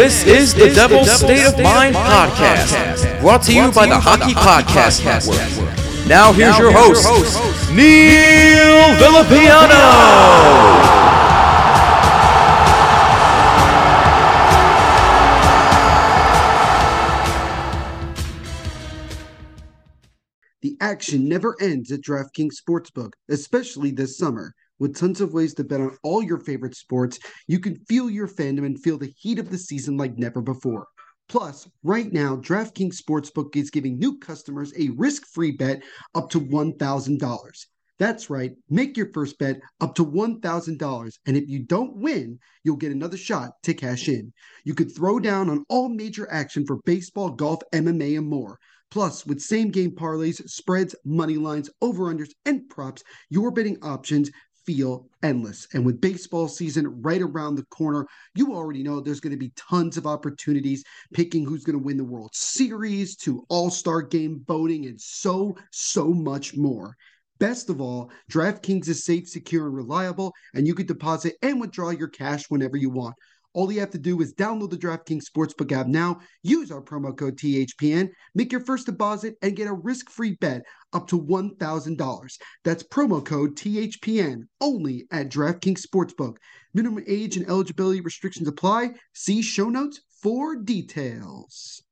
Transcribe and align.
This 0.00 0.24
is 0.24 0.54
the 0.54 0.72
Devil's 0.72 1.12
State 1.12 1.44
of 1.44 1.58
Mind 1.62 1.94
podcast, 1.94 3.20
brought 3.20 3.42
to 3.42 3.54
you 3.54 3.70
by 3.70 3.86
the 3.86 4.00
Hockey 4.00 4.32
Podcast 4.32 5.04
Network. 5.04 6.08
Now 6.08 6.32
here's 6.32 6.56
your 6.56 6.72
host, 6.72 7.04
Neil 7.70 8.96
Villapiano. 8.96 10.40
The 20.62 20.78
action 20.80 21.28
never 21.28 21.60
ends 21.60 21.92
at 21.92 22.00
DraftKings 22.00 22.54
Sportsbook, 22.58 23.12
especially 23.28 23.90
this 23.90 24.16
summer. 24.16 24.54
With 24.80 24.96
tons 24.96 25.20
of 25.20 25.34
ways 25.34 25.52
to 25.54 25.64
bet 25.64 25.82
on 25.82 25.96
all 26.02 26.22
your 26.22 26.40
favorite 26.40 26.74
sports, 26.74 27.18
you 27.46 27.60
can 27.60 27.76
feel 27.84 28.08
your 28.08 28.26
fandom 28.26 28.64
and 28.64 28.82
feel 28.82 28.96
the 28.96 29.12
heat 29.18 29.38
of 29.38 29.50
the 29.50 29.58
season 29.58 29.98
like 29.98 30.16
never 30.16 30.40
before. 30.40 30.88
Plus, 31.28 31.68
right 31.84 32.10
now, 32.12 32.34
DraftKings 32.36 32.96
Sportsbook 32.96 33.54
is 33.54 33.70
giving 33.70 33.98
new 33.98 34.18
customers 34.18 34.72
a 34.76 34.88
risk 34.96 35.26
free 35.26 35.52
bet 35.52 35.82
up 36.14 36.30
to 36.30 36.40
$1,000. 36.40 37.66
That's 37.98 38.30
right, 38.30 38.52
make 38.70 38.96
your 38.96 39.12
first 39.12 39.38
bet 39.38 39.60
up 39.82 39.94
to 39.96 40.04
$1,000. 40.04 41.12
And 41.26 41.36
if 41.36 41.46
you 41.46 41.58
don't 41.58 41.98
win, 41.98 42.38
you'll 42.64 42.76
get 42.76 42.90
another 42.90 43.18
shot 43.18 43.62
to 43.64 43.74
cash 43.74 44.08
in. 44.08 44.32
You 44.64 44.74
could 44.74 44.96
throw 44.96 45.20
down 45.20 45.50
on 45.50 45.66
all 45.68 45.90
major 45.90 46.26
action 46.32 46.64
for 46.66 46.80
baseball, 46.86 47.28
golf, 47.28 47.60
MMA, 47.74 48.16
and 48.16 48.26
more. 48.26 48.58
Plus, 48.90 49.24
with 49.24 49.40
same 49.40 49.70
game 49.70 49.92
parlays, 49.92 50.42
spreads, 50.48 50.96
money 51.04 51.36
lines, 51.36 51.70
over 51.80 52.12
unders, 52.12 52.30
and 52.44 52.68
props, 52.68 53.04
your 53.28 53.52
betting 53.52 53.76
options 53.82 54.30
feel 54.64 55.08
endless. 55.22 55.66
And 55.74 55.84
with 55.84 56.00
baseball 56.00 56.48
season 56.48 57.00
right 57.02 57.22
around 57.22 57.54
the 57.54 57.64
corner, 57.66 58.06
you 58.34 58.54
already 58.54 58.82
know 58.82 59.00
there's 59.00 59.20
going 59.20 59.32
to 59.32 59.36
be 59.36 59.52
tons 59.56 59.96
of 59.96 60.06
opportunities 60.06 60.84
picking 61.12 61.44
who's 61.44 61.64
going 61.64 61.78
to 61.78 61.84
win 61.84 61.96
the 61.96 62.04
World 62.04 62.30
Series 62.34 63.16
to 63.16 63.44
All 63.48 63.70
Star 63.70 64.02
game 64.02 64.42
voting 64.46 64.86
and 64.86 65.00
so, 65.00 65.56
so 65.70 66.12
much 66.12 66.56
more. 66.56 66.96
Best 67.38 67.70
of 67.70 67.80
all, 67.80 68.10
DraftKings 68.30 68.86
is 68.88 69.04
safe, 69.04 69.26
secure, 69.26 69.66
and 69.66 69.74
reliable, 69.74 70.34
and 70.54 70.66
you 70.66 70.74
can 70.74 70.84
deposit 70.84 71.36
and 71.40 71.58
withdraw 71.58 71.88
your 71.88 72.08
cash 72.08 72.44
whenever 72.50 72.76
you 72.76 72.90
want. 72.90 73.14
All 73.52 73.70
you 73.72 73.80
have 73.80 73.90
to 73.90 73.98
do 73.98 74.20
is 74.20 74.32
download 74.34 74.70
the 74.70 74.76
DraftKings 74.76 75.24
Sportsbook 75.24 75.72
app 75.72 75.88
now, 75.88 76.20
use 76.42 76.70
our 76.70 76.80
promo 76.80 77.16
code 77.16 77.36
THPN, 77.36 78.10
make 78.34 78.52
your 78.52 78.60
first 78.60 78.86
deposit, 78.86 79.34
and 79.42 79.56
get 79.56 79.66
a 79.66 79.72
risk 79.72 80.08
free 80.08 80.36
bet 80.40 80.62
up 80.92 81.08
to 81.08 81.20
$1,000. 81.20 82.38
That's 82.64 82.82
promo 82.84 83.24
code 83.24 83.56
THPN 83.56 84.42
only 84.60 85.06
at 85.10 85.30
DraftKings 85.30 85.84
Sportsbook. 85.84 86.36
Minimum 86.74 87.02
age 87.08 87.36
and 87.36 87.48
eligibility 87.48 88.00
restrictions 88.00 88.46
apply. 88.46 88.90
See 89.14 89.42
show 89.42 89.68
notes 89.68 90.00
for 90.22 90.54
details. 90.54 91.82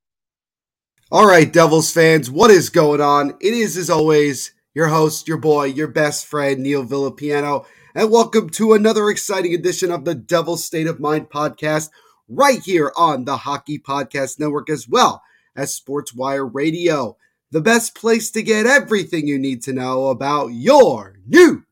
All 1.10 1.26
right, 1.26 1.50
Devils 1.52 1.90
fans, 1.90 2.30
what 2.30 2.50
is 2.50 2.69
going 2.69 3.00
on? 3.00 3.30
It 3.40 3.54
is, 3.54 3.76
as 3.76 3.90
always, 3.90 4.52
your 4.78 4.87
host, 4.87 5.27
your 5.27 5.39
boy, 5.39 5.65
your 5.65 5.89
best 5.89 6.25
friend, 6.25 6.62
Neil 6.62 6.84
Villapiano 6.84 7.66
and 7.97 8.12
welcome 8.12 8.49
to 8.49 8.75
another 8.75 9.11
exciting 9.11 9.53
edition 9.53 9.91
of 9.91 10.05
the 10.05 10.15
Devil's 10.15 10.62
State 10.62 10.87
of 10.87 11.00
Mind 11.00 11.31
podcast, 11.31 11.91
right 12.28 12.61
here 12.62 12.93
on 12.97 13.25
the 13.25 13.38
Hockey 13.38 13.81
Podcast 13.81 14.38
Network, 14.38 14.71
as 14.71 14.88
well 14.88 15.21
as 15.56 15.77
SportsWire 15.77 16.49
Radio, 16.55 17.17
the 17.50 17.61
best 17.61 17.97
place 17.97 18.31
to 18.31 18.41
get 18.41 18.67
everything 18.67 19.27
you 19.27 19.37
need 19.37 19.65
to 19.65 19.72
know 19.72 20.06
about 20.06 20.53
your 20.53 21.19
New 21.27 21.65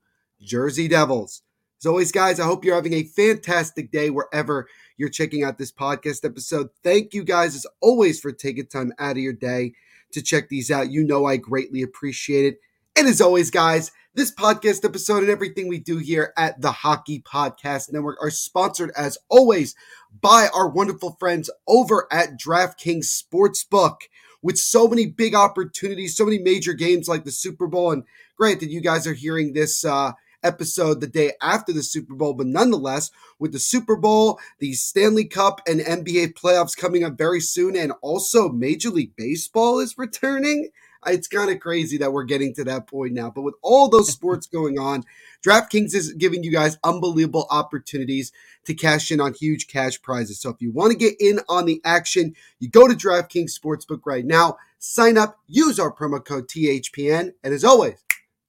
Jersey 0.42 0.88
Devils. 0.88 1.42
As 1.80 1.86
always, 1.86 2.10
guys, 2.10 2.40
I 2.40 2.44
hope 2.44 2.64
you're 2.64 2.74
having 2.74 2.94
a 2.94 3.04
fantastic 3.04 3.92
day 3.92 4.10
wherever 4.10 4.66
you're 4.96 5.10
checking 5.10 5.44
out 5.44 5.58
this 5.58 5.70
podcast 5.70 6.24
episode. 6.24 6.70
Thank 6.82 7.14
you 7.14 7.22
guys, 7.22 7.54
as 7.54 7.68
always, 7.80 8.18
for 8.18 8.32
taking 8.32 8.66
time 8.66 8.92
out 8.98 9.12
of 9.12 9.22
your 9.22 9.32
day 9.32 9.74
to 10.10 10.20
check 10.20 10.48
these 10.48 10.72
out. 10.72 10.90
You 10.90 11.04
know 11.04 11.24
I 11.24 11.36
greatly 11.36 11.82
appreciate 11.82 12.46
it. 12.46 12.58
And 12.98 13.08
as 13.08 13.20
always, 13.20 13.50
guys, 13.50 13.92
this 14.14 14.34
podcast 14.34 14.82
episode 14.82 15.18
and 15.18 15.28
everything 15.28 15.68
we 15.68 15.78
do 15.78 15.98
here 15.98 16.32
at 16.34 16.62
the 16.62 16.72
Hockey 16.72 17.20
Podcast 17.20 17.92
Network 17.92 18.16
are 18.22 18.30
sponsored, 18.30 18.90
as 18.96 19.18
always, 19.28 19.74
by 20.22 20.48
our 20.54 20.66
wonderful 20.66 21.14
friends 21.20 21.50
over 21.68 22.08
at 22.10 22.40
DraftKings 22.40 23.04
Sportsbook. 23.04 23.96
With 24.40 24.56
so 24.56 24.88
many 24.88 25.04
big 25.04 25.34
opportunities, 25.34 26.16
so 26.16 26.24
many 26.24 26.38
major 26.38 26.72
games 26.72 27.06
like 27.06 27.24
the 27.24 27.32
Super 27.32 27.66
Bowl, 27.66 27.92
and 27.92 28.04
granted, 28.34 28.70
you 28.70 28.80
guys 28.80 29.06
are 29.06 29.12
hearing 29.12 29.52
this 29.52 29.84
uh, 29.84 30.12
episode 30.42 31.02
the 31.02 31.06
day 31.06 31.32
after 31.42 31.74
the 31.74 31.82
Super 31.82 32.14
Bowl, 32.14 32.32
but 32.32 32.46
nonetheless, 32.46 33.10
with 33.38 33.52
the 33.52 33.58
Super 33.58 33.96
Bowl, 33.96 34.40
the 34.58 34.72
Stanley 34.72 35.26
Cup, 35.26 35.60
and 35.66 35.80
NBA 35.80 36.32
playoffs 36.32 36.76
coming 36.76 37.04
up 37.04 37.18
very 37.18 37.40
soon, 37.40 37.76
and 37.76 37.92
also 38.00 38.48
Major 38.48 38.88
League 38.88 39.16
Baseball 39.16 39.80
is 39.80 39.98
returning 39.98 40.70
it's 41.06 41.28
kind 41.28 41.50
of 41.50 41.60
crazy 41.60 41.98
that 41.98 42.12
we're 42.12 42.24
getting 42.24 42.54
to 42.54 42.64
that 42.64 42.86
point 42.86 43.12
now. 43.12 43.30
But 43.30 43.42
with 43.42 43.54
all 43.62 43.88
those 43.88 44.08
sports 44.12 44.46
going 44.46 44.78
on, 44.78 45.04
DraftKings 45.44 45.94
is 45.94 46.12
giving 46.12 46.42
you 46.42 46.50
guys 46.50 46.78
unbelievable 46.84 47.46
opportunities 47.50 48.32
to 48.64 48.74
cash 48.74 49.10
in 49.10 49.20
on 49.20 49.34
huge 49.34 49.68
cash 49.68 50.00
prizes. 50.02 50.40
So 50.40 50.50
if 50.50 50.60
you 50.60 50.72
want 50.72 50.92
to 50.92 50.98
get 50.98 51.14
in 51.20 51.40
on 51.48 51.66
the 51.66 51.80
action, 51.84 52.34
you 52.58 52.68
go 52.68 52.88
to 52.88 52.94
DraftKings 52.94 53.58
Sportsbook 53.58 54.00
right 54.04 54.24
now, 54.24 54.56
sign 54.78 55.16
up, 55.18 55.38
use 55.46 55.78
our 55.78 55.92
promo 55.92 56.24
code 56.24 56.48
THPN, 56.48 57.32
and 57.42 57.54
as 57.54 57.64
always, 57.64 58.04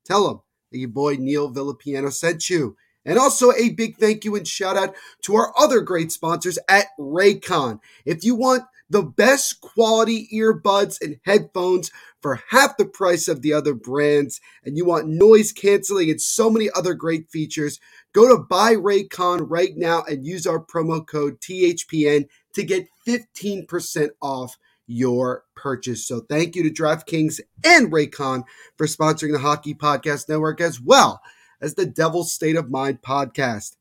tell 0.05 0.27
them 0.27 0.41
that 0.71 0.77
your 0.79 0.89
boy 0.89 1.15
Neil 1.19 1.51
Villapiano 1.51 2.11
sent 2.11 2.49
you. 2.49 2.75
And 3.07 3.17
also 3.17 3.53
a 3.53 3.69
big 3.69 3.97
thank 3.97 4.25
you 4.25 4.35
and 4.35 4.47
shout 4.47 4.77
out 4.77 4.93
to 5.23 5.35
our 5.35 5.53
other 5.57 5.79
great 5.79 6.11
sponsors 6.11 6.59
at 6.69 6.87
Raycon. 6.99 7.79
If 8.05 8.23
you 8.23 8.35
want 8.35 8.63
the 8.89 9.01
best 9.03 9.61
quality 9.61 10.27
earbuds 10.33 11.01
and 11.01 11.17
headphones 11.25 11.89
for 12.21 12.41
half 12.49 12.77
the 12.77 12.85
price 12.85 13.27
of 13.27 13.41
the 13.41 13.53
other 13.53 13.73
brands, 13.73 14.41
and 14.63 14.77
you 14.77 14.85
want 14.85 15.07
noise 15.07 15.51
canceling 15.51 16.09
and 16.09 16.21
so 16.21 16.49
many 16.49 16.69
other 16.75 16.93
great 16.93 17.29
features, 17.29 17.79
go 18.13 18.27
to 18.27 18.43
Buy 18.43 18.75
Raycon 18.75 19.45
right 19.49 19.75
now 19.75 20.03
and 20.03 20.25
use 20.25 20.45
our 20.45 20.59
promo 20.59 21.05
code 21.05 21.39
THPN 21.39 22.27
to 22.53 22.63
get 22.63 22.87
15% 23.07 24.09
off 24.21 24.57
your 24.87 25.43
purchase. 25.55 26.05
So 26.07 26.21
thank 26.21 26.55
you 26.55 26.63
to 26.63 26.69
DraftKings 26.69 27.39
and 27.63 27.91
Raycon 27.91 28.43
for 28.77 28.87
sponsoring 28.87 29.33
the 29.33 29.39
Hockey 29.39 29.73
Podcast 29.73 30.27
Network 30.29 30.59
as 30.61 30.81
well 30.81 31.21
as 31.61 31.75
the 31.75 31.85
Devil's 31.85 32.31
State 32.31 32.55
of 32.55 32.69
Mind 32.69 33.01
podcast. 33.01 33.75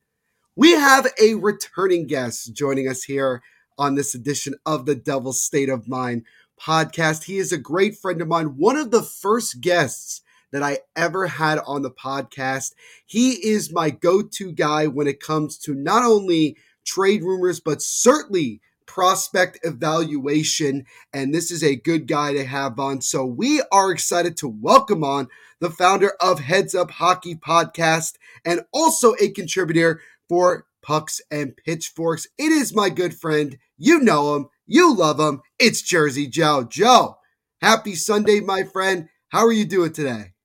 We 0.54 0.72
have 0.72 1.06
a 1.20 1.34
returning 1.34 2.06
guest 2.06 2.54
joining 2.54 2.88
us 2.88 3.02
here 3.02 3.42
on 3.78 3.94
this 3.94 4.14
edition 4.14 4.54
of 4.64 4.86
the 4.86 4.94
Devil's 4.94 5.42
State 5.42 5.68
of 5.68 5.88
Mind 5.88 6.24
podcast. 6.60 7.24
He 7.24 7.36
is 7.38 7.52
a 7.52 7.58
great 7.58 7.96
friend 7.96 8.22
of 8.22 8.28
mine, 8.28 8.56
one 8.56 8.76
of 8.76 8.90
the 8.90 9.02
first 9.02 9.60
guests 9.60 10.22
that 10.52 10.62
I 10.62 10.78
ever 10.94 11.26
had 11.26 11.58
on 11.66 11.82
the 11.82 11.90
podcast. 11.90 12.72
He 13.04 13.32
is 13.32 13.72
my 13.72 13.90
go 13.90 14.22
to 14.22 14.52
guy 14.52 14.86
when 14.86 15.06
it 15.06 15.20
comes 15.20 15.58
to 15.58 15.74
not 15.74 16.04
only 16.04 16.56
trade 16.84 17.22
rumors, 17.22 17.60
but 17.60 17.82
certainly 17.82 18.60
prospect 18.86 19.58
evaluation. 19.62 20.86
And 21.12 21.34
this 21.34 21.50
is 21.50 21.62
a 21.62 21.76
good 21.76 22.06
guy 22.06 22.32
to 22.32 22.44
have 22.44 22.78
on. 22.78 23.02
So 23.02 23.24
we 23.24 23.62
are 23.72 23.90
excited 23.90 24.36
to 24.38 24.48
welcome 24.48 25.04
on 25.04 25.28
the 25.60 25.70
founder 25.70 26.12
of 26.20 26.40
Heads 26.40 26.74
Up 26.74 26.90
Hockey 26.92 27.34
Podcast 27.34 28.14
and 28.44 28.62
also 28.72 29.14
a 29.20 29.30
contributor 29.30 30.00
for 30.28 30.66
Pucks 30.82 31.20
and 31.30 31.56
Pitchforks. 31.56 32.28
It 32.38 32.52
is 32.52 32.74
my 32.74 32.90
good 32.90 33.14
friend. 33.14 33.58
You 33.76 34.00
know 34.00 34.36
him. 34.36 34.48
You 34.66 34.94
love 34.94 35.18
him. 35.20 35.42
It's 35.58 35.82
Jersey 35.82 36.26
Joe. 36.26 36.64
Joe, 36.64 37.18
happy 37.60 37.94
Sunday, 37.94 38.40
my 38.40 38.62
friend. 38.62 39.08
How 39.28 39.44
are 39.44 39.52
you 39.52 39.64
doing 39.64 39.92
today? 39.92 40.35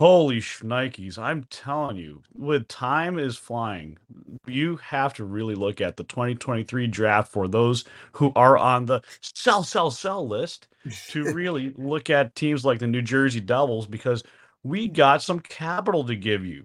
Holy 0.00 0.40
shnikes. 0.40 1.18
I'm 1.18 1.44
telling 1.50 1.98
you, 1.98 2.22
with 2.34 2.68
time 2.68 3.18
is 3.18 3.36
flying, 3.36 3.98
you 4.46 4.76
have 4.76 5.12
to 5.14 5.24
really 5.24 5.54
look 5.54 5.82
at 5.82 5.98
the 5.98 6.04
2023 6.04 6.86
draft 6.86 7.30
for 7.30 7.46
those 7.46 7.84
who 8.12 8.32
are 8.34 8.56
on 8.56 8.86
the 8.86 9.02
sell, 9.20 9.62
sell, 9.62 9.90
sell 9.90 10.26
list 10.26 10.68
to 11.08 11.24
really 11.34 11.74
look 11.76 12.08
at 12.08 12.34
teams 12.34 12.64
like 12.64 12.78
the 12.78 12.86
New 12.86 13.02
Jersey 13.02 13.40
Devils 13.40 13.86
because 13.86 14.22
we 14.62 14.88
got 14.88 15.22
some 15.22 15.38
capital 15.38 16.02
to 16.04 16.16
give 16.16 16.46
you, 16.46 16.64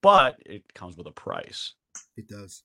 but 0.00 0.36
it 0.46 0.72
comes 0.72 0.96
with 0.96 1.08
a 1.08 1.12
price. 1.12 1.74
It 2.16 2.28
does. 2.28 2.62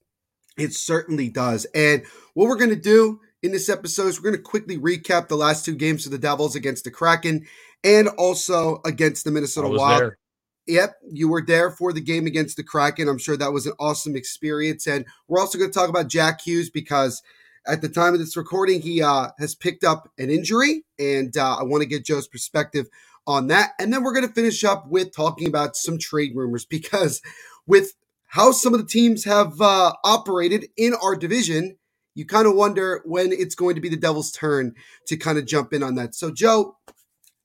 It 0.59 0.75
certainly 0.75 1.29
does. 1.29 1.65
And 1.73 2.03
what 2.35 2.47
we're 2.47 2.57
going 2.57 2.69
to 2.69 2.75
do 2.75 3.19
in 3.43 3.51
this 3.51 3.69
episode 3.69 4.07
is 4.07 4.19
we're 4.19 4.31
going 4.31 4.41
to 4.41 4.49
quickly 4.49 4.77
recap 4.77 5.27
the 5.27 5.35
last 5.35 5.65
two 5.65 5.75
games 5.75 6.05
of 6.05 6.13
the 6.13 6.17
Devils 6.17 6.55
against 6.55 6.85
the 6.85 6.91
Kraken 6.91 7.45
and 7.83 8.07
also 8.07 8.79
against 8.85 9.25
the 9.25 9.31
Minnesota 9.31 9.67
Wild. 9.67 10.01
There. 10.01 10.17
Yep, 10.65 10.95
you 11.11 11.27
were 11.27 11.43
there 11.45 11.69
for 11.69 11.91
the 11.91 11.99
game 11.99 12.25
against 12.25 12.55
the 12.55 12.63
Kraken. 12.63 13.09
I'm 13.09 13.17
sure 13.17 13.35
that 13.35 13.51
was 13.51 13.65
an 13.67 13.73
awesome 13.79 14.15
experience. 14.15 14.87
And 14.87 15.05
we're 15.27 15.41
also 15.41 15.57
going 15.57 15.69
to 15.69 15.77
talk 15.77 15.89
about 15.89 16.07
Jack 16.07 16.41
Hughes 16.41 16.69
because 16.69 17.21
at 17.67 17.81
the 17.81 17.89
time 17.89 18.13
of 18.13 18.19
this 18.21 18.37
recording, 18.37 18.81
he 18.81 19.03
uh, 19.03 19.31
has 19.39 19.55
picked 19.55 19.83
up 19.83 20.09
an 20.17 20.29
injury. 20.29 20.85
And 20.97 21.35
uh, 21.35 21.57
I 21.57 21.63
want 21.63 21.81
to 21.81 21.89
get 21.89 22.05
Joe's 22.05 22.29
perspective 22.29 22.87
on 23.27 23.47
that. 23.47 23.71
And 23.77 23.91
then 23.91 24.03
we're 24.03 24.13
going 24.13 24.27
to 24.27 24.33
finish 24.33 24.63
up 24.63 24.87
with 24.87 25.13
talking 25.13 25.49
about 25.49 25.75
some 25.75 25.97
trade 25.97 26.31
rumors 26.33 26.63
because 26.65 27.21
with 27.67 27.91
how 28.27 28.53
some 28.53 28.73
of 28.73 28.79
the 28.79 28.87
teams 28.87 29.25
have 29.25 29.59
uh, 29.59 29.91
operated 30.05 30.69
in 30.77 30.93
our 31.03 31.17
division, 31.17 31.77
you 32.15 32.25
kind 32.25 32.47
of 32.47 32.55
wonder 32.55 33.01
when 33.05 33.31
it's 33.31 33.55
going 33.55 33.75
to 33.75 33.81
be 33.81 33.89
the 33.89 33.97
Devils' 33.97 34.31
turn 34.31 34.75
to 35.07 35.17
kind 35.17 35.37
of 35.37 35.45
jump 35.45 35.73
in 35.73 35.83
on 35.83 35.95
that. 35.95 36.15
So, 36.15 36.31
Joe, 36.31 36.77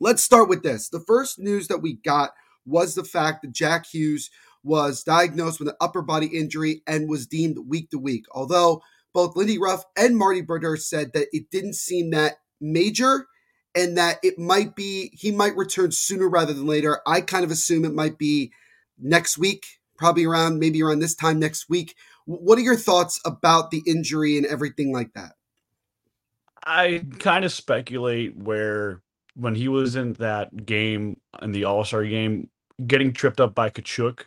let's 0.01 0.23
start 0.23 0.49
with 0.49 0.63
this. 0.63 0.89
The 0.89 1.01
first 1.01 1.39
news 1.39 1.69
that 1.69 1.83
we 1.83 1.95
got 1.95 2.31
was 2.67 2.95
the 2.95 3.05
fact 3.05 3.43
that 3.43 3.53
Jack 3.53 3.87
Hughes 3.87 4.31
was 4.63 5.03
diagnosed 5.03 5.59
with 5.59 5.69
an 5.69 5.77
upper 5.81 6.03
body 6.03 6.27
injury 6.27 6.83
and 6.87 7.09
was 7.09 7.27
deemed 7.27 7.59
week 7.67 7.91
to 7.91 7.99
week. 7.99 8.27
Although 8.33 8.83
both 9.15 9.37
Lindy 9.37 9.59
Ruff 9.59 9.85
and 9.97 10.17
Marty 10.17 10.43
Brodeur 10.43 10.77
said 10.77 11.13
that 11.15 11.29
it 11.33 11.51
didn't 11.51 11.75
seem 11.75 12.11
that 12.11 12.35
major 12.61 13.27
and 13.75 13.97
that 13.97 14.19
it 14.23 14.39
might 14.39 14.75
be 14.75 15.11
he 15.15 15.31
might 15.31 15.57
return 15.57 15.93
sooner 15.93 16.29
rather 16.29 16.53
than 16.53 16.67
later. 16.67 17.01
I 17.07 17.21
kind 17.21 17.45
of 17.45 17.51
assume 17.51 17.85
it 17.85 17.95
might 17.95 18.19
be 18.19 18.53
next 18.99 19.39
week 19.39 19.79
probably 19.99 20.25
around 20.25 20.59
maybe 20.59 20.83
around 20.83 21.01
this 21.01 21.15
time 21.15 21.39
next 21.39 21.69
week. 21.69 21.95
What 22.29 22.59
are 22.59 22.63
your 22.63 22.77
thoughts 22.77 23.19
about 23.25 23.71
the 23.71 23.83
injury 23.87 24.37
and 24.37 24.45
everything 24.45 24.93
like 24.93 25.15
that? 25.15 25.33
I 26.63 27.03
kind 27.21 27.47
of 27.47 27.53
speculate 27.53 28.37
where 28.37 29.01
when 29.35 29.55
he 29.55 29.69
was 29.69 29.97
in 29.97 30.13
that 30.15 30.67
game 30.67 31.19
in 31.41 31.53
the 31.53 31.65
All 31.65 31.85
Star 31.85 32.05
game, 32.05 32.51
getting 32.87 33.15
tripped 33.15 33.41
up 33.41 33.55
by 33.55 33.71
Tkachuk, 33.71 34.25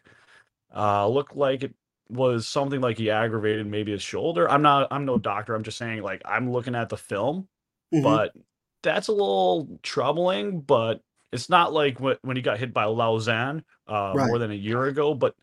uh, 0.75 1.07
looked 1.07 1.35
like 1.35 1.61
it 1.61 1.75
was 2.09 2.47
something 2.47 2.81
like 2.81 2.97
he 2.97 3.11
aggravated 3.11 3.67
maybe 3.67 3.91
his 3.91 4.01
shoulder. 4.01 4.49
I'm 4.49 4.63
not. 4.63 4.87
I'm 4.89 5.05
no 5.05 5.19
doctor. 5.19 5.53
I'm 5.53 5.61
just 5.61 5.77
saying 5.77 6.01
like 6.01 6.23
I'm 6.25 6.51
looking 6.51 6.73
at 6.73 6.89
the 6.89 6.97
film, 6.97 7.47
mm-hmm. 7.93 8.01
but 8.01 8.33
that's 8.81 9.09
a 9.09 9.13
little 9.13 9.79
troubling. 9.83 10.61
But 10.61 11.01
it's 11.31 11.49
not 11.51 11.71
like 11.71 11.99
when 11.99 12.35
he 12.35 12.41
got 12.41 12.57
hit 12.57 12.73
by 12.73 12.85
Lauzon 12.85 13.61
uh, 13.87 14.13
right. 14.15 14.25
more 14.25 14.39
than 14.39 14.49
a 14.49 14.55
year 14.55 14.85
ago. 14.85 15.13
But 15.13 15.35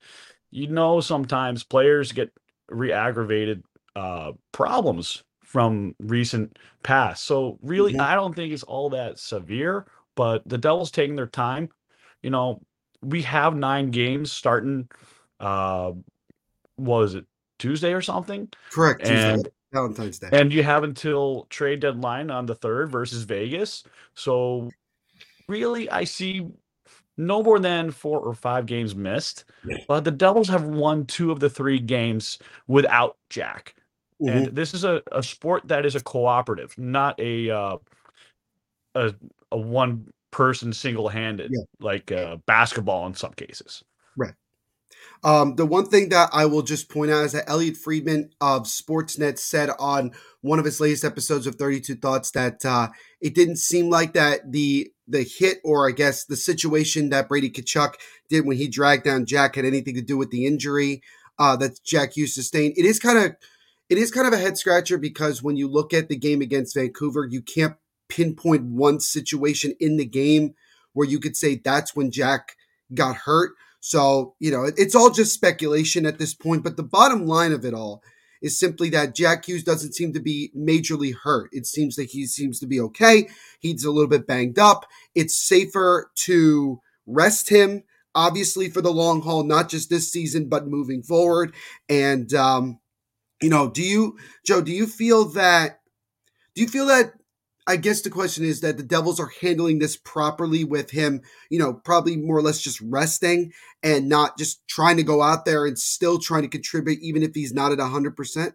you 0.50 0.66
know, 0.66 1.00
sometimes 1.00 1.62
players 1.62 2.10
get 2.10 2.32
re-aggravated 2.68 3.62
uh, 3.96 4.32
problems 4.52 5.22
from 5.42 5.94
recent 5.98 6.58
past. 6.82 7.24
So 7.24 7.58
really, 7.62 7.92
mm-hmm. 7.92 8.02
I 8.02 8.14
don't 8.14 8.34
think 8.34 8.52
it's 8.52 8.62
all 8.62 8.90
that 8.90 9.18
severe. 9.18 9.86
But 10.14 10.42
the 10.46 10.58
Devils 10.58 10.90
taking 10.90 11.14
their 11.14 11.28
time. 11.28 11.68
You 12.22 12.30
know, 12.30 12.60
we 13.02 13.22
have 13.22 13.54
nine 13.54 13.92
games 13.92 14.32
starting. 14.32 14.88
Uh, 15.38 15.92
was 16.76 17.14
it 17.14 17.24
Tuesday 17.60 17.92
or 17.92 18.02
something? 18.02 18.48
Correct. 18.70 19.02
And 19.02 19.44
Tuesday. 19.44 19.50
Valentine's 19.72 20.18
Day. 20.18 20.28
And 20.32 20.52
you 20.52 20.62
have 20.62 20.82
until 20.82 21.46
trade 21.50 21.80
deadline 21.80 22.30
on 22.30 22.46
the 22.46 22.54
third 22.54 22.90
versus 22.90 23.22
Vegas. 23.22 23.84
So 24.14 24.70
really, 25.46 25.88
I 25.90 26.04
see 26.04 26.48
no 27.18 27.42
more 27.42 27.58
than 27.58 27.90
four 27.90 28.20
or 28.20 28.32
five 28.32 28.64
games 28.64 28.94
missed. 28.94 29.44
But 29.86 30.04
the 30.04 30.10
Devils 30.10 30.48
have 30.48 30.64
won 30.64 31.04
two 31.04 31.30
of 31.30 31.40
the 31.40 31.50
three 31.50 31.80
games 31.80 32.38
without 32.66 33.16
Jack. 33.28 33.74
Mm-hmm. 34.22 34.36
And 34.36 34.56
this 34.56 34.72
is 34.72 34.84
a, 34.84 35.02
a 35.12 35.22
sport 35.22 35.68
that 35.68 35.84
is 35.84 35.94
a 35.94 36.00
cooperative, 36.00 36.74
not 36.78 37.20
a 37.20 37.50
uh, 37.50 37.76
a, 38.94 39.14
a 39.52 39.58
one 39.58 40.08
person 40.30 40.72
single 40.72 41.08
handed 41.08 41.50
yeah. 41.52 41.64
like 41.80 42.10
uh, 42.10 42.36
basketball 42.46 43.06
in 43.06 43.14
some 43.14 43.32
cases. 43.32 43.84
Right. 44.16 44.34
Um, 45.24 45.56
the 45.56 45.66
one 45.66 45.86
thing 45.86 46.08
that 46.10 46.30
I 46.32 46.46
will 46.46 46.62
just 46.62 46.88
point 46.88 47.10
out 47.10 47.24
is 47.24 47.32
that 47.32 47.48
Elliotte 47.48 47.76
Friedman 47.76 48.30
of 48.40 48.64
Sportsnet 48.64 49.38
said 49.38 49.70
on 49.78 50.12
one 50.40 50.58
of 50.58 50.64
his 50.64 50.80
latest 50.80 51.04
episodes 51.04 51.46
of 51.46 51.56
32 51.56 51.96
Thoughts 51.96 52.30
that 52.32 52.64
uh, 52.64 52.88
it 53.20 53.34
didn't 53.34 53.56
seem 53.56 53.90
like 53.90 54.12
that 54.14 54.52
the 54.52 54.90
the 55.08 55.22
hit 55.22 55.58
or 55.64 55.88
I 55.88 55.92
guess 55.92 56.24
the 56.24 56.36
situation 56.36 57.10
that 57.10 57.28
Brady 57.28 57.50
Tkachuk 57.50 57.94
did 58.28 58.46
when 58.46 58.56
he 58.56 58.68
dragged 58.68 59.04
down 59.04 59.26
Jack 59.26 59.56
had 59.56 59.64
anything 59.64 59.94
to 59.94 60.02
do 60.02 60.16
with 60.16 60.30
the 60.30 60.46
injury 60.46 61.02
uh, 61.38 61.56
that 61.56 61.82
Jack 61.84 62.16
Hughes 62.16 62.34
sustained. 62.34 62.74
It 62.76 62.84
is 62.84 62.98
kind 62.98 63.18
of 63.18 63.36
it 63.88 63.96
is 63.96 64.10
kind 64.10 64.26
of 64.26 64.34
a 64.34 64.38
head 64.38 64.58
scratcher 64.58 64.98
because 64.98 65.42
when 65.42 65.56
you 65.56 65.66
look 65.66 65.94
at 65.94 66.08
the 66.08 66.16
game 66.16 66.42
against 66.42 66.74
Vancouver, 66.74 67.24
you 67.24 67.40
can't 67.40 67.76
pinpoint 68.08 68.64
one 68.64 69.00
situation 69.00 69.74
in 69.80 69.96
the 69.96 70.04
game 70.04 70.54
where 70.92 71.08
you 71.08 71.18
could 71.18 71.36
say 71.36 71.54
that's 71.54 71.96
when 71.96 72.10
Jack 72.10 72.56
got 72.92 73.16
hurt. 73.16 73.52
So, 73.80 74.34
you 74.40 74.50
know, 74.50 74.70
it's 74.76 74.94
all 74.94 75.10
just 75.10 75.32
speculation 75.32 76.04
at 76.04 76.18
this 76.18 76.34
point. 76.34 76.64
But 76.64 76.76
the 76.76 76.82
bottom 76.82 77.26
line 77.26 77.52
of 77.52 77.64
it 77.64 77.72
all 77.72 78.02
is 78.42 78.58
simply 78.58 78.90
that 78.90 79.14
Jack 79.14 79.46
Hughes 79.46 79.64
doesn't 79.64 79.94
seem 79.94 80.12
to 80.12 80.20
be 80.20 80.50
majorly 80.56 81.14
hurt. 81.14 81.50
It 81.52 81.66
seems 81.66 81.96
that 81.96 82.10
he 82.10 82.26
seems 82.26 82.60
to 82.60 82.66
be 82.66 82.80
okay. 82.80 83.28
He's 83.60 83.84
a 83.84 83.90
little 83.90 84.08
bit 84.08 84.26
banged 84.26 84.58
up. 84.58 84.86
It's 85.14 85.34
safer 85.34 86.10
to 86.26 86.80
rest 87.06 87.48
him, 87.48 87.84
obviously, 88.14 88.70
for 88.70 88.80
the 88.80 88.92
long 88.92 89.22
haul, 89.22 89.44
not 89.44 89.68
just 89.68 89.90
this 89.90 90.10
season, 90.12 90.48
but 90.48 90.66
moving 90.66 91.02
forward. 91.02 91.54
And, 91.88 92.32
um, 92.34 92.80
you 93.40 93.50
know, 93.50 93.70
do 93.70 93.82
you, 93.82 94.18
Joe, 94.44 94.60
do 94.60 94.72
you 94.72 94.86
feel 94.86 95.26
that, 95.30 95.80
do 96.54 96.62
you 96.62 96.68
feel 96.68 96.86
that 96.86 97.12
I 97.68 97.76
guess 97.76 98.00
the 98.00 98.08
question 98.08 98.46
is 98.46 98.62
that 98.62 98.78
the 98.78 98.82
Devils 98.82 99.20
are 99.20 99.30
handling 99.42 99.78
this 99.78 99.94
properly 99.94 100.64
with 100.64 100.90
him, 100.90 101.20
you 101.50 101.58
know, 101.58 101.74
probably 101.74 102.16
more 102.16 102.38
or 102.38 102.40
less 102.42 102.62
just 102.62 102.80
resting 102.80 103.52
and 103.82 104.08
not 104.08 104.38
just 104.38 104.66
trying 104.66 104.96
to 104.96 105.02
go 105.02 105.20
out 105.20 105.44
there 105.44 105.66
and 105.66 105.78
still 105.78 106.18
trying 106.18 106.42
to 106.42 106.48
contribute, 106.48 106.98
even 107.02 107.22
if 107.22 107.32
he's 107.34 107.52
not 107.52 107.70
at 107.70 107.78
100%. 107.78 108.54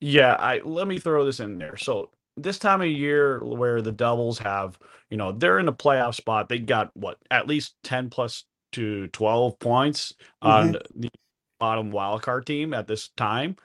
Yeah, 0.00 0.32
I 0.32 0.60
let 0.64 0.88
me 0.88 0.98
throw 0.98 1.26
this 1.26 1.40
in 1.40 1.58
there. 1.58 1.76
So, 1.76 2.08
this 2.38 2.58
time 2.58 2.80
of 2.80 2.88
year 2.88 3.44
where 3.44 3.82
the 3.82 3.92
Devils 3.92 4.38
have, 4.38 4.78
you 5.10 5.18
know, 5.18 5.32
they're 5.32 5.58
in 5.58 5.68
a 5.68 5.72
playoff 5.72 6.14
spot, 6.14 6.48
they 6.48 6.58
got 6.58 6.90
what, 6.94 7.18
at 7.30 7.46
least 7.46 7.74
10 7.84 8.08
plus 8.08 8.44
to 8.72 9.08
12 9.08 9.58
points 9.58 10.14
mm-hmm. 10.42 10.48
on 10.48 10.76
the 10.96 11.10
bottom 11.58 11.92
wildcard 11.92 12.46
team 12.46 12.72
at 12.72 12.86
this 12.86 13.08
time 13.18 13.56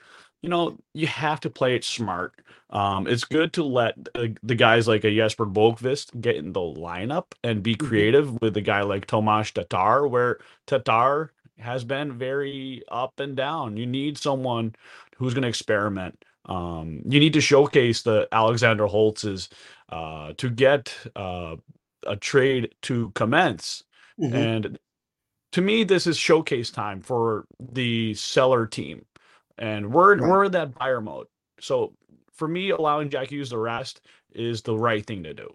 you 0.46 0.50
know, 0.50 0.78
you 0.94 1.08
have 1.08 1.40
to 1.40 1.50
play 1.50 1.76
it 1.76 1.84
smart. 1.84 2.40
Um, 2.70 3.08
it's 3.08 3.24
good 3.24 3.52
to 3.54 3.64
let 3.64 3.96
the, 4.14 4.38
the 4.44 4.54
guys 4.54 4.88
like 4.88 5.04
a 5.04 5.10
Jesper 5.10 5.48
Boqvist 5.48 6.22
get 6.22 6.36
in 6.36 6.54
the 6.54 6.60
lineup 6.60 7.32
and 7.44 7.64
be 7.64 7.74
mm-hmm. 7.74 7.88
creative 7.88 8.42
with 8.42 8.56
a 8.56 8.62
guy 8.62 8.84
like 8.84 9.08
Tomas 9.08 9.50
Tatar, 9.50 10.08
where 10.08 10.38
Tatar 10.68 11.32
has 11.58 11.84
been 11.84 12.20
very 12.20 12.84
up 12.90 13.20
and 13.20 13.36
down. 13.36 13.76
You 13.76 13.88
need 13.88 14.20
someone 14.20 14.76
who's 15.18 15.34
going 15.34 15.42
to 15.42 15.50
experiment. 15.50 16.24
Um, 16.46 17.02
you 17.06 17.20
need 17.20 17.34
to 17.34 17.42
showcase 17.42 18.04
the 18.04 18.28
Alexander 18.32 18.86
Holtz's 18.86 19.50
uh, 19.90 20.34
to 20.38 20.52
get 20.52 20.96
uh, 21.16 21.56
a 22.06 22.18
trade 22.18 22.76
to 22.84 23.10
commence. 23.16 23.84
Mm-hmm. 24.22 24.36
And 24.36 24.80
to 25.54 25.62
me, 25.62 25.86
this 25.86 26.06
is 26.06 26.18
showcase 26.18 26.70
time 26.70 27.02
for 27.02 27.48
the 27.60 28.14
seller 28.14 28.68
team 28.68 29.06
and 29.58 29.94
we're 29.94 30.18
Right. 30.18 30.30
we're 30.30 30.44
in 30.46 30.52
that 30.54 30.76
buyer 30.76 31.02
mode. 31.02 31.28
So 31.60 31.94
for 32.34 32.48
me, 32.48 32.70
allowing 32.72 33.10
Jack 33.10 33.30
Hughes 33.30 33.50
the 33.50 33.58
rest 33.58 34.02
is 34.34 34.62
the 34.62 34.78
right 34.78 35.06
thing 35.06 35.24
to 35.24 35.34
do. 35.34 35.50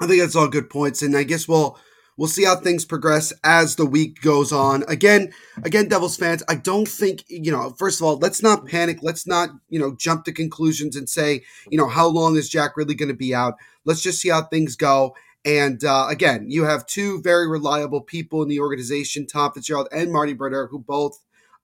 I 0.00 0.06
think 0.06 0.20
that's 0.20 0.36
all 0.36 0.48
good 0.48 0.68
points, 0.70 1.02
and 1.02 1.16
I 1.16 1.22
guess 1.22 1.46
we'll 1.46 1.78
we'll 2.16 2.28
see 2.28 2.44
how 2.44 2.56
things 2.56 2.84
progress 2.84 3.32
as 3.44 3.76
the 3.76 3.86
week 3.86 4.20
goes 4.20 4.52
on. 4.52 4.84
Again, 4.88 5.32
again, 5.64 5.88
Devils 5.88 6.16
fans, 6.16 6.42
I 6.48 6.56
don't 6.56 6.88
think 6.88 7.24
you 7.28 7.52
know. 7.52 7.70
First 7.78 8.00
of 8.00 8.06
all, 8.06 8.18
let's 8.18 8.42
not 8.42 8.66
panic. 8.66 8.98
Let's 9.02 9.26
not 9.26 9.50
you 9.68 9.78
know 9.78 9.94
jump 9.98 10.24
to 10.24 10.32
conclusions 10.32 10.96
and 10.96 11.08
say 11.08 11.42
you 11.70 11.78
know 11.78 11.88
how 11.88 12.08
long 12.08 12.36
is 12.36 12.48
Jack 12.48 12.76
really 12.76 12.94
going 12.94 13.08
to 13.08 13.14
be 13.14 13.34
out. 13.34 13.54
Let's 13.84 14.02
just 14.02 14.20
see 14.20 14.30
how 14.30 14.42
things 14.42 14.74
go. 14.76 15.14
And 15.46 15.84
uh, 15.84 16.06
again, 16.08 16.46
you 16.48 16.64
have 16.64 16.86
two 16.86 17.20
very 17.20 17.46
reliable 17.46 18.00
people 18.00 18.42
in 18.42 18.48
the 18.48 18.60
organization, 18.60 19.26
Tom 19.26 19.52
Fitzgerald 19.52 19.88
and 19.92 20.10
Marty 20.10 20.32
Brodeur, 20.32 20.68
who 20.68 20.78
both, 20.78 21.18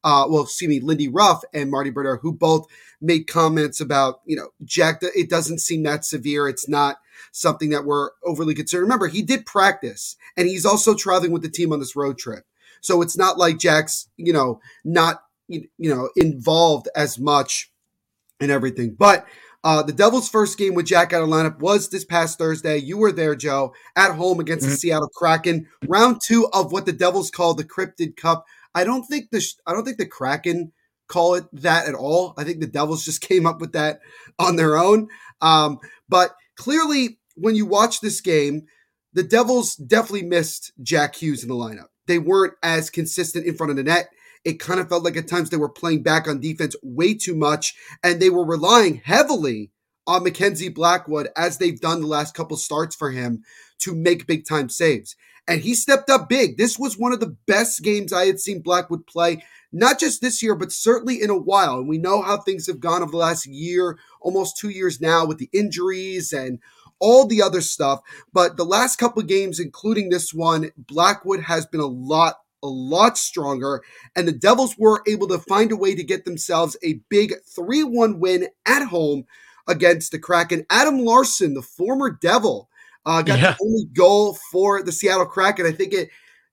uh, 0.05 0.27
well, 0.29 0.45
excuse 0.45 0.69
me, 0.69 0.81
Lindy 0.81 1.09
Ruff 1.09 1.43
and 1.53 1.71
Marty 1.71 1.91
Brodeur, 1.91 2.19
who 2.19 2.33
both 2.33 2.67
made 3.01 3.27
comments 3.27 3.81
about, 3.81 4.21
you 4.25 4.37
know, 4.37 4.49
Jack, 4.65 5.01
it 5.03 5.29
doesn't 5.29 5.61
seem 5.61 5.83
that 5.83 6.05
severe. 6.05 6.49
It's 6.49 6.69
not 6.69 6.99
something 7.33 7.71
that 7.71 7.85
we're 7.85 8.11
overly 8.25 8.55
concerned. 8.55 8.83
Remember, 8.83 9.09
he 9.09 9.23
did 9.23 9.47
practice 9.47 10.17
and 10.37 10.49
he's 10.49 10.67
also 10.67 10.95
traveling 10.95 11.33
with 11.33 11.43
the 11.43 11.51
team 11.51 11.73
on 11.73 11.81
this 11.81 11.97
road 11.97 12.19
trip. 12.19 12.45
So 12.81 13.03
it's 13.03 13.17
not 13.17 13.39
like 13.39 13.59
Jack's, 13.59 14.09
you 14.17 14.33
know, 14.33 14.61
not, 14.85 15.23
you 15.49 15.69
you 15.79 15.95
know, 15.95 16.11
involved 16.17 16.89
as 16.97 17.19
much 17.19 17.71
and 18.41 18.51
everything. 18.51 18.95
But 18.99 19.27
uh, 19.63 19.83
the 19.83 19.93
Devils' 19.93 20.29
first 20.29 20.57
game 20.57 20.75
with 20.75 20.87
Jack 20.87 21.13
out 21.13 21.23
of 21.23 21.29
lineup 21.29 21.59
was 21.59 21.91
this 21.91 22.05
past 22.05 22.39
Thursday. 22.39 22.79
You 22.79 22.97
were 22.97 23.13
there, 23.13 23.35
Joe, 23.35 23.75
at 23.95 24.15
home 24.15 24.41
against 24.41 24.67
the 24.67 24.73
Seattle 24.73 25.11
Kraken. 25.15 25.69
Round 25.87 26.21
two 26.25 26.49
of 26.53 26.73
what 26.73 26.87
the 26.87 26.93
Devils 26.93 27.31
call 27.31 27.55
the 27.55 27.65
Cryptid 27.65 28.17
Cup. 28.17 28.47
I 28.75 28.85
don't 28.85 29.05
think 29.05 29.31
the 29.31 29.45
I 29.67 29.73
don't 29.73 29.85
think 29.85 29.99
the 29.99 30.07
Kraken 30.07 30.73
call 31.09 31.35
it 31.35 31.45
that 31.53 31.87
at 31.87 31.95
all. 31.95 32.35
I 32.39 32.45
think 32.45 32.61
the 32.61 32.67
Devils 32.67 33.05
just 33.05 33.21
came 33.29 33.47
up 33.47 33.61
with 33.61 33.73
that 33.73 34.01
on 34.39 34.57
their 34.57 34.79
own. 34.79 35.09
Um, 35.41 35.79
but 36.09 36.35
clearly, 36.57 37.19
when 37.35 37.55
you 37.55 37.67
watch 37.67 38.01
this 38.01 38.21
game, 38.21 38.67
the 39.13 39.23
Devils 39.23 39.77
definitely 39.77 40.23
missed 40.23 40.73
Jack 40.83 41.17
Hughes 41.17 41.43
in 41.43 41.49
the 41.49 41.55
lineup. 41.55 41.89
They 42.07 42.19
weren't 42.19 42.55
as 42.63 42.91
consistent 42.91 43.47
in 43.47 43.57
front 43.57 43.71
of 43.71 43.77
the 43.77 43.83
net. 43.83 44.09
It 44.45 44.61
kind 44.61 44.81
of 44.81 44.89
felt 44.89 45.05
like 45.05 45.17
at 45.17 45.29
times 45.29 45.51
they 45.51 45.57
were 45.57 45.69
playing 45.69 46.03
back 46.03 46.27
on 46.27 46.41
defense 46.41 46.75
way 46.83 47.15
too 47.15 47.35
much, 47.35 47.75
and 48.03 48.21
they 48.21 48.31
were 48.31 48.45
relying 48.45 49.03
heavily 49.05 49.71
on 50.07 50.25
Mackenzie 50.25 50.69
Blackwood 50.69 51.29
as 51.37 51.59
they've 51.59 51.81
done 51.81 52.01
the 52.01 52.07
last 52.07 52.35
couple 52.35 52.57
starts 52.57 52.97
for 52.97 53.11
him 53.11 53.43
to 53.81 53.95
make 53.95 54.27
big 54.27 54.47
time 54.47 54.69
saves. 54.69 55.15
And 55.49 55.61
he 55.61 55.75
stepped 55.75 56.11
up 56.11 56.29
big. 56.29 56.57
This 56.57 56.79
was 56.79 56.99
one 56.99 57.13
of 57.13 57.21
the 57.21 57.37
best 57.47 57.83
games 57.83 58.13
I 58.13 58.27
had 58.27 58.41
seen 58.41 58.61
Blackwood 58.61 59.07
play, 59.07 59.45
not 59.73 59.99
just 59.99 60.21
this 60.21 60.43
year, 60.43 60.55
but 60.55 60.73
certainly 60.73 61.21
in 61.21 61.31
a 61.31 61.37
while. 61.37 61.79
And 61.79 61.89
we 61.89 61.99
know 61.99 62.23
how 62.23 62.39
things 62.39 62.67
have 62.67 62.81
gone 62.81 63.03
over 63.03 63.11
the 63.11 63.17
last 63.17 63.47
year, 63.47 63.99
almost 64.21 64.57
two 64.57 64.69
years 64.69 65.01
now, 65.01 65.27
with 65.27 65.39
the 65.39 65.51
injuries 65.53 66.33
and 66.33 66.61
all 67.01 67.27
the 67.27 67.43
other 67.43 67.61
stuff. 67.61 68.01
But 68.33 68.57
the 68.57 68.65
last 68.65 68.97
couple 68.97 69.23
games, 69.23 69.59
including 69.59 70.11
this 70.11 70.33
one, 70.33 70.71
Blackwood 70.77 71.41
has 71.41 71.67
been 71.67 71.81
a 71.81 71.87
lot, 71.87 72.37
a 72.63 72.69
lot 72.69 73.19
stronger. 73.19 73.83
And 74.15 74.29
the 74.29 74.33
Devils 74.33 74.77
were 74.79 75.03
able 75.09 75.27
to 75.29 75.39
find 75.39 75.73
a 75.73 75.77
way 75.77 75.95
to 75.95 76.05
get 76.05 76.25
themselves 76.25 76.77
a 76.85 77.01
big 77.09 77.35
3 77.49 77.85
1 77.85 78.21
win 78.21 78.49
at 78.67 78.87
home 78.87 79.25
against 79.67 80.13
the 80.13 80.19
Kraken. 80.19 80.67
Adam 80.71 80.99
Larsson, 80.99 81.55
the 81.55 81.63
former 81.63 82.11
Devil, 82.11 82.69
uh, 83.07 83.23
got 83.23 83.39
Yeah. 83.39 83.53
the 83.59 83.65
only 83.65 83.85
goal 83.95 84.37
for 84.53 84.83
the 84.83 84.93
Seattle 84.93 85.27
Kraken. 85.27 85.67
And 85.67 85.75
I 85.75 85.77
think 85.77 85.93
it, 85.93 86.11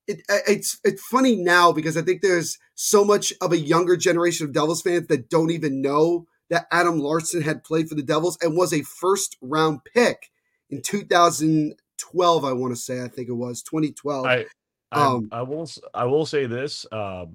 it 0.07 0.21
it's 0.47 0.79
it's 0.83 1.01
funny 1.07 1.35
now 1.35 1.71
because 1.71 1.97
I 1.97 2.01
think 2.01 2.21
there's 2.21 2.57
so 2.75 3.03
much 3.03 3.33
of 3.41 3.51
a 3.51 3.57
younger 3.57 3.97
generation 3.97 4.45
of 4.45 4.53
Devils 4.53 4.81
fans 4.81 5.07
that 5.07 5.29
don't 5.29 5.51
even 5.51 5.81
know 5.81 6.27
that 6.49 6.67
Adam 6.71 6.99
Larsson 6.99 7.41
had 7.41 7.63
played 7.63 7.89
for 7.89 7.95
the 7.95 8.03
Devils 8.03 8.37
and 8.41 8.55
was 8.55 8.73
a 8.73 8.81
first 8.83 9.37
round 9.41 9.81
pick 9.93 10.31
in 10.69 10.81
2012. 10.81 12.45
I 12.45 12.53
want 12.53 12.73
to 12.73 12.79
say 12.79 13.03
I 13.03 13.07
think 13.07 13.27
it 13.27 13.33
was 13.33 13.61
2012. 13.63 14.25
I, 14.25 14.45
I, 14.91 15.05
Um, 15.05 15.27
I 15.31 15.41
will 15.41 15.69
I 15.93 16.05
will 16.05 16.25
say 16.25 16.45
this. 16.45 16.85
Uh, 16.91 17.25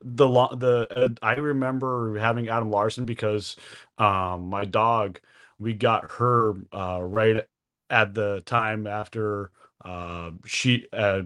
the 0.00 0.28
the 0.56 0.88
uh, 0.96 1.08
I 1.22 1.34
remember 1.34 2.18
having 2.18 2.48
Adam 2.48 2.70
Larsson 2.70 3.04
because 3.04 3.56
um, 3.98 4.48
my 4.48 4.64
dog 4.64 5.20
we 5.58 5.74
got 5.74 6.10
her 6.12 6.54
uh, 6.72 7.00
right 7.02 7.44
at 7.90 8.14
the 8.14 8.42
time 8.46 8.86
after 8.86 9.50
uh, 9.84 10.30
she 10.44 10.86
uh, 10.92 11.22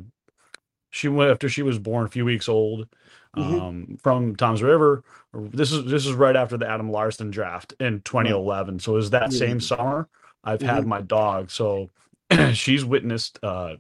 she 0.91 1.09
went 1.09 1.31
after 1.31 1.49
she 1.49 1.63
was 1.63 1.79
born 1.79 2.07
a 2.07 2.11
few 2.11 2.25
weeks 2.25 2.49
old 2.49 2.89
Mhm. 3.37 3.43
um, 3.61 3.99
from 4.03 4.37
Tom's 4.37 4.63
River. 4.63 5.05
This 5.33 5.73
is 5.73 5.87
this 5.87 6.05
is 6.07 6.13
right 6.13 6.37
after 6.37 6.59
the 6.59 6.69
Adam 6.69 6.91
Larsson 6.91 7.31
draft 7.31 7.73
in 7.81 8.01
2011. 8.03 8.79
So 8.79 8.93
it 8.93 8.97
was 8.97 9.11
that 9.11 9.33
same 9.33 9.59
Mhm. 9.59 9.63
summer 9.63 10.09
I've 10.45 10.61
had 10.61 10.87
my 10.87 11.01
dog. 11.01 11.51
So 11.51 11.91
she's 12.53 12.85
witnessed 12.85 13.39
uh, 13.43 13.77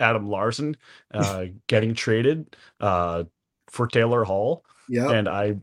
Adam 0.00 0.28
Larsson 0.28 0.76
uh, 1.14 1.46
getting 1.68 1.94
traded 1.94 2.56
uh, 2.80 3.24
for 3.68 3.86
Taylor 3.86 4.24
Hall, 4.24 4.64
yeah, 4.88 5.10
and 5.10 5.28
I 5.28 5.56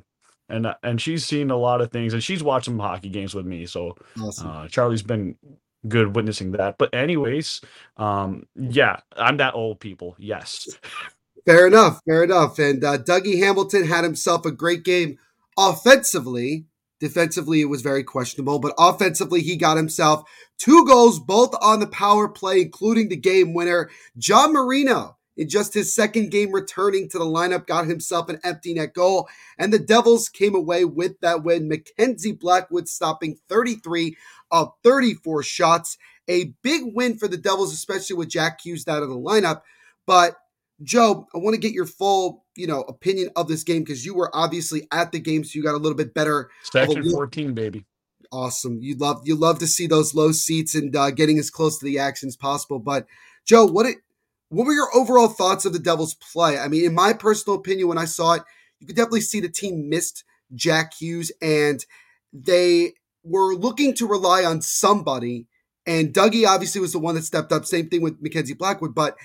and 0.47 0.73
and 0.83 1.01
she's 1.01 1.25
seen 1.25 1.51
a 1.51 1.57
lot 1.57 1.81
of 1.81 1.91
things, 1.91 2.13
and 2.13 2.23
she's 2.23 2.43
watched 2.43 2.65
some 2.65 2.79
hockey 2.79 3.09
games 3.09 3.33
with 3.35 3.45
me. 3.45 3.65
So 3.65 3.97
awesome. 4.21 4.47
uh, 4.47 4.67
Charlie's 4.69 5.03
been 5.03 5.35
good 5.87 6.15
witnessing 6.15 6.51
that. 6.53 6.77
But 6.77 6.93
anyways, 6.93 7.61
um, 7.97 8.47
yeah, 8.55 9.01
I'm 9.15 9.37
that 9.37 9.55
old 9.55 9.79
people. 9.79 10.15
Yes, 10.17 10.67
Fair 11.45 11.67
enough. 11.67 12.01
Fair 12.05 12.23
enough. 12.23 12.57
And 12.57 12.83
uh, 12.83 12.97
Dougie 12.97 13.39
Hamilton 13.39 13.85
had 13.85 14.03
himself 14.03 14.45
a 14.45 14.51
great 14.51 14.83
game 14.83 15.19
offensively. 15.57 16.65
Defensively, 16.99 17.61
it 17.61 17.65
was 17.65 17.81
very 17.81 18.03
questionable, 18.03 18.57
but 18.57 18.73
offensively, 18.79 19.41
he 19.41 19.57
got 19.57 19.77
himself 19.77 20.23
two 20.57 20.85
goals, 20.85 21.19
both 21.19 21.53
on 21.61 21.81
the 21.81 21.87
power 21.87 22.27
play, 22.27 22.61
including 22.61 23.09
the 23.09 23.17
game 23.17 23.53
winner. 23.53 23.89
John 24.17 24.53
Marino, 24.53 25.17
in 25.35 25.49
just 25.49 25.73
his 25.73 25.93
second 25.93 26.31
game 26.31 26.53
returning 26.53 27.09
to 27.09 27.19
the 27.19 27.25
lineup, 27.25 27.67
got 27.67 27.85
himself 27.85 28.29
an 28.29 28.39
empty 28.43 28.73
net 28.73 28.93
goal, 28.93 29.27
and 29.59 29.73
the 29.73 29.77
Devils 29.77 30.29
came 30.29 30.55
away 30.55 30.85
with 30.85 31.19
that 31.19 31.43
win. 31.43 31.67
Mackenzie 31.67 32.31
Blackwood 32.31 32.87
stopping 32.87 33.37
33 33.49 34.15
of 34.63 34.71
34 34.83 35.43
shots. 35.43 35.97
A 36.27 36.53
big 36.63 36.83
win 36.85 37.17
for 37.17 37.27
the 37.27 37.37
Devils, 37.37 37.73
especially 37.73 38.15
with 38.15 38.29
Jack 38.29 38.61
Hughes 38.63 38.87
out 38.87 39.03
of 39.03 39.09
the 39.09 39.15
lineup. 39.15 39.61
But 40.07 40.35
Joe, 40.81 41.27
I 41.33 41.37
want 41.37 41.53
to 41.53 41.59
get 41.59 41.73
your 41.73 41.85
full, 41.85 42.45
you 42.55 42.67
know, 42.67 42.81
opinion 42.81 43.29
of 43.35 43.47
this 43.47 43.63
game 43.63 43.83
because 43.83 44.05
you 44.05 44.15
were 44.15 44.35
obviously 44.35 44.87
at 44.91 45.11
the 45.11 45.19
game, 45.19 45.43
so 45.43 45.51
you 45.57 45.63
got 45.63 45.75
a 45.75 45.77
little 45.77 45.97
bit 45.97 46.13
better. 46.13 46.49
section 46.63 47.03
look- 47.03 47.13
14, 47.13 47.53
baby. 47.53 47.85
Awesome. 48.31 48.79
You 48.81 48.97
love 48.97 49.21
you 49.23 49.35
love 49.35 49.59
to 49.59 49.67
see 49.67 49.85
those 49.87 50.15
low 50.15 50.31
seats 50.31 50.73
and 50.73 50.93
uh, 50.95 51.11
getting 51.11 51.37
as 51.37 51.51
close 51.51 51.77
to 51.77 51.85
the 51.85 51.99
action 51.99 52.27
as 52.27 52.35
possible. 52.35 52.79
But 52.79 53.05
Joe, 53.45 53.65
what 53.65 53.85
it 53.85 53.97
what 54.49 54.65
were 54.65 54.73
your 54.73 54.89
overall 54.95 55.27
thoughts 55.27 55.63
of 55.63 55.73
the 55.73 55.79
Devils' 55.79 56.15
play? 56.15 56.57
I 56.57 56.67
mean, 56.67 56.85
in 56.85 56.93
my 56.93 57.13
personal 57.13 57.57
opinion, 57.57 57.87
when 57.87 57.99
I 57.99 58.05
saw 58.05 58.33
it, 58.33 58.43
you 58.79 58.87
could 58.87 58.95
definitely 58.95 59.21
see 59.21 59.39
the 59.39 59.47
team 59.47 59.89
missed 59.89 60.23
Jack 60.53 60.93
Hughes 60.95 61.31
and 61.41 61.85
they 62.33 62.93
were 63.25 63.55
looking 63.55 63.93
to 63.95 64.07
rely 64.07 64.43
on 64.43 64.61
somebody. 64.61 65.47
And 65.85 66.13
Dougie 66.13 66.47
obviously 66.47 66.81
was 66.81 66.93
the 66.93 66.99
one 66.99 67.15
that 67.15 67.23
stepped 67.23 67.51
up. 67.51 67.65
Same 67.65 67.89
thing 67.89 68.01
with 68.01 68.21
Mackenzie 68.21 68.53
Blackwood, 68.53 68.95
but 68.95 69.15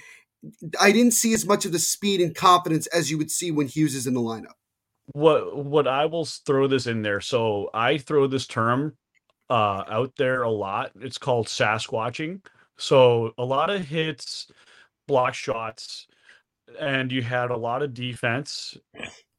I 0.81 0.93
didn't 0.93 1.13
see 1.13 1.33
as 1.35 1.47
much 1.47 1.65
of 1.65 1.73
the 1.73 1.79
speed 1.79 2.21
and 2.21 2.35
confidence 2.35 2.87
as 2.89 3.11
you 3.11 3.19
would 3.19 3.31
see 3.31 3.51
when 3.51 3.67
Hughes 3.67 3.95
is 3.95 4.07
in 4.07 4.15
the 4.15 4.21
lineup. 4.21 4.55
What 5.13 5.65
what 5.65 5.89
I 5.89 6.07
will 6.07 6.25
throw 6.25 6.69
this 6.69 6.87
in 6.87 7.03
there. 7.03 7.21
So 7.21 7.71
I 7.75 7.99
throw 7.99 8.27
this 8.27 8.47
term 8.47 8.97
uh, 9.49 9.85
out 9.89 10.13
there 10.17 10.43
a 10.43 10.51
lot. 10.51 10.93
It's 11.01 11.19
called 11.19 11.49
Sasquatching. 11.49 12.43
So 12.79 13.33
a 13.37 13.45
lot 13.45 13.71
of 13.71 13.83
hits, 13.83 14.51
block 15.09 15.35
shots, 15.35 16.07
and 16.79 17.11
you 17.11 17.23
had 17.23 17.51
a 17.51 17.57
lot 17.57 17.83
of 17.83 17.93
defense, 17.93 18.77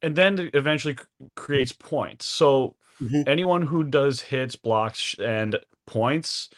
and 0.02 0.14
then 0.14 0.50
eventually 0.54 0.96
creates 1.34 1.72
points. 1.72 2.26
So 2.26 2.76
Mhm. 3.00 3.24
anyone 3.26 3.62
who 3.62 3.84
does 3.84 4.20
hits, 4.20 4.56
blocks, 4.56 5.14
and 5.18 5.58
points, 5.86 6.50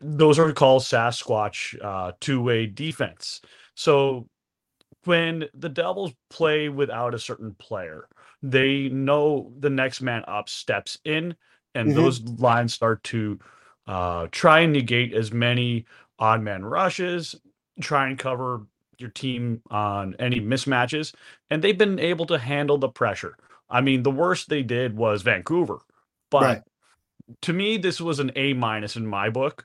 those 0.00 0.38
are 0.38 0.52
called 0.52 0.82
Sasquatch 0.82 1.76
uh, 1.84 2.12
two-way 2.20 2.66
defense. 2.66 3.40
So 3.74 4.28
when 5.04 5.48
the 5.54 5.68
Devils 5.68 6.12
play 6.28 6.68
without 6.68 7.14
a 7.14 7.18
certain 7.18 7.54
player, 7.54 8.08
they 8.42 8.88
know 8.88 9.52
the 9.58 9.70
next 9.70 10.00
man 10.00 10.24
up 10.28 10.48
steps 10.48 10.98
in, 11.04 11.36
and 11.74 11.94
Mhm. 11.94 11.94
those 11.94 12.22
lines 12.22 12.74
start 12.74 13.02
to 13.04 13.38
uh, 13.86 14.28
try 14.30 14.60
and 14.60 14.72
negate 14.72 15.14
as 15.14 15.32
many 15.32 15.86
odd 16.18 16.42
man 16.42 16.64
rushes, 16.64 17.34
try 17.80 18.06
and 18.08 18.18
cover 18.18 18.66
your 18.98 19.10
team 19.10 19.62
on 19.70 20.14
any 20.18 20.40
mismatches, 20.40 21.14
and 21.50 21.62
they've 21.64 21.78
been 21.78 21.98
able 21.98 22.26
to 22.26 22.38
handle 22.38 22.76
the 22.78 22.88
pressure. 22.88 23.36
I 23.70 23.80
mean, 23.80 24.02
the 24.02 24.10
worst 24.10 24.48
they 24.48 24.62
did 24.62 24.96
was 24.96 25.22
Vancouver, 25.22 25.78
but 26.30 26.42
Right. 26.42 26.62
to 27.42 27.52
me, 27.52 27.76
this 27.76 28.00
was 28.00 28.18
an 28.18 28.32
A 28.36 28.52
minus 28.54 28.96
in 28.96 29.06
my 29.06 29.30
book. 29.30 29.64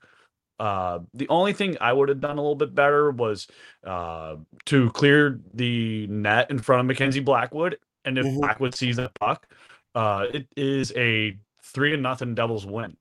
Uh, 0.60 1.00
the 1.14 1.28
only 1.28 1.52
thing 1.54 1.76
I 1.82 1.92
would 1.92 2.08
have 2.10 2.22
done 2.22 2.38
a 2.38 2.42
little 2.42 2.56
bit 2.56 2.74
better 2.74 3.12
was 3.12 3.48
uh, 3.84 4.38
to 4.66 4.90
clear 4.92 5.42
the 5.54 6.08
net 6.08 6.50
in 6.50 6.60
front 6.60 6.80
of 6.82 6.86
Mackenzie 6.86 7.20
Blackwood 7.20 7.78
and 8.06 8.18
if 8.18 8.26
Mhm. 8.26 8.40
Blackwood 8.40 8.76
sees 8.76 8.96
that 8.96 9.14
puck, 9.16 9.48
uh, 9.96 10.28
it 10.34 10.48
is 10.56 10.94
a 10.96 11.38
three 11.62 11.92
to 11.92 11.98
nothing 11.98 12.36
Devils 12.36 12.66
win. 12.66 12.96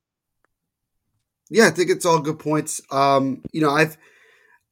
Yeah, 1.49 1.67
I 1.67 1.69
think 1.69 1.89
it's 1.89 2.05
all 2.05 2.19
good 2.19 2.39
points. 2.39 2.81
Um, 2.91 3.43
you 3.51 3.61
know, 3.61 3.69
I've 3.69 3.97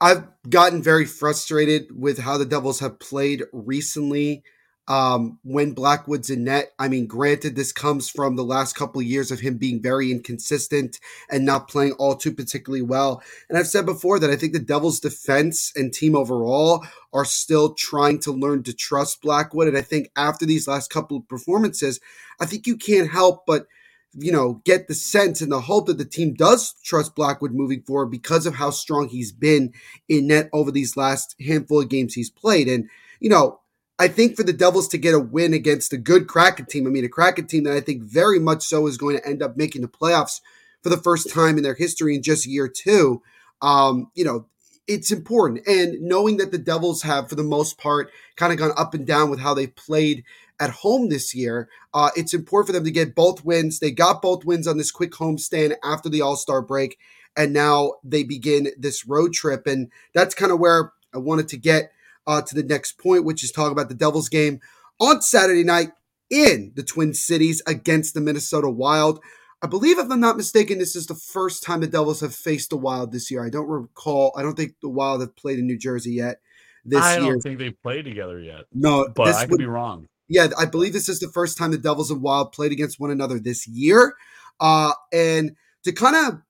I've 0.02 0.24
gotten 0.50 0.82
very 0.84 1.06
frustrated 1.06 1.98
with 1.98 2.18
how 2.20 2.38
the 2.38 2.46
Devils 2.46 2.80
have 2.82 3.00
played 3.00 3.44
recently. 3.54 4.44
Um, 4.88 5.40
when 5.44 5.72
Blackwood's 5.72 6.30
in 6.30 6.44
net, 6.44 6.74
I 6.78 6.90
mean, 6.90 7.08
granted, 7.08 7.56
this 7.56 7.72
comes 7.72 8.10
from 8.10 8.36
the 8.36 8.44
last 8.44 8.76
couple 8.76 9.00
of 9.00 9.08
years 9.08 9.32
of 9.32 9.40
him 9.40 9.58
being 9.58 9.82
very 9.82 10.12
inconsistent 10.12 11.00
and 11.30 11.46
not 11.46 11.70
playing 11.70 11.94
all 11.94 12.16
too 12.16 12.34
particularly 12.34 12.82
well. 12.82 13.24
And 13.48 13.58
I've 13.58 13.68
said 13.68 13.86
before 13.86 14.20
that 14.20 14.30
I 14.30 14.36
think 14.36 14.52
the 14.52 14.60
Devils' 14.60 15.00
defense 15.00 15.72
and 15.76 15.94
team 15.94 16.16
overall 16.16 16.86
are 17.14 17.24
still 17.24 17.74
trying 17.74 18.20
to 18.22 18.34
learn 18.34 18.64
to 18.64 18.74
trust 18.74 19.22
Blackwood. 19.22 19.70
And 19.70 19.78
I 19.78 19.82
think 19.82 20.12
after 20.18 20.46
these 20.46 20.68
last 20.68 20.90
couple 20.90 21.16
of 21.16 21.30
performances, 21.30 22.02
I 22.42 22.46
think 22.46 22.68
you 22.68 22.76
can't 22.76 23.10
help 23.10 23.46
but 23.46 23.68
you 24.16 24.32
know, 24.32 24.62
get 24.64 24.88
the 24.88 24.94
sense 24.94 25.42
and 25.42 25.52
the 25.52 25.62
hope 25.62 25.88
that 25.88 25.98
the 25.98 26.06
team 26.06 26.34
does 26.34 26.76
trust 26.84 27.16
Blackwood 27.16 27.52
moving 27.52 27.82
forward 27.82 28.08
because 28.08 28.46
of 28.46 28.56
how 28.56 28.70
strong 28.70 29.10
he's 29.10 29.32
been 29.32 29.74
in 30.08 30.28
net 30.28 30.50
over 30.54 30.72
these 30.72 30.96
last 30.96 31.36
handful 31.42 31.82
of 31.82 31.90
games 31.90 32.14
he's 32.14 32.30
played. 32.30 32.68
And, 32.68 32.90
you 33.20 33.30
know, 33.30 33.60
I 34.00 34.08
think 34.08 34.36
for 34.36 34.44
the 34.44 34.54
Devils 34.54 34.88
to 34.90 34.98
get 34.98 35.14
a 35.14 35.20
win 35.20 35.54
against 35.54 35.94
a 35.94 35.98
good 35.98 36.28
Kraken 36.28 36.66
team, 36.66 36.88
I 36.88 36.90
mean, 36.90 37.06
a 37.06 37.10
Kraken 37.10 37.46
team 37.46 37.64
that 37.66 37.76
I 37.76 37.80
think 37.80 38.02
very 38.02 38.40
much 38.40 38.64
so 38.64 38.88
is 38.88 38.98
going 38.98 39.18
to 39.18 39.28
end 39.28 39.44
up 39.44 39.56
making 39.56 39.82
the 39.82 39.88
playoffs 39.88 40.42
for 40.82 40.90
the 40.90 40.98
first 40.98 41.30
time 41.30 41.58
in 41.58 41.64
their 41.64 41.76
history 41.76 42.16
in 42.16 42.22
just 42.22 42.46
year 42.46 42.68
two, 42.68 43.22
um, 43.62 44.12
you 44.16 44.26
know, 44.26 44.46
it's 44.88 45.12
important. 45.12 45.66
And 45.66 46.02
knowing 46.02 46.38
that 46.38 46.52
the 46.52 46.58
Devils 46.58 47.04
have, 47.04 47.30
for 47.30 47.36
the 47.36 47.44
most 47.44 47.78
part, 47.78 48.12
kind 48.36 48.52
of 48.52 48.60
gone 48.60 48.74
up 48.76 48.94
and 48.94 49.08
down 49.08 49.30
with 49.30 49.40
how 49.40 49.54
they've 49.54 49.74
played 49.74 50.26
at 50.60 50.72
home 50.72 51.08
this 51.08 51.34
year, 51.34 51.70
uh, 51.94 52.10
it's 52.18 52.34
important 52.34 52.68
for 52.68 52.74
them 52.74 52.84
to 52.84 52.92
get 52.92 53.16
both 53.16 53.46
wins. 53.46 53.80
They 53.80 53.92
got 53.92 54.22
both 54.22 54.44
wins 54.44 54.68
on 54.68 54.78
this 54.78 54.92
quick 54.92 55.12
homestand 55.12 55.76
after 55.84 56.10
the 56.10 56.22
All 56.22 56.36
Star 56.36 56.62
break, 56.62 56.98
and 57.38 57.54
now 57.54 57.94
they 58.04 58.24
begin 58.24 58.72
this 58.78 59.08
road 59.08 59.32
trip. 59.32 59.66
And 59.68 59.90
that's 60.14 60.36
kind 60.36 60.52
of 60.52 60.60
where 60.60 60.92
I 61.14 61.20
wanted 61.20 61.48
to 61.50 61.58
get 61.58 61.93
uh, 62.28 62.42
to 62.42 62.56
the 62.56 62.64
next 62.64 62.98
point, 63.00 63.26
which 63.26 63.44
is 63.44 63.52
talk 63.52 63.72
about 63.72 63.90
the 63.90 63.96
Devils 63.96 64.30
game 64.30 64.60
on 65.00 65.22
Saturday 65.22 65.64
night 65.64 65.90
in 66.30 66.72
the 66.76 66.84
Twin 66.84 67.14
Cities 67.14 67.62
against 67.68 68.14
the 68.14 68.22
Minnesota 68.22 68.70
Wild. 68.70 69.20
I 69.62 69.68
believe, 69.68 69.98
if 69.98 70.10
I'm 70.12 70.20
not 70.20 70.36
mistaken, 70.38 70.78
this 70.78 70.96
is 70.96 71.08
the 71.08 71.16
first 71.16 71.64
time 71.64 71.80
the 71.82 71.88
Devils 71.88 72.20
have 72.22 72.36
faced 72.36 72.70
the 72.70 72.78
Wild 72.78 73.12
this 73.12 73.32
year. 73.32 73.46
I 73.46 73.50
don't 73.50 73.68
recall. 73.70 74.34
I 74.38 74.42
don't 74.42 74.56
think 74.56 74.74
the 74.82 74.90
Wild 74.90 75.22
have 75.22 75.36
played 75.36 75.58
in 75.60 75.68
New 75.68 75.78
Jersey 75.78 76.12
yet 76.14 76.40
this 76.86 77.02
I 77.02 77.18
year. 77.20 77.32
don't 77.32 77.42
think 77.42 77.60
they've 77.60 77.82
played 77.82 78.04
together 78.04 78.40
yet, 78.42 78.66
no, 78.74 79.08
but 79.16 79.34
I 79.36 79.44
could 79.44 79.52
would- 79.52 79.58
be 79.60 79.66
wrong. 79.66 80.08
yeah, 80.28 80.48
I 80.58 80.66
believe 80.66 80.92
this 80.92 81.08
is 81.08 81.20
the 81.20 81.30
first 81.30 81.58
time 81.58 81.72
the 81.72 81.78
Devils 81.78 82.12
and 82.12 82.22
Wild 82.22 82.52
played 82.52 82.74
against 82.74 83.00
one 83.00 83.10
another 83.12 83.40
this 83.40 83.66
year. 83.68 84.16
Uh, 84.60 84.92
and 85.14 85.56
to 85.86 85.92
kind 85.94 86.16
of 86.16 86.42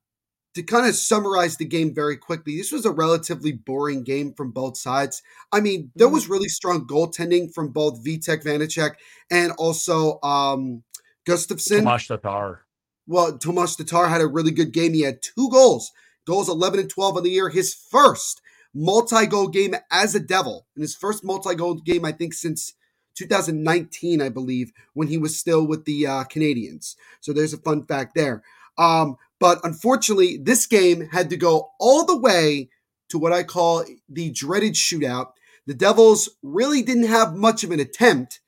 to 0.55 0.63
kind 0.63 0.88
of 0.88 0.95
summarize 0.95 1.57
the 1.57 1.65
game 1.65 1.93
very 1.93 2.17
quickly, 2.17 2.57
this 2.57 2.72
was 2.72 2.86
a 2.86 2.91
relatively 2.91 3.51
boring 3.51 4.03
game 4.03 4.33
from 4.33 4.51
both 4.51 4.77
sides. 4.77 5.24
I 5.51 5.60
mean, 5.60 5.91
there 5.95 6.10
was 6.10 6.29
really 6.29 6.48
strong 6.48 6.86
goaltending 6.86 7.53
from 7.53 7.69
both 7.69 8.03
Vitek 8.05 8.43
Vanecek 8.43 8.95
and 9.31 9.51
also 9.53 10.19
um, 10.22 10.83
Gustavsson. 11.27 11.83
Tomas 11.83 12.07
Tatar. 12.07 12.62
Well, 13.07 13.38
Tomas 13.38 13.75
Tatar 13.75 14.07
had 14.07 14.22
a 14.22 14.27
really 14.27 14.51
good 14.51 14.72
game. 14.72 14.93
He 14.93 15.01
had 15.01 15.22
two 15.22 15.50
goals, 15.50 15.91
goals 16.25 16.50
11 16.50 16.79
and 16.79 16.89
12 16.89 17.17
on 17.17 17.24
the 17.24 17.31
year. 17.31 17.50
His 17.50 17.74
first 17.74 18.41
multi 18.74 19.25
goal 19.25 19.48
game 19.48 19.75
as 19.91 20.15
a 20.15 20.19
Devil, 20.19 20.67
and 20.75 20.81
his 20.81 20.95
first 20.95 21.24
multi 21.24 21.55
goal 21.55 21.75
game, 21.75 22.05
I 22.05 22.12
think, 22.12 22.33
since 22.33 22.74
2019, 23.15 24.22
I 24.22 24.29
believe, 24.29 24.72
when 24.93 25.07
he 25.07 25.17
was 25.17 25.38
still 25.38 25.65
with 25.65 25.86
the 25.86 26.07
uh, 26.07 26.24
Canadiens. 26.25 26.95
So 27.22 27.33
there's 27.33 27.53
a 27.53 27.57
fun 27.57 27.86
fact 27.86 28.15
there. 28.15 28.43
Um, 28.77 29.17
but 29.43 29.59
unfortunately, 29.65 30.38
this 30.38 30.65
game 30.65 31.10
had 31.12 31.29
to 31.29 31.36
go 31.36 31.71
all 31.77 32.06
the 32.06 32.17
way 32.17 32.69
to 33.10 33.19
what 33.19 33.34
I 33.34 33.43
call 33.43 33.84
the 34.08 34.32
dreaded 34.32 34.73
shootout. 34.73 35.32
The 35.67 35.73
Devils 35.73 36.29
really 36.41 36.82
didn't 36.82 37.08
have 37.08 37.36
much 37.36 37.65
of 37.65 37.71
an 37.71 37.82
attempt 37.82 38.39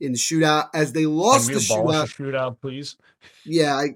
in 0.00 0.12
the 0.12 0.18
shootout 0.18 0.70
as 0.72 0.94
they 0.94 1.04
lost 1.04 1.48
the 1.48 1.56
shootout. 1.56 2.04
a 2.04 2.06
shootout, 2.06 2.60
please? 2.62 2.96
Yeah, 3.44 3.74
I, 3.74 3.88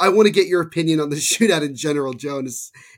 I 0.00 0.08
want 0.08 0.26
to 0.26 0.32
get 0.32 0.48
your 0.48 0.60
opinion 0.60 0.98
on 0.98 1.10
the 1.10 1.16
shootout 1.18 1.64
in 1.64 1.76
general, 1.76 2.14
Joe, 2.14 2.40
in 2.40 2.48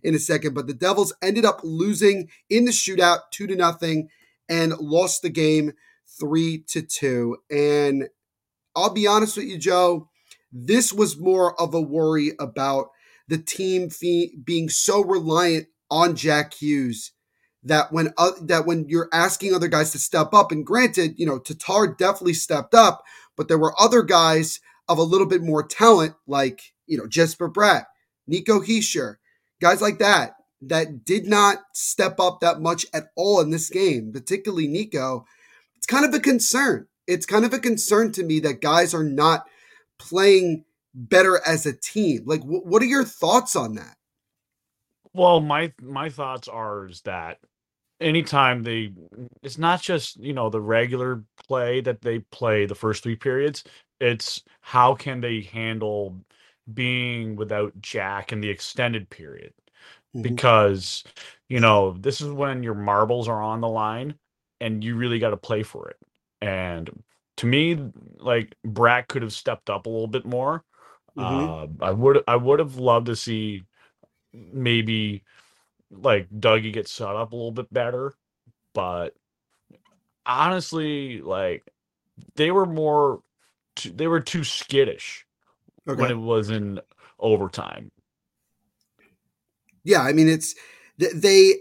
in 0.03 0.15
a 0.15 0.19
second. 0.19 0.55
But 0.55 0.67
the 0.67 0.73
Devils 0.73 1.13
ended 1.21 1.45
up 1.45 1.61
losing 1.63 2.31
in 2.49 2.65
the 2.65 2.71
shootout 2.71 3.19
two 3.31 3.47
to 3.49 3.55
nothing 3.55 4.09
and 4.49 4.73
lost 4.79 5.21
the 5.21 5.29
game 5.29 5.75
three 6.19 6.65
to 6.69 6.81
two. 6.81 7.37
And 7.51 8.09
I'll 8.75 8.95
be 8.95 9.07
honest 9.07 9.37
with 9.37 9.45
you, 9.45 9.59
Joe, 9.59 10.09
this 10.51 10.91
was 10.91 11.19
more 11.19 11.61
of 11.61 11.75
a 11.75 11.83
worry 11.83 12.33
about 12.41 12.89
the 13.29 13.39
team 13.39 13.91
being 14.45 14.69
so 14.69 15.03
reliant 15.03 15.67
on 15.91 16.17
Jack 16.17 16.55
Hughes 16.55 17.13
that 17.63 17.93
when 17.93 18.13
uh, 18.19 18.33
that 18.43 18.67
when 18.67 18.89
you're 18.89 19.09
asking 19.13 19.55
other 19.55 19.69
guys 19.69 19.91
to 19.93 19.99
step 19.99 20.35
up, 20.35 20.53
and 20.53 20.67
granted, 20.67 21.15
you 21.19 21.27
know, 21.27 21.39
Tatar 21.39 21.95
definitely 21.99 22.35
stepped 22.35 22.75
up, 22.75 23.03
but 23.37 23.49
there 23.49 23.59
were 23.59 23.75
other 23.81 24.03
guys 24.03 24.61
of 24.89 24.99
a 24.99 25.03
little 25.03 25.27
bit 25.27 25.43
more 25.43 25.63
talent, 25.63 26.15
like 26.27 26.61
you 26.87 26.99
know 26.99 27.07
Jesper 27.07 27.51
Bratt, 27.51 27.87
Nico 28.27 28.61
Hischier, 28.61 29.17
guys 29.61 29.81
like 29.81 29.99
that, 29.99 30.37
that 30.61 31.05
did 31.05 31.27
not 31.27 31.59
step 31.73 32.21
up 32.21 32.41
that 32.41 32.61
much 32.61 32.87
at 32.93 33.09
all 33.17 33.41
in 33.41 33.51
this 33.51 33.71
game, 33.71 34.13
particularly 34.13 34.69
Nico. 34.69 35.25
It's 35.77 35.87
kind 35.87 36.05
of 36.05 36.15
a 36.15 36.21
concern. 36.21 36.87
It's 37.07 37.27
kind 37.27 37.45
of 37.45 37.53
a 37.53 37.59
concern 37.59 38.13
to 38.13 38.23
me 38.23 38.41
that 38.41 38.61
guys 38.63 38.95
are 38.95 39.05
not 39.05 39.47
playing 39.99 40.65
better 40.95 41.41
as 41.47 41.67
a 41.67 41.73
team. 41.75 42.23
Like, 42.27 42.43
wh- 42.43 42.67
what 42.67 42.83
are 42.83 42.87
your 42.87 43.05
thoughts 43.05 43.57
on 43.57 43.75
that? 43.77 43.97
Well, 45.13 45.41
my 45.41 45.73
my 45.81 46.09
thoughts 46.11 46.49
are 46.49 46.87
is 46.87 47.01
that 47.03 47.39
anytime 48.01 48.63
they 48.65 48.93
it's 49.43 49.59
not 49.59 49.83
just, 49.83 50.17
you 50.19 50.33
know, 50.33 50.51
the 50.51 50.61
regular 50.61 51.25
play 51.49 51.81
that 51.83 52.03
they 52.03 52.21
play 52.21 52.67
the 52.67 52.75
first 52.75 53.03
three 53.03 53.17
periods, 53.17 53.65
it's 54.01 54.43
how 54.61 54.95
can 54.95 55.21
they 55.21 55.43
handle 55.43 56.19
being 56.75 57.37
without 57.37 57.73
Jack 57.81 58.33
in 58.33 58.41
the 58.41 58.51
extended 58.51 59.11
period. 59.11 59.53
Mhm. 60.17 60.23
Because, 60.23 61.05
you 61.49 61.61
know, 61.61 61.93
this 62.01 62.21
is 62.21 62.29
when 62.31 62.63
your 62.63 62.75
marbles 62.75 63.29
are 63.29 63.43
on 63.43 63.61
the 63.61 63.69
line 63.69 64.15
and 64.61 64.85
you 64.85 64.97
really 64.97 65.19
got 65.19 65.31
to 65.31 65.37
play 65.37 65.63
for 65.63 65.89
it. 65.91 65.99
And 66.43 66.91
to 67.39 67.47
me, 67.47 67.79
like 68.19 68.55
Bratt 68.67 69.09
could 69.09 69.23
have 69.23 69.33
stepped 69.33 69.71
up 69.71 69.87
a 69.87 69.91
little 69.91 70.09
bit 70.09 70.25
more. 70.27 70.65
Mhm. 71.17 71.59
Uh, 71.81 71.85
I 71.85 71.91
would 71.93 72.23
I 72.27 72.37
would 72.37 72.59
have 72.59 72.77
loved 72.77 73.07
to 73.07 73.17
see 73.17 73.65
maybe 74.33 75.25
like 75.91 76.29
Dougie 76.31 76.73
get 76.73 76.89
set 76.89 77.17
up 77.17 77.33
a 77.33 77.37
little 77.37 77.53
bit 77.53 77.73
better, 77.73 78.15
but 78.75 79.15
honestly, 80.27 81.21
like 81.21 81.65
they 82.37 82.51
were 82.51 82.67
more 82.67 83.23
too, 83.77 83.91
they 83.93 84.07
were 84.07 84.21
too 84.21 84.45
skittish 84.45 85.27
when 85.93 86.11
it 86.11 86.19
was 86.19 86.51
in 86.51 86.81
overtime. 87.19 87.91
Yeah, 89.85 90.03
I 90.03 90.13
mean, 90.13 90.29
it's 90.29 90.55
th- 90.99 91.13
they. 91.15 91.61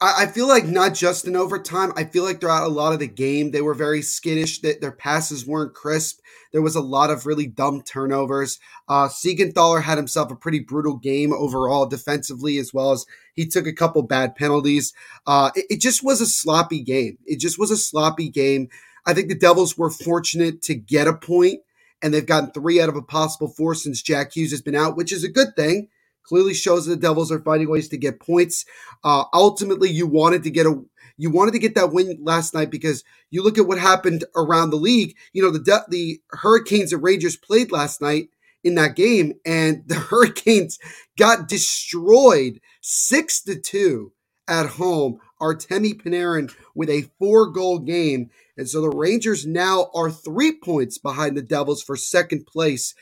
I 0.00 0.22
I 0.22 0.26
feel 0.26 0.48
like 0.48 0.66
not 0.66 0.94
just 0.94 1.26
in 1.26 1.36
overtime. 1.36 1.92
I 1.96 2.04
feel 2.04 2.24
like 2.24 2.40
throughout 2.40 2.66
a 2.66 2.68
lot 2.68 2.92
of 2.92 2.98
the 2.98 3.08
game, 3.08 3.50
they 3.50 3.62
were 3.62 3.74
very 3.74 4.02
skittish. 4.02 4.60
That 4.60 4.80
their 4.80 4.92
passes 4.92 5.46
weren't 5.46 5.74
crisp. 5.74 6.20
There 6.52 6.62
was 6.62 6.76
a 6.76 6.80
lot 6.80 7.10
of 7.10 7.26
really 7.26 7.46
dumb 7.46 7.82
turnovers. 7.82 8.58
Uh, 8.88 9.08
Siegenthaler 9.08 9.82
had 9.82 9.98
himself 9.98 10.30
a 10.30 10.36
pretty 10.36 10.60
brutal 10.60 10.96
game 10.96 11.32
overall 11.32 11.86
defensively, 11.86 12.58
as 12.58 12.72
well 12.72 12.92
as 12.92 13.04
he 13.34 13.46
took 13.46 13.66
a 13.66 13.72
couple 13.72 14.02
bad 14.02 14.34
penalties. 14.34 14.92
Uh, 15.26 15.50
it, 15.54 15.66
it 15.70 15.80
just 15.80 16.02
was 16.02 16.20
a 16.20 16.26
sloppy 16.26 16.82
game. 16.82 17.18
It 17.26 17.38
just 17.38 17.58
was 17.58 17.70
a 17.70 17.76
sloppy 17.76 18.30
game. 18.30 18.68
I 19.06 19.14
think 19.14 19.28
the 19.28 19.34
Devils 19.34 19.76
were 19.76 19.90
fortunate 19.90 20.62
to 20.62 20.74
get 20.74 21.06
a 21.06 21.14
point, 21.14 21.60
and 22.02 22.12
they've 22.12 22.24
gotten 22.24 22.50
three 22.50 22.80
out 22.80 22.88
of 22.88 22.96
a 22.96 23.02
possible 23.02 23.48
four 23.48 23.74
since 23.74 24.02
Jack 24.02 24.34
Hughes 24.34 24.50
has 24.52 24.62
been 24.62 24.74
out, 24.74 24.96
which 24.96 25.12
is 25.12 25.24
a 25.24 25.28
good 25.28 25.54
thing 25.54 25.88
clearly 26.28 26.54
shows 26.54 26.86
that 26.86 26.90
the 26.90 27.00
Devils 27.00 27.32
are 27.32 27.40
finding 27.40 27.70
ways 27.70 27.88
to 27.88 27.96
get 27.96 28.20
points. 28.20 28.64
Uh, 29.02 29.24
ultimately, 29.32 29.90
you 29.90 30.06
wanted 30.06 30.42
to 30.44 30.50
get 30.50 30.66
a 30.66 30.82
you 31.16 31.30
wanted 31.30 31.50
to 31.52 31.58
get 31.58 31.74
that 31.74 31.92
win 31.92 32.16
last 32.20 32.54
night 32.54 32.70
because 32.70 33.02
you 33.30 33.42
look 33.42 33.58
at 33.58 33.66
what 33.66 33.78
happened 33.78 34.24
around 34.36 34.70
the 34.70 34.76
league. 34.76 35.16
You 35.32 35.42
know 35.42 35.50
the 35.50 35.58
De- 35.58 35.86
the 35.88 36.20
Hurricanes 36.30 36.92
and 36.92 37.02
Rangers 37.02 37.36
played 37.36 37.72
last 37.72 38.00
night 38.00 38.28
in 38.62 38.74
that 38.76 38.96
game, 38.96 39.34
and 39.44 39.82
the 39.86 39.96
Hurricanes 39.96 40.78
got 41.16 41.48
destroyed 41.48 42.60
six 42.80 43.42
to 43.42 43.58
two 43.58 44.12
at 44.46 44.66
home. 44.66 45.20
Artemi 45.40 45.94
Panarin 45.94 46.52
with 46.74 46.90
a 46.90 47.08
four 47.18 47.46
goal 47.46 47.78
game. 47.78 48.30
And 48.56 48.68
so 48.68 48.80
the 48.80 48.90
Rangers 48.90 49.46
now 49.46 49.88
are 49.94 50.10
three 50.10 50.58
points 50.58 50.98
behind 50.98 51.36
the 51.36 51.42
Devils 51.42 51.80
for 51.80 51.94
second 51.94 52.44
place 52.44 52.92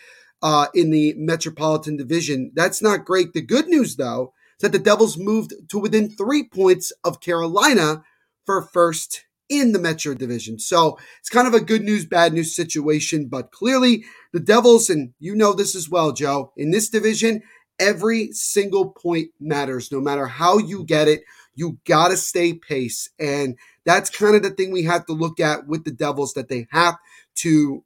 uh, 0.47 0.69
in 0.75 0.91
the 0.91 1.13
Metropolitan 1.19 1.97
Division. 1.97 2.53
That's 2.55 2.81
not 2.81 3.05
great. 3.05 3.33
The 3.33 3.43
good 3.43 3.67
news, 3.67 3.97
though, 3.97 4.33
is 4.57 4.63
that 4.63 4.71
the 4.71 4.79
Devils 4.79 5.19
moved 5.19 5.53
to 5.71 5.79
within 5.81 6.09
three 6.09 6.45
points 6.45 6.93
of 7.03 7.21
Carolina 7.21 8.05
for 8.45 8.63
first 8.63 9.25
in 9.49 9.73
the 9.73 9.81
Metro 9.81 10.15
Division. 10.15 10.61
So 10.61 11.01
it's 11.19 11.29
kind 11.29 11.49
of 11.49 11.55
a 11.55 11.61
good 11.61 11.83
news, 11.83 12.07
bad 12.07 12.33
news 12.33 12.55
situation. 12.55 13.27
But 13.27 13.51
clearly, 13.51 14.05
the 14.33 14.39
Devils, 14.39 14.89
and 14.89 15.15
you 15.19 15.35
know 15.35 15.53
this 15.53 15.75
as 15.75 15.91
well, 15.91 16.13
Joe, 16.13 16.53
in 16.57 16.71
this 16.71 16.89
division, 16.91 17.43
every 17.81 18.31
single 18.31 18.91
point 18.91 19.31
matters. 19.41 19.91
No 19.91 20.01
matter 20.01 20.29
how 20.29 20.59
you 20.59 20.85
get 20.85 21.09
it, 21.09 21.25
you 21.57 21.79
got 21.85 22.11
to 22.11 22.17
stay 22.17 22.55
pace. 22.55 23.11
And 23.19 23.59
that's 23.85 24.11
kind 24.11 24.37
of 24.37 24.45
the 24.45 24.51
thing 24.51 24.71
we 24.71 24.85
have 24.85 25.07
to 25.07 25.13
look 25.13 25.41
at 25.41 25.67
with 25.67 25.83
the 25.85 25.91
Devils 25.91 26.35
that 26.35 26.49
they 26.49 26.69
have 26.71 26.95
to 27.37 27.83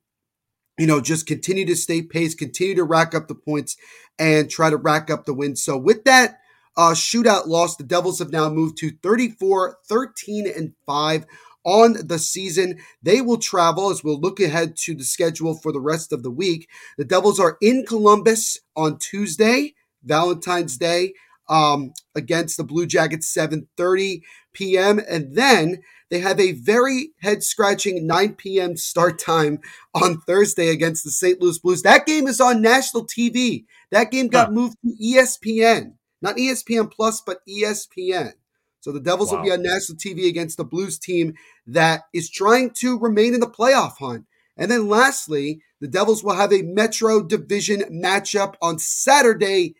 you 0.81 0.87
know, 0.87 0.99
just 0.99 1.27
continue 1.27 1.67
to 1.67 1.77
stay 1.77 2.01
pace, 2.01 2.35
continue 2.35 2.75
to 2.75 2.85
rack 2.85 3.15
up 3.15 3.29
the 3.29 3.35
points, 3.35 3.77
and 4.19 4.49
try 4.49 4.71
to 4.71 4.79
rack 4.79 5.11
up 5.11 5.27
the 5.27 5.35
wins. 5.35 5.63
So, 5.63 5.77
with 5.77 6.05
that 6.05 6.39
uh, 6.75 6.93
shootout 6.93 7.47
loss, 7.47 7.77
the 7.77 7.85
Devils 7.85 8.19
have 8.19 8.33
now 8.33 8.49
moved 8.49 8.79
to 8.79 8.91
34, 9.03 9.77
13, 9.87 10.47
and 10.57 10.73
5 10.87 11.27
on 11.65 11.97
the 12.07 12.19
season. 12.19 12.79
They 13.03 13.21
will 13.21 13.37
travel 13.37 13.91
as 13.91 14.03
we'll 14.03 14.19
look 14.19 14.41
ahead 14.41 14.75
to 14.79 14.95
the 14.95 15.05
schedule 15.05 15.55
for 15.55 15.71
the 15.71 15.81
rest 15.81 16.15
of 16.15 16.23
the 16.23 16.31
week. 16.31 16.67
The 16.97 17.05
Devils 17.05 17.39
are 17.39 17.59
in 17.61 17.85
Columbus 17.87 18.59
on 18.75 18.97
Tuesday, 18.99 19.75
Valentine's 20.03 20.79
Day, 20.79 21.13
um, 21.51 21.93
against 22.15 22.57
the 22.57 22.65
Blue 22.65 22.87
Jackets, 22.87 23.31
7:30 23.31 24.23
p.m. 24.55 24.99
And 25.07 25.37
then 25.37 25.83
they 26.11 26.19
have 26.19 26.41
a 26.41 26.53
very 26.53 27.11
head 27.21 27.43
scratching 27.43 28.07
9 28.07 28.35
p.m. 28.35 28.77
start 28.77 29.19
time 29.19 29.61
on 29.95 30.21
Thursday 30.21 30.69
against 30.69 31.05
the 31.05 31.11
St. 31.11 31.41
Louis 31.41 31.59
Blues. 31.59 31.83
That 31.83 32.07
game 32.07 32.27
is 32.27 32.41
on 32.41 32.61
national 32.61 33.07
TV. 33.07 33.65
That 33.91 34.11
game 34.11 34.29
got 34.29 34.47
huh. 34.47 34.53
moved 34.53 34.77
to 34.85 34.95
ESPN, 35.03 35.95
not 36.21 36.37
ESPN 36.37 36.91
Plus, 36.91 37.21
but 37.21 37.47
ESPN. 37.49 38.33
So 38.81 38.93
the 38.93 39.01
Devils 39.01 39.31
wow. 39.31 39.39
will 39.39 39.45
be 39.45 39.53
on 39.53 39.63
national 39.63 39.99
TV 39.99 40.29
against 40.29 40.57
the 40.57 40.65
Blues 40.65 40.99
team 40.99 41.35
that 41.67 42.03
is 42.13 42.31
trying 42.31 42.71
to 42.79 42.99
remain 42.99 43.35
in 43.35 43.41
the 43.41 43.47
playoff 43.47 43.99
hunt. 43.99 44.27
And 44.57 44.71
then 44.71 44.89
lastly, 44.89 45.63
the 45.81 45.89
Devils 45.89 46.25
will 46.25 46.35
have 46.35 46.53
a 46.53 46.63
Metro 46.63 47.23
Division 47.23 47.83
matchup 47.91 48.55
on 48.61 48.79
Saturday 48.79 49.75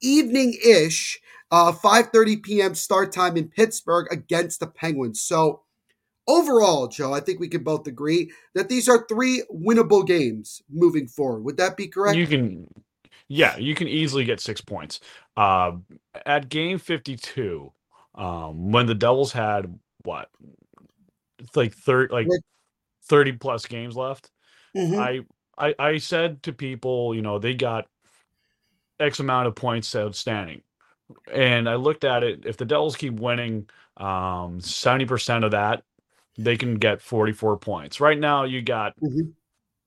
evening 0.00 0.56
ish 0.64 1.20
uh, 1.50 1.72
5:30 1.72 2.42
p.m. 2.42 2.74
start 2.74 3.12
time 3.12 3.36
in 3.36 3.48
Pittsburgh 3.48 4.06
against 4.10 4.60
the 4.60 4.66
Penguins. 4.66 5.20
So 5.20 5.62
overall, 6.26 6.88
Joe, 6.88 7.12
I 7.12 7.20
think 7.20 7.40
we 7.40 7.48
can 7.48 7.64
both 7.64 7.86
agree 7.86 8.30
that 8.54 8.68
these 8.68 8.88
are 8.88 9.06
three 9.08 9.42
winnable 9.52 10.06
games 10.06 10.62
moving 10.70 11.08
forward. 11.08 11.44
Would 11.44 11.56
that 11.56 11.76
be 11.76 11.88
correct? 11.88 12.16
You 12.16 12.26
can, 12.26 12.68
yeah, 13.28 13.56
you 13.56 13.74
can 13.74 13.88
easily 13.88 14.24
get 14.24 14.40
six 14.40 14.60
points. 14.60 15.00
Uh, 15.36 15.72
at 16.26 16.48
game 16.48 16.78
52, 16.78 17.72
um, 18.14 18.72
when 18.72 18.86
the 18.86 18.94
Devils 18.94 19.32
had 19.32 19.78
what, 20.04 20.28
like 21.54 21.72
thirty, 21.74 22.12
like 22.12 22.28
30 23.04 23.32
plus 23.32 23.64
games 23.66 23.96
left, 23.96 24.30
mm-hmm. 24.76 24.98
I, 24.98 25.20
I, 25.56 25.74
I 25.78 25.98
said 25.98 26.42
to 26.44 26.52
people, 26.52 27.14
you 27.14 27.22
know, 27.22 27.38
they 27.38 27.54
got 27.54 27.86
X 29.00 29.20
amount 29.20 29.46
of 29.46 29.54
points 29.54 29.94
outstanding 29.94 30.62
and 31.32 31.68
I 31.68 31.76
looked 31.76 32.04
at 32.04 32.22
it. 32.22 32.44
If 32.44 32.56
the 32.56 32.64
Devils 32.64 32.96
keep 32.96 33.14
winning, 33.14 33.68
um, 33.96 34.60
seventy 34.60 35.06
percent 35.06 35.44
of 35.44 35.52
that, 35.52 35.82
they 36.36 36.56
can 36.56 36.74
get 36.76 37.02
forty-four 37.02 37.58
points. 37.58 38.00
Right 38.00 38.18
now, 38.18 38.44
you 38.44 38.62
got 38.62 38.94
mm-hmm. 39.00 39.30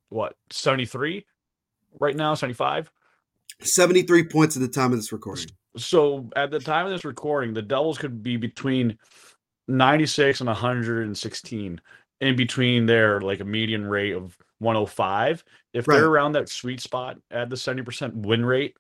what 0.10 0.36
seventy-three. 0.50 1.26
Right 2.00 2.16
now, 2.16 2.34
seventy-five. 2.34 2.92
73 3.64 4.24
points 4.26 4.56
at 4.56 4.62
the 4.62 4.68
time 4.68 4.92
of 4.92 4.98
this 4.98 5.12
recording. 5.12 5.48
So 5.78 6.30
at 6.36 6.52
the 6.52 6.60
time 6.60 6.86
of 6.86 6.92
this 6.92 7.06
recording, 7.06 7.54
the 7.54 7.62
Devils 7.62 7.98
could 7.98 8.24
be 8.24 8.38
between 8.38 8.98
96 9.68 10.42
and 10.42 10.48
116 10.48 11.82
in 12.22 12.36
between 12.36 12.86
their 12.86 13.22
like 13.22 13.40
a 13.40 13.46
median 13.46 13.86
rate 13.86 14.14
of 14.14 14.38
105. 14.60 15.44
If 15.74 15.88
right. 15.88 15.96
they're 15.96 16.08
around 16.08 16.34
that 16.34 16.50
sweet 16.50 16.82
spot 16.82 17.18
at 17.32 17.50
the 17.50 17.56
70% 17.56 18.14
win 18.14 18.46
rate, 18.46 18.76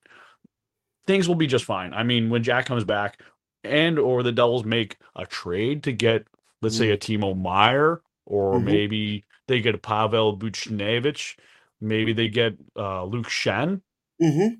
things 1.11 1.27
will 1.27 1.35
be 1.35 1.47
just 1.47 1.65
fine. 1.65 1.93
I 1.93 2.03
mean, 2.03 2.29
when 2.29 2.41
Jack 2.41 2.65
comes 2.65 2.85
back 2.85 3.19
and 3.65 3.99
or 3.99 4.23
the 4.23 4.31
Devils 4.31 4.63
make 4.63 4.95
a 5.17 5.25
trade 5.25 5.83
to 5.83 5.91
get, 5.91 6.25
let's 6.61 6.75
mm-hmm. 6.75 6.83
say, 6.83 6.91
a 6.91 6.97
Timo 6.97 7.37
Meier, 7.37 8.01
or 8.25 8.53
mm-hmm. 8.53 8.65
maybe 8.65 9.25
they 9.49 9.59
get 9.59 9.75
a 9.75 9.77
Pavel 9.77 10.37
Buchnevich, 10.37 11.35
maybe 11.81 12.13
they 12.13 12.29
get 12.29 12.55
uh, 12.77 13.03
Luke 13.03 13.27
Schenn. 13.27 13.81
Mm-hmm. 14.21 14.55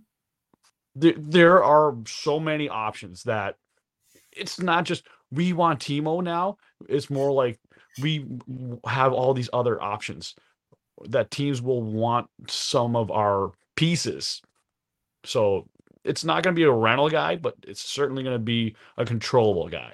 There, 0.95 1.13
there 1.17 1.63
are 1.63 1.95
so 2.05 2.37
many 2.37 2.67
options 2.67 3.23
that 3.23 3.55
it's 4.33 4.59
not 4.59 4.83
just 4.83 5.07
we 5.31 5.53
want 5.53 5.79
Timo 5.79 6.21
now. 6.21 6.57
It's 6.89 7.09
more 7.09 7.31
like 7.31 7.61
we 8.01 8.25
have 8.85 9.13
all 9.13 9.33
these 9.33 9.49
other 9.53 9.81
options 9.81 10.35
that 11.05 11.31
teams 11.31 11.61
will 11.61 11.81
want 11.81 12.27
some 12.49 12.97
of 12.97 13.09
our 13.09 13.53
pieces. 13.77 14.41
So 15.23 15.69
it's 16.03 16.23
not 16.23 16.43
going 16.43 16.55
to 16.55 16.59
be 16.59 16.65
a 16.65 16.71
rental 16.71 17.09
guy, 17.09 17.35
but 17.35 17.55
it's 17.63 17.83
certainly 17.83 18.23
going 18.23 18.35
to 18.35 18.39
be 18.39 18.75
a 18.97 19.05
controllable 19.05 19.69
guy. 19.69 19.93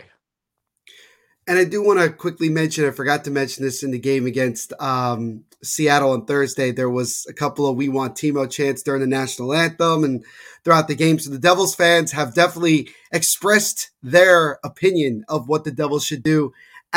And 1.48 1.58
I 1.58 1.64
do 1.64 1.82
want 1.82 2.00
to 2.00 2.10
quickly 2.10 2.50
mention, 2.50 2.86
I 2.86 2.92
forgot 2.92 3.24
to 3.24 3.32
mention 3.32 3.64
this 3.64 3.82
in 3.82 3.92
the 3.92 4.00
game 4.00 4.26
against 4.26 4.74
um, 4.82 5.46
Seattle 5.64 6.12
on 6.12 6.26
Thursday. 6.26 6.72
There 6.72 6.90
was 6.90 7.26
a 7.30 7.34
couple 7.34 7.66
of 7.68 7.78
We 7.78 7.88
Want 7.88 8.16
Timo 8.16 8.52
chants 8.52 8.84
during 8.84 9.00
the 9.00 9.08
national 9.08 9.54
anthem 9.54 10.04
and 10.04 10.26
throughout 10.66 10.90
the 10.90 10.96
game. 10.96 11.20
So 11.20 11.32
the 11.32 11.40
Devils 11.40 11.74
fans 11.74 12.12
have 12.12 12.34
definitely 12.34 12.90
expressed 13.14 13.92
their 14.04 14.60
opinion 14.64 15.24
of 15.30 15.48
what 15.48 15.64
the 15.64 15.72
Devils 15.72 16.04
should 16.04 16.22
do 16.24 16.52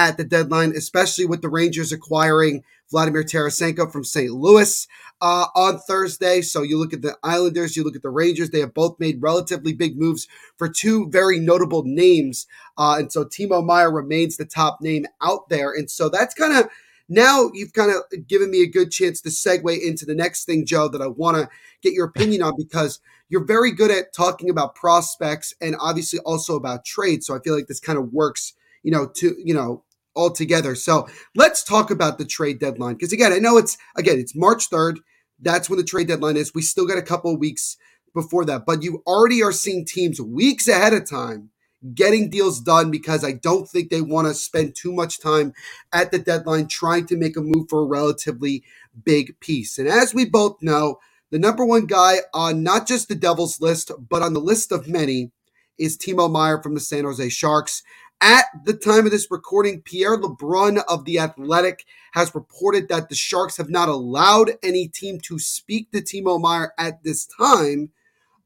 at 0.09 0.17
the 0.17 0.25
deadline, 0.25 0.73
especially 0.77 1.27
with 1.27 1.43
the 1.43 1.49
Rangers 1.49 1.93
acquiring 1.93 2.65
Vladimir 2.91 3.23
Tarasenko 3.23 3.91
from 3.91 4.05
St. 4.05 4.31
Louis 4.33 4.87
uh, 5.21 5.47
on 5.55 5.79
Thursday. 5.79 6.41
So 6.41 6.63
you 6.63 6.79
look 6.79 6.93
at 6.93 7.03
the 7.03 7.17
Islanders, 7.23 7.77
you 7.77 7.85
look 7.85 7.97
at 7.97 8.03
the 8.03 8.11
Rangers. 8.11 8.51
They 8.51 8.61
have 8.61 8.75
both 8.75 8.99
made 8.99 9.23
relatively 9.23 9.73
big 9.73 9.99
moves 9.99 10.27
for 10.57 10.69
two 10.69 11.09
very 11.09 11.39
notable 11.39 11.85
names. 11.85 12.47
Uh, 12.77 12.97
and 12.99 13.13
so 13.13 13.25
Timo 13.25 13.65
Meier 13.65 13.91
remains 13.91 14.37
the 14.37 14.45
top 14.45 14.81
name 14.81 15.07
out 15.21 15.49
there. 15.49 15.73
And 15.73 15.91
so 15.91 16.09
that's 16.09 16.35
kind 16.35 16.57
of 16.57 16.69
now 17.09 17.51
you've 17.53 17.73
kind 17.73 17.91
of 17.91 18.27
given 18.27 18.51
me 18.51 18.63
a 18.63 18.67
good 18.67 18.91
chance 18.91 19.21
to 19.21 19.29
segue 19.29 19.81
into 19.81 20.07
the 20.07 20.15
next 20.15 20.45
thing, 20.45 20.65
Joe, 20.65 20.89
that 20.89 21.03
I 21.03 21.09
want 21.09 21.37
to 21.37 21.49
get 21.83 21.93
your 21.93 22.07
opinion 22.07 22.43
on 22.43 22.55
because 22.57 23.01
you're 23.29 23.45
very 23.45 23.73
good 23.73 23.91
at 23.91 24.13
talking 24.13 24.51
about 24.51 24.75
prospects 24.75 25.55
and 25.61 25.77
obviously 25.81 26.19
also 26.21 26.57
about 26.57 26.85
trade. 26.85 27.23
So 27.25 27.37
I 27.37 27.41
feel 27.41 27.55
like 27.55 27.67
this 27.67 27.81
kind 27.81 27.99
of 27.99 28.13
works, 28.13 28.55
you 28.83 28.91
know, 28.91 29.07
to, 29.17 29.37
you 29.43 29.55
know, 29.55 29.85
all 30.15 30.31
together. 30.31 30.75
So 30.75 31.09
let's 31.35 31.63
talk 31.63 31.91
about 31.91 32.19
the 32.19 32.25
trade 32.25 32.59
deadline. 32.59 32.95
Because 32.95 33.13
again, 33.13 33.33
I 33.33 33.39
know 33.39 33.57
it's 33.57 33.77
again, 33.97 34.19
it's 34.19 34.37
March 34.37 34.69
3rd. 34.71 34.99
That's 35.41 35.71
when 35.71 35.79
the 35.79 35.85
trade 35.85 36.09
deadline 36.09 36.37
is. 36.37 36.55
We 36.55 36.63
still 36.63 36.87
got 36.87 36.99
a 36.99 37.03
couple 37.03 37.33
of 37.33 37.41
weeks 37.41 37.77
before 38.15 38.45
that, 38.47 38.67
but 38.67 38.83
you 38.83 39.03
already 39.07 39.43
are 39.43 39.53
seeing 39.53 39.85
teams 39.85 40.21
weeks 40.21 40.69
ahead 40.69 40.93
of 40.93 41.09
time 41.09 41.51
getting 41.95 42.29
deals 42.29 42.61
done 42.61 42.91
because 42.91 43.25
I 43.25 43.33
don't 43.33 43.69
think 43.69 43.91
they 43.91 44.03
want 44.03 44.29
to 44.29 44.35
spend 44.35 44.75
too 44.75 44.93
much 44.93 45.21
time 45.21 45.55
at 45.93 46.11
the 46.11 46.19
deadline 46.19 46.69
trying 46.69 47.07
to 47.07 47.17
make 47.17 47.37
a 47.37 47.41
move 47.41 47.69
for 47.69 47.81
a 47.81 47.87
relatively 47.87 48.65
big 49.05 49.39
piece. 49.41 49.79
And 49.79 49.89
as 49.89 50.15
we 50.15 50.25
both 50.27 50.59
know, 50.61 50.99
the 51.31 51.39
number 51.39 51.65
one 51.65 51.87
guy 51.87 52.19
on 52.35 52.63
not 52.63 52.87
just 52.87 53.09
the 53.09 53.15
Devils 53.15 53.61
list, 53.61 53.93
but 54.09 54.23
on 54.23 54.35
the 54.35 54.41
list 54.41 54.73
of 54.73 54.89
many 54.89 55.31
is 55.79 55.97
Timo 55.97 56.31
Meier 56.31 56.63
from 56.63 56.75
the 56.75 56.81
San 56.81 57.05
Jose 57.05 57.29
Sharks. 57.31 57.83
At 58.23 58.47
the 58.65 58.75
time 58.75 59.07
of 59.07 59.13
this 59.13 59.31
recording, 59.31 59.81
Pierre 59.81 60.19
LeBrun 60.19 60.83
of 60.89 61.07
The 61.07 61.19
Athletic 61.19 61.87
has 62.13 62.35
reported 62.35 62.89
that 62.89 63.09
the 63.09 63.15
Sharks 63.15 63.57
have 63.57 63.71
not 63.71 63.89
allowed 63.89 64.53
any 64.63 64.89
team 64.89 65.21
to 65.21 65.39
speak 65.39 65.91
to 65.93 66.03
Timo 66.03 66.39
Meier 66.39 66.75
at 66.77 67.03
this 67.03 67.25
time 67.25 67.91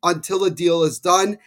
until 0.04 0.44
a 0.44 0.50
deal 0.50 0.84
is 0.84 1.00
done. 1.00 1.38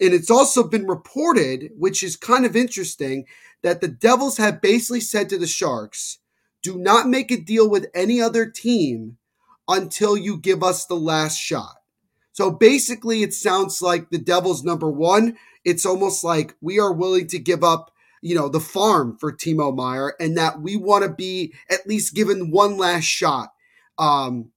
And 0.00 0.14
it's 0.14 0.30
also 0.30 0.62
been 0.66 0.86
reported, 0.86 1.72
which 1.76 2.02
is 2.02 2.16
kind 2.16 2.46
of 2.46 2.56
interesting, 2.56 3.26
that 3.62 3.82
the 3.82 3.88
Devils 3.88 4.38
have 4.38 4.62
basically 4.62 5.00
said 5.00 5.28
to 5.28 5.38
the 5.38 5.46
Sharks, 5.46 6.18
do 6.62 6.78
not 6.78 7.08
make 7.08 7.30
a 7.30 7.36
deal 7.36 7.68
with 7.68 7.90
any 7.94 8.20
other 8.20 8.46
team 8.46 9.18
until 9.68 10.16
you 10.16 10.38
give 10.38 10.62
us 10.62 10.86
the 10.86 10.94
last 10.94 11.36
shot. 11.36 11.74
So 12.32 12.50
basically, 12.50 13.22
it 13.22 13.34
sounds 13.34 13.82
like 13.82 14.08
the 14.08 14.18
Devils, 14.18 14.64
number 14.64 14.90
one, 14.90 15.36
it's 15.64 15.86
almost 15.86 16.24
like 16.24 16.54
we 16.60 16.78
are 16.78 16.92
willing 16.92 17.26
to 17.28 17.38
give 17.38 17.62
up 17.62 17.92
you 18.22 18.36
know 18.36 18.48
the 18.48 18.60
farm 18.60 19.16
for 19.18 19.32
Timo 19.32 19.74
Meier 19.74 20.14
and 20.20 20.36
that 20.38 20.60
we 20.60 20.76
want 20.76 21.04
to 21.04 21.10
be 21.10 21.52
at 21.68 21.86
least 21.86 22.14
given 22.14 22.50
one 22.50 22.78
last 22.78 23.04
shot 23.04 23.52
um, 23.98 24.50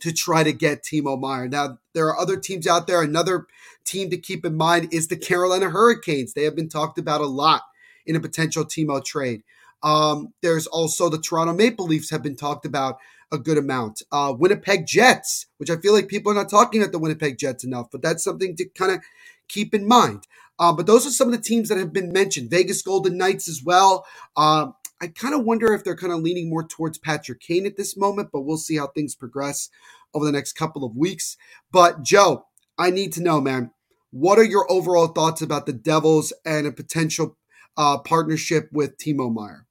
to 0.00 0.12
try 0.12 0.42
to 0.42 0.52
get 0.52 0.82
Timo 0.82 1.18
Meier. 1.18 1.48
Now 1.48 1.78
there 1.94 2.06
are 2.08 2.18
other 2.18 2.36
teams 2.36 2.66
out 2.66 2.86
there. 2.86 3.00
Another 3.00 3.46
team 3.84 4.10
to 4.10 4.18
keep 4.18 4.44
in 4.44 4.56
mind 4.56 4.92
is 4.92 5.08
the 5.08 5.16
Carolina 5.16 5.70
Hurricanes. 5.70 6.34
They 6.34 6.44
have 6.44 6.56
been 6.56 6.68
talked 6.68 6.98
about 6.98 7.20
a 7.20 7.26
lot 7.26 7.62
in 8.04 8.16
a 8.16 8.20
potential 8.20 8.64
Timo 8.64 9.02
trade. 9.02 9.42
Um, 9.82 10.34
there's 10.42 10.66
also 10.66 11.08
the 11.08 11.20
Toronto 11.20 11.54
Maple 11.54 11.86
Leafs 11.86 12.10
have 12.10 12.22
been 12.22 12.36
talked 12.36 12.66
about 12.66 12.98
a 13.30 13.38
good 13.38 13.58
amount. 13.58 14.02
Uh, 14.10 14.34
Winnipeg 14.36 14.86
Jets, 14.86 15.46
which 15.58 15.70
I 15.70 15.76
feel 15.76 15.92
like 15.92 16.08
people 16.08 16.32
are 16.32 16.34
not 16.34 16.50
talking 16.50 16.80
about 16.80 16.92
the 16.92 16.98
Winnipeg 16.98 17.38
Jets 17.38 17.62
enough, 17.62 17.88
but 17.92 18.02
that's 18.02 18.24
something 18.24 18.56
to 18.56 18.64
kind 18.70 18.92
of 18.92 19.00
keep 19.48 19.74
in 19.74 19.86
mind. 19.86 20.26
Uh, 20.58 20.72
but 20.72 20.86
those 20.86 21.06
are 21.06 21.10
some 21.10 21.28
of 21.28 21.32
the 21.32 21.42
teams 21.42 21.68
that 21.68 21.78
have 21.78 21.92
been 21.92 22.12
mentioned. 22.12 22.50
Vegas 22.50 22.82
Golden 22.82 23.16
Knights 23.16 23.48
as 23.48 23.62
well. 23.62 24.04
Uh, 24.36 24.68
I 25.00 25.06
kind 25.06 25.34
of 25.34 25.44
wonder 25.44 25.72
if 25.72 25.84
they're 25.84 25.96
kind 25.96 26.12
of 26.12 26.20
leaning 26.20 26.50
more 26.50 26.66
towards 26.66 26.98
Patrick 26.98 27.40
Kane 27.40 27.66
at 27.66 27.76
this 27.76 27.96
moment, 27.96 28.30
but 28.32 28.40
we'll 28.40 28.56
see 28.56 28.76
how 28.76 28.88
things 28.88 29.14
progress 29.14 29.68
over 30.12 30.24
the 30.24 30.32
next 30.32 30.54
couple 30.54 30.84
of 30.84 30.96
weeks. 30.96 31.36
But 31.70 32.02
Joe, 32.02 32.46
I 32.76 32.90
need 32.90 33.12
to 33.12 33.22
know, 33.22 33.40
man, 33.40 33.70
what 34.10 34.38
are 34.38 34.44
your 34.44 34.70
overall 34.70 35.08
thoughts 35.08 35.42
about 35.42 35.66
the 35.66 35.72
Devils 35.72 36.32
and 36.44 36.66
a 36.66 36.72
potential 36.72 37.36
uh, 37.76 37.98
partnership 37.98 38.68
with 38.72 38.98
Timo 38.98 39.32
Meier? 39.32 39.66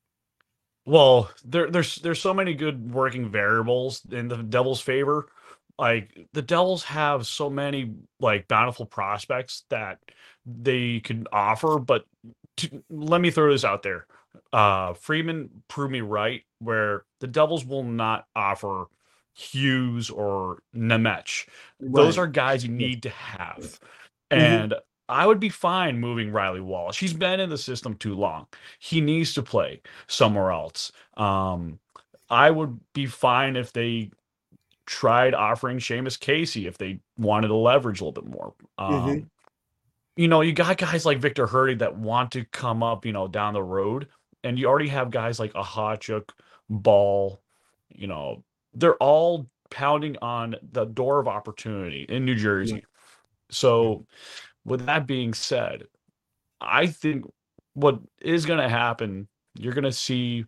Well, 0.86 1.30
there, 1.44 1.70
there's 1.70 1.98
there's 1.98 2.22
so 2.22 2.34
many 2.34 2.54
good 2.54 2.94
working 2.94 3.30
variables 3.30 4.02
in 4.10 4.30
the 4.30 4.38
Devils' 4.38 4.80
favor. 4.80 5.28
Like 5.80 6.28
the 6.34 6.42
Devils 6.42 6.84
have 6.86 7.28
so 7.28 7.50
many 7.50 7.94
like 8.20 8.48
bountiful 8.48 8.86
prospects 8.86 9.64
that 9.70 10.00
they 10.46 11.00
could 11.02 11.28
offer, 11.32 11.78
but 11.80 12.06
to, 12.58 12.84
let 12.90 13.22
me 13.22 13.30
throw 13.30 13.52
this 13.52 13.64
out 13.64 13.84
there. 13.84 14.08
Uh, 14.52 14.94
Friedman 14.94 15.64
proved 15.68 15.92
me 15.92 16.02
right, 16.02 16.44
where 16.60 17.04
the 17.20 17.28
Devils 17.28 17.66
will 17.66 17.84
not 17.84 18.26
offer 18.36 18.86
Hughes 19.36 20.10
or 20.10 20.60
Nemec. 20.76 21.48
Those 21.80 22.18
are 22.18 22.28
guys 22.28 22.64
you 22.66 22.72
need 22.72 23.04
to 23.04 23.10
have. 23.10 23.80
And 24.32 24.74
I 25.10 25.26
would 25.28 25.40
be 25.40 25.50
fine 25.50 26.00
moving 26.00 26.32
Reilly 26.32 26.60
Walsh. 26.60 27.00
He's 27.00 27.14
been 27.14 27.40
in 27.40 27.50
the 27.50 27.58
system 27.58 27.96
too 27.96 28.16
long. 28.16 28.48
He 28.80 29.00
needs 29.00 29.34
to 29.36 29.44
play 29.44 29.82
somewhere 30.08 30.52
else. 30.52 30.92
Um, 31.16 31.80
I 32.30 32.50
would 32.50 32.80
be 32.94 33.06
fine 33.06 33.56
if 33.56 33.72
they 33.72 34.12
tried 34.88 35.36
offering 35.36 35.78
Seamus 35.78 36.20
Casey 36.20 36.66
if 36.66 36.78
they 36.80 37.00
wanted 37.18 37.50
to 37.50 37.56
leverage 37.56 38.02
a 38.02 38.06
little 38.06 38.24
bit 38.24 38.32
more. 38.32 38.56
Um, 38.80 38.94
Mhm. 38.94 39.30
You 40.16 40.28
know, 40.28 40.42
you 40.42 40.54
got 40.54 40.78
guys 40.78 41.06
like 41.06 41.20
Viktor 41.20 41.46
Hurtig 41.46 41.78
that 41.80 41.96
want 41.96 42.32
to 42.32 42.44
come 42.46 42.82
up, 42.82 43.06
you 43.06 43.14
know, 43.14 43.28
down 43.28 43.54
the 43.54 43.62
road, 43.62 44.08
and 44.44 44.58
you 44.58 44.66
already 44.66 44.88
have 44.88 45.12
guys 45.12 45.40
like 45.40 45.54
Ahachuk, 45.54 46.30
Ball, 46.70 47.40
you 47.90 48.08
know, 48.08 48.44
they're 48.74 48.96
all 48.96 49.48
pounding 49.70 50.18
on 50.22 50.56
the 50.72 50.86
door 50.86 51.20
of 51.20 51.28
opportunity 51.28 52.06
in 52.10 52.26
New 52.26 52.36
Jersey. 52.36 52.84
So, 53.50 54.06
with 54.66 54.86
that 54.88 55.06
being 55.08 55.34
said, 55.34 55.84
I 56.60 56.88
think 56.88 57.32
what 57.74 58.00
is 58.20 58.46
going 58.46 58.60
to 58.60 58.68
happen, 58.70 59.28
you're 59.54 59.74
going 59.74 59.84
to 59.84 59.92
see 59.92 60.46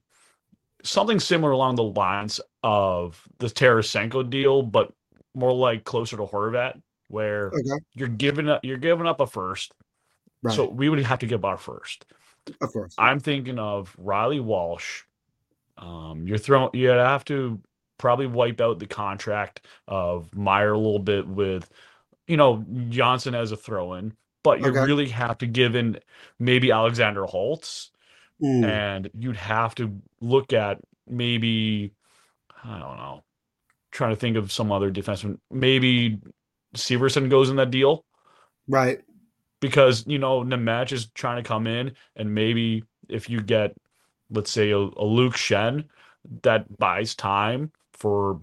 something 0.84 1.19
similar 1.19 1.52
along 1.52 1.75
the 1.75 1.84
lines 1.84 2.41
of 2.63 3.22
the 3.39 3.48
Tarasenko 3.48 4.30
deal, 4.30 4.62
but 4.63 4.91
more 5.36 5.54
like 5.54 5.84
closer 5.84 6.17
to 6.17 6.24
Horvat, 6.26 6.82
where 7.08 7.48
Okay. 7.54 7.84
you're 7.95 8.08
giving 8.08 8.50
up 8.50 8.63
you're 8.63 8.78
giving 8.78 9.08
up 9.08 9.19
a 9.19 9.28
first. 9.28 9.74
Right. 10.41 10.56
So 10.56 10.69
we 10.69 10.89
would 10.89 11.00
have 11.00 11.19
to 11.19 11.28
give 11.28 11.45
our 11.45 11.58
first. 11.58 12.06
of 12.62 12.72
course. 12.74 12.95
I'm 12.98 13.19
thinking 13.19 13.60
of 13.60 13.95
Reilly 13.98 14.39
Walsh. 14.39 15.04
Um, 15.78 16.28
you're 16.28 16.38
throwing 16.38 16.69
You'd 16.74 16.89
have 16.91 17.26
to 17.26 17.62
probably 17.98 18.28
wipe 18.28 18.62
out 18.62 18.80
the 18.80 18.88
contract 18.88 19.65
of 19.88 20.34
Meier 20.36 20.74
a 20.74 20.78
little 20.78 21.00
bit 21.00 21.28
with, 21.28 21.69
you 22.28 22.38
know, 22.38 22.65
Johnson 22.89 23.36
as 23.36 23.52
a 23.52 23.58
throw-in, 23.58 24.13
but 24.43 24.62
you 24.62 24.72
Okay. 24.72 24.80
really 24.86 25.10
have 25.10 25.38
to 25.39 25.48
give 25.48 25.76
in 25.76 26.00
maybe 26.39 26.72
Alexander 26.72 27.26
Holtz, 27.26 27.91
Mm, 28.41 28.63
and 28.63 29.10
you'd 29.13 29.36
have 29.38 29.76
to 29.76 30.02
look 30.22 30.54
at 30.54 30.80
maybe 31.08 31.93
I 32.63 32.80
don't 32.80 32.98
know, 32.98 33.24
trying 33.91 34.12
to 34.12 34.19
think 34.19 34.38
of 34.38 34.52
some 34.52 34.72
other 34.72 34.91
defenseman. 34.91 35.39
Maybe 35.52 36.19
Severson 36.76 37.30
goes 37.30 37.50
in 37.50 37.56
that 37.58 37.72
deal 37.72 38.06
right. 38.67 39.02
because 39.60 40.06
you 40.08 40.19
know 40.19 40.43
Nemec 40.43 40.91
is 40.91 41.08
trying 41.15 41.41
to 41.41 41.48
come 41.48 41.67
in, 41.67 41.93
and 42.15 42.34
maybe 42.34 42.84
if 43.08 43.30
you 43.30 43.41
get, 43.41 43.76
let's 44.30 44.52
say, 44.52 44.72
a, 44.72 44.78
a 44.78 45.06
Luke 45.06 45.36
Schenn, 45.36 45.86
that 46.43 46.78
buys 46.78 47.15
time 47.15 47.72
for 47.93 48.39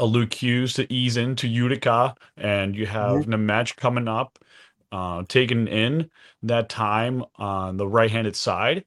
a 0.00 0.06
Luke 0.06 0.34
Hughes 0.34 0.74
to 0.74 0.92
ease 0.92 1.16
into 1.16 1.48
Utica, 1.48 2.14
and 2.36 2.74
you 2.74 2.86
have 2.86 3.26
Nemec 3.26 3.76
coming 3.76 4.08
up, 4.08 4.38
uh, 4.92 5.22
taking 5.28 5.68
in 5.68 6.10
that 6.42 6.68
time 6.68 7.24
on 7.36 7.76
the 7.76 7.86
right-handed 7.86 8.36
side, 8.36 8.84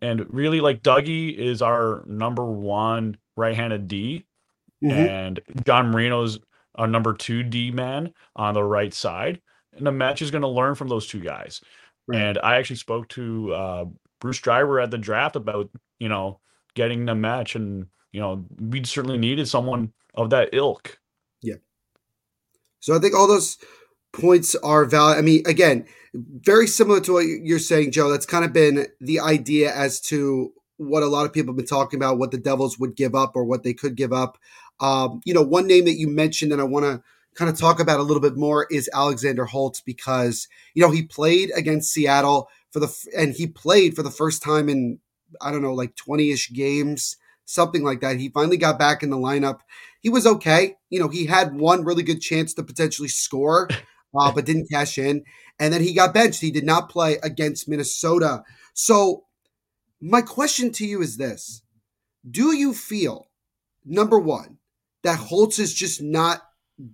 and 0.00 0.32
really 0.32 0.60
like 0.60 0.82
Dougie 0.82 1.36
is 1.36 1.62
our 1.62 2.04
number 2.06 2.44
one 2.44 3.16
right-handed 3.38 3.88
D, 3.88 4.26
Mhm. 4.82 4.90
and 4.90 5.40
John 5.64 5.90
Marino's 5.90 6.38
a 6.76 6.86
number 6.86 7.12
two 7.14 7.42
D 7.42 7.70
man 7.70 8.12
on 8.36 8.54
the 8.54 8.62
right 8.62 8.92
side. 8.94 9.40
And 9.72 9.86
the 9.86 9.92
match 9.92 10.22
is 10.22 10.30
going 10.30 10.42
to 10.42 10.48
learn 10.48 10.74
from 10.74 10.88
those 10.88 11.06
two 11.06 11.20
guys. 11.20 11.60
Right. 12.06 12.20
And 12.20 12.38
I 12.38 12.56
actually 12.56 12.76
spoke 12.76 13.08
to 13.10 13.52
uh, 13.52 13.84
Bruce 14.20 14.38
Driver 14.38 14.80
at 14.80 14.90
the 14.90 14.98
draft 14.98 15.36
about, 15.36 15.70
you 15.98 16.08
know, 16.08 16.40
getting 16.74 17.04
the 17.04 17.14
match. 17.14 17.54
And, 17.54 17.86
you 18.12 18.20
know, 18.20 18.44
we 18.60 18.84
certainly 18.84 19.18
needed 19.18 19.48
someone 19.48 19.92
of 20.14 20.30
that 20.30 20.50
ilk. 20.52 20.98
Yeah. 21.42 21.56
So 22.80 22.94
I 22.94 22.98
think 22.98 23.14
all 23.14 23.26
those 23.26 23.58
points 24.12 24.54
are 24.56 24.84
valid. 24.84 25.18
I 25.18 25.22
mean, 25.22 25.42
again, 25.46 25.86
very 26.14 26.66
similar 26.66 27.00
to 27.00 27.12
what 27.12 27.26
you're 27.26 27.58
saying, 27.58 27.92
Joe. 27.92 28.10
That's 28.10 28.26
kind 28.26 28.44
of 28.44 28.52
been 28.52 28.86
the 29.00 29.20
idea 29.20 29.74
as 29.74 30.00
to 30.02 30.52
what 30.78 31.02
a 31.02 31.06
lot 31.06 31.26
of 31.26 31.32
people 31.32 31.52
have 31.52 31.56
been 31.56 31.66
talking 31.66 31.98
about, 31.98 32.18
what 32.18 32.30
the 32.30 32.38
Devils 32.38 32.78
would 32.78 32.96
give 32.96 33.14
up 33.14 33.36
or 33.36 33.44
what 33.44 33.62
they 33.62 33.74
could 33.74 33.96
give 33.96 34.12
up. 34.12 34.38
Um, 34.80 35.20
you 35.24 35.34
know, 35.34 35.42
one 35.42 35.66
name 35.66 35.84
that 35.84 35.98
you 35.98 36.08
mentioned 36.08 36.52
and 36.52 36.60
I 36.60 36.64
want 36.64 36.84
to 36.86 37.02
kind 37.34 37.50
of 37.50 37.58
talk 37.58 37.78
about 37.80 38.00
a 38.00 38.02
little 38.02 38.20
bit 38.20 38.36
more 38.36 38.66
is 38.70 38.90
Alexander 38.92 39.44
Holtz 39.44 39.80
because 39.80 40.48
you 40.74 40.82
know 40.82 40.90
he 40.90 41.02
played 41.02 41.50
against 41.54 41.92
Seattle 41.92 42.48
for 42.70 42.80
the 42.80 42.92
and 43.16 43.34
he 43.34 43.46
played 43.46 43.94
for 43.94 44.02
the 44.02 44.10
first 44.10 44.42
time 44.42 44.68
in 44.68 44.98
I 45.40 45.50
don't 45.52 45.62
know 45.62 45.74
like 45.74 45.94
20ish 45.94 46.52
games, 46.52 47.16
something 47.44 47.82
like 47.84 48.00
that. 48.00 48.16
He 48.18 48.28
finally 48.28 48.56
got 48.56 48.78
back 48.78 49.02
in 49.02 49.10
the 49.10 49.16
lineup. 49.16 49.60
He 50.00 50.08
was 50.08 50.26
okay. 50.26 50.76
You 50.90 51.00
know, 51.00 51.08
he 51.08 51.26
had 51.26 51.54
one 51.54 51.84
really 51.84 52.02
good 52.02 52.20
chance 52.20 52.54
to 52.54 52.62
potentially 52.62 53.08
score, 53.08 53.68
uh, 54.18 54.32
but 54.32 54.44
didn't 54.46 54.70
cash 54.70 54.98
in. 54.98 55.24
And 55.60 55.72
then 55.72 55.82
he 55.82 55.92
got 55.92 56.14
benched. 56.14 56.40
He 56.40 56.50
did 56.50 56.64
not 56.64 56.88
play 56.88 57.18
against 57.22 57.68
Minnesota. 57.68 58.44
So, 58.74 59.24
my 60.00 60.22
question 60.22 60.72
to 60.72 60.86
you 60.86 61.02
is 61.02 61.16
this 61.16 61.62
Do 62.28 62.54
you 62.54 62.72
feel, 62.72 63.28
number 63.84 64.18
one, 64.18 64.58
that 65.02 65.18
Holtz 65.18 65.58
is 65.58 65.74
just 65.74 66.02
not 66.02 66.42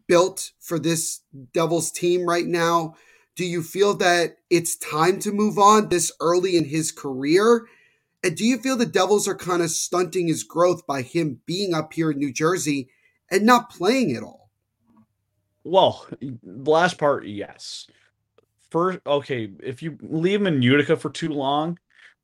built 0.06 0.52
for 0.60 0.78
this 0.78 1.20
Devils 1.52 1.90
team 1.90 2.24
right 2.24 2.46
now? 2.46 2.96
Do 3.36 3.44
you 3.44 3.62
feel 3.62 3.94
that 3.94 4.36
it's 4.48 4.76
time 4.76 5.18
to 5.20 5.32
move 5.32 5.58
on 5.58 5.88
this 5.88 6.12
early 6.20 6.56
in 6.56 6.64
his 6.64 6.92
career? 6.92 7.66
And 8.22 8.36
do 8.36 8.44
you 8.44 8.58
feel 8.58 8.76
the 8.76 8.86
Devils 8.86 9.28
are 9.28 9.34
kind 9.34 9.60
of 9.60 9.70
stunting 9.70 10.28
his 10.28 10.44
growth 10.44 10.86
by 10.86 11.02
him 11.02 11.40
being 11.44 11.74
up 11.74 11.92
here 11.92 12.10
in 12.10 12.18
New 12.18 12.32
Jersey 12.32 12.88
and 13.30 13.44
not 13.44 13.70
playing 13.70 14.16
at 14.16 14.22
all? 14.22 14.50
Well, 15.64 16.06
last 16.42 16.96
part, 16.96 17.26
yes. 17.26 17.86
First, 18.70 19.00
okay, 19.06 19.50
if 19.62 19.82
you 19.82 19.98
leave 20.00 20.40
him 20.40 20.46
in 20.46 20.62
Utica 20.62 20.96
for 20.96 21.10
too 21.10 21.30
long, 21.30 21.78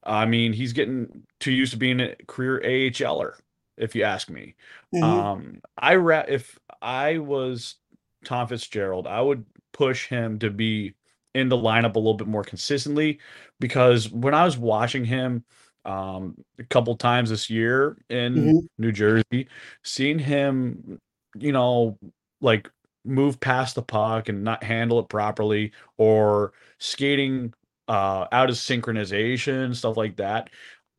I 0.04 0.26
mean, 0.26 0.52
he's 0.52 0.72
getting 0.72 1.24
too 1.40 1.52
used 1.52 1.72
to 1.72 1.78
being 1.78 2.00
a 2.00 2.14
career 2.26 2.60
AHLer, 2.64 3.34
if 3.76 3.94
you 3.94 4.02
ask 4.04 4.30
me. 4.30 4.54
Mhm. 4.92 5.02
Um, 5.02 5.60
I 5.78 5.96
ra- 5.96 6.24
if 6.28 6.58
I 6.82 7.18
was 7.18 7.76
Tom 8.24 8.48
Fitzgerald, 8.48 9.06
I 9.06 9.20
would 9.20 9.44
push 9.72 10.06
him 10.06 10.38
to 10.40 10.50
be 10.50 10.94
in 11.34 11.48
the 11.48 11.56
lineup 11.56 11.94
a 11.94 11.98
little 11.98 12.14
bit 12.14 12.26
more 12.26 12.42
consistently 12.44 13.20
because 13.60 14.10
when 14.10 14.34
I 14.34 14.44
was 14.44 14.58
watching 14.58 15.04
him 15.04 15.44
um, 15.84 16.34
a 16.58 16.64
couple 16.64 16.94
times 16.96 17.30
this 17.30 17.48
year 17.48 17.96
in 18.10 18.52
Mhm. 18.52 18.68
New 18.78 18.92
Jersey, 18.92 19.48
seeing 19.84 20.18
him, 20.18 20.98
you 21.38 21.52
know, 21.52 21.98
like 22.40 22.70
move 23.04 23.40
past 23.40 23.74
the 23.74 23.82
puck 23.82 24.28
and 24.28 24.44
not 24.44 24.62
handle 24.62 24.98
it 24.98 25.08
properly 25.08 25.72
or 25.96 26.52
skating 26.78 27.52
uh, 27.90 28.28
out 28.32 28.50
of 28.50 28.56
synchronization, 28.56 29.76
stuff 29.76 29.98
like 29.98 30.16
that. 30.18 30.50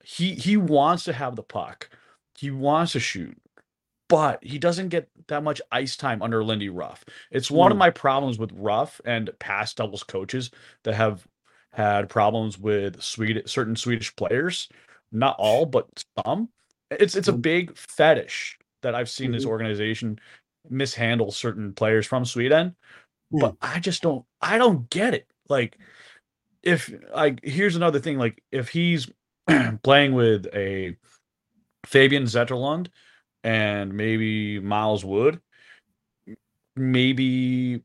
He 0.06 0.36
he 0.36 0.58
wants 0.58 1.06
to 1.06 1.14
have 1.14 1.38
the 1.38 1.44
puck. 1.44 1.90
He 2.38 2.52
wants 2.52 2.94
to 2.94 3.02
shoot 3.02 3.38
but 4.10 4.44
he 4.44 4.60
doesn't 4.60 4.90
get 4.90 5.10
that 5.28 5.44
much 5.44 5.62
ice 5.72 5.96
time 5.98 6.22
under 6.22 6.44
Lindy 6.44 6.70
Ruff. 6.70 7.06
It's 7.32 7.50
one 7.52 7.72
of 7.72 7.78
Mm. 7.78 7.80
my 7.80 7.90
problems 7.92 8.38
with 8.40 8.52
Ruff 8.54 9.00
and 9.06 9.30
past 9.40 9.78
doubles 9.78 10.04
coaches 10.04 10.52
that 10.84 10.96
have 10.96 11.28
had 11.74 12.10
problems 12.10 12.60
with 12.60 13.02
Swede 13.02 13.44
certain 13.50 13.76
Swedish 13.76 14.16
players. 14.16 14.70
Not 15.12 15.36
all, 15.40 15.66
but 15.66 15.88
some. 16.26 16.50
It's 16.92 17.16
it's 17.16 17.30
a 17.30 17.34
Mm. 17.34 17.42
big 17.42 17.78
fetish 17.78 18.60
that 18.82 18.96
I've 18.96 19.10
seen 19.10 19.32
this 19.32 19.46
Mhm. 19.46 19.50
organization 19.50 20.20
mishandle 20.70 21.32
certain 21.32 21.74
players 21.74 22.06
from 22.08 22.26
Sweden. 22.26 22.76
But 23.32 23.56
I 23.62 23.80
just 23.80 24.02
don't 24.04 24.26
I 24.42 24.58
don't 24.58 24.90
get 24.90 25.14
it. 25.14 25.28
Like 25.50 25.78
if 26.64 26.92
like 27.16 27.40
here's 27.44 27.76
another 27.76 28.00
thing 28.00 28.18
like 28.18 28.44
if 28.52 28.70
he's 28.70 29.10
playing 29.84 30.14
with 30.14 30.48
a 30.54 30.96
Fabian 31.86 32.24
Zetterlund 32.24 32.88
and 33.44 33.94
maybe 33.94 34.60
Miles 34.60 35.04
Wood, 35.04 35.42
maybe 36.76 37.84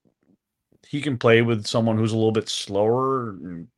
he 0.86 1.00
can 1.00 1.18
play 1.18 1.42
with 1.42 1.66
someone 1.66 1.96
who's 1.96 2.12
a 2.12 2.16
little 2.16 2.32
bit 2.32 2.48
slower, 2.48 3.30
and 3.30 3.68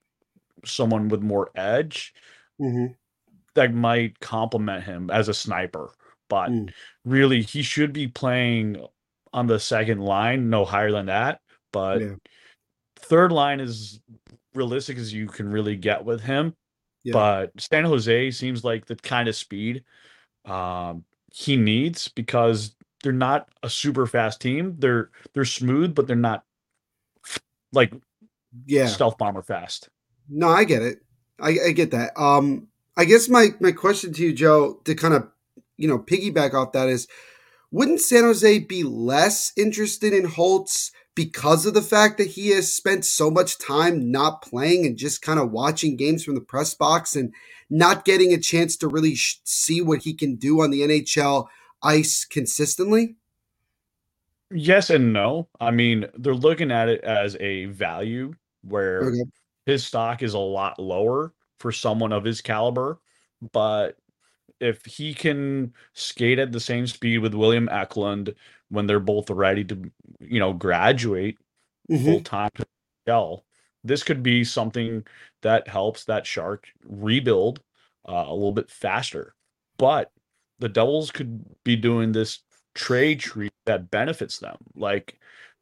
someone 0.64 1.08
with 1.08 1.22
more 1.22 1.50
edge. 1.54 2.14
Mhm. 2.60 2.96
that 3.54 3.74
might 3.74 4.18
complement 4.20 4.84
him 4.84 5.10
as 5.10 5.28
a 5.28 5.34
sniper. 5.34 5.90
But 6.28 6.50
Mm. 6.50 6.72
really, 7.04 7.42
he 7.42 7.62
should 7.62 7.92
be 7.92 8.06
playing 8.06 8.84
on 9.32 9.48
the 9.48 9.58
second 9.58 10.00
line, 10.00 10.48
no 10.48 10.64
higher 10.64 10.92
than 10.92 11.06
that. 11.06 11.40
But 11.72 12.00
Yeah. 12.00 12.14
third 12.96 13.32
line 13.32 13.58
is 13.58 14.00
realistic 14.54 14.98
as 14.98 15.12
you 15.12 15.26
can 15.26 15.50
really 15.50 15.76
get 15.76 16.04
with 16.04 16.20
him. 16.20 16.54
Yeah. 17.04 17.12
But 17.12 17.52
San 17.58 17.84
Jose 17.84 18.30
seems 18.32 18.64
like 18.64 18.86
the 18.86 18.96
kind 18.96 19.28
of 19.28 19.36
speed 19.36 19.84
um, 20.44 21.04
he 21.32 21.56
needs 21.56 22.08
because 22.08 22.74
they're 23.02 23.12
not 23.12 23.48
a 23.62 23.70
super 23.70 24.06
fast 24.06 24.40
team. 24.40 24.76
They're 24.78 25.10
they're 25.32 25.44
smooth, 25.44 25.94
but 25.94 26.06
they're 26.06 26.16
not 26.16 26.44
like 27.72 27.92
yeah. 28.66 28.86
stealth 28.86 29.18
bomber 29.18 29.42
fast. 29.42 29.88
No, 30.28 30.48
I 30.48 30.64
get 30.64 30.82
it. 30.82 30.98
I, 31.40 31.56
I 31.66 31.72
get 31.72 31.92
that. 31.92 32.18
Um, 32.20 32.68
I 32.96 33.04
guess 33.04 33.28
my 33.28 33.48
my 33.60 33.72
question 33.72 34.12
to 34.14 34.22
you, 34.22 34.32
Joe, 34.32 34.80
to 34.84 34.94
kind 34.94 35.14
of 35.14 35.28
you 35.76 35.88
know 35.88 35.98
piggyback 35.98 36.54
off 36.54 36.72
that 36.72 36.88
is, 36.88 37.06
wouldn't 37.70 38.00
San 38.00 38.24
Jose 38.24 38.58
be 38.60 38.82
less 38.82 39.52
interested 39.56 40.12
in 40.12 40.24
Holtz 40.24 40.92
because 41.18 41.66
of 41.66 41.74
the 41.74 41.82
fact 41.82 42.16
that 42.16 42.28
he 42.28 42.50
has 42.50 42.72
spent 42.72 43.04
so 43.04 43.28
much 43.28 43.58
time 43.58 44.08
not 44.12 44.40
playing 44.40 44.86
and 44.86 44.96
just 44.96 45.20
kind 45.20 45.40
of 45.40 45.50
watching 45.50 45.96
games 45.96 46.22
from 46.22 46.36
the 46.36 46.40
press 46.40 46.74
box 46.74 47.16
and 47.16 47.34
not 47.68 48.04
getting 48.04 48.32
a 48.32 48.38
chance 48.38 48.76
to 48.76 48.86
really 48.86 49.16
sh- 49.16 49.40
see 49.42 49.80
what 49.80 50.00
he 50.02 50.14
can 50.14 50.36
do 50.36 50.60
on 50.62 50.70
the 50.70 50.82
NHL 50.82 51.48
ice 51.82 52.24
consistently? 52.24 53.16
Yes 54.52 54.90
and 54.90 55.12
no. 55.12 55.48
I 55.60 55.72
mean, 55.72 56.06
they're 56.16 56.34
looking 56.34 56.70
at 56.70 56.88
it 56.88 57.02
as 57.02 57.36
a 57.40 57.64
value 57.64 58.32
where 58.62 59.02
Okay. 59.08 59.24
his 59.66 59.84
stock 59.84 60.22
is 60.22 60.34
a 60.34 60.38
lot 60.38 60.78
lower 60.78 61.34
for 61.58 61.72
someone 61.72 62.12
of 62.12 62.22
his 62.22 62.40
caliber, 62.40 63.00
but 63.52 63.96
if 64.60 64.84
he 64.84 65.14
can 65.14 65.74
skate 65.94 66.38
at 66.38 66.52
the 66.52 66.60
same 66.60 66.86
speed 66.86 67.18
with 67.18 67.34
William 67.34 67.68
Eklund 67.70 68.34
when 68.70 68.86
they're 68.86 69.00
both 69.00 69.30
ready 69.30 69.64
to, 69.64 69.90
you 70.20 70.38
know, 70.40 70.52
graduate 70.52 71.38
Mhm. 71.90 72.04
full 72.04 72.20
time 72.20 72.50
to 72.56 72.66
L, 73.06 73.44
this 73.84 74.02
could 74.02 74.22
be 74.22 74.44
something 74.44 75.06
that 75.42 75.68
helps 75.68 76.04
that 76.04 76.26
shark 76.26 76.68
rebuild 76.84 77.60
uh, 78.08 78.24
a 78.26 78.34
little 78.34 78.52
bit 78.52 78.70
faster. 78.70 79.34
But 79.78 80.10
the 80.58 80.68
Devils 80.68 81.10
could 81.10 81.44
be 81.64 81.76
doing 81.76 82.12
this 82.12 82.40
trade 82.74 83.20
tree 83.20 83.50
that 83.66 83.90
benefits 83.90 84.38
them. 84.38 84.56
Like 84.74 85.18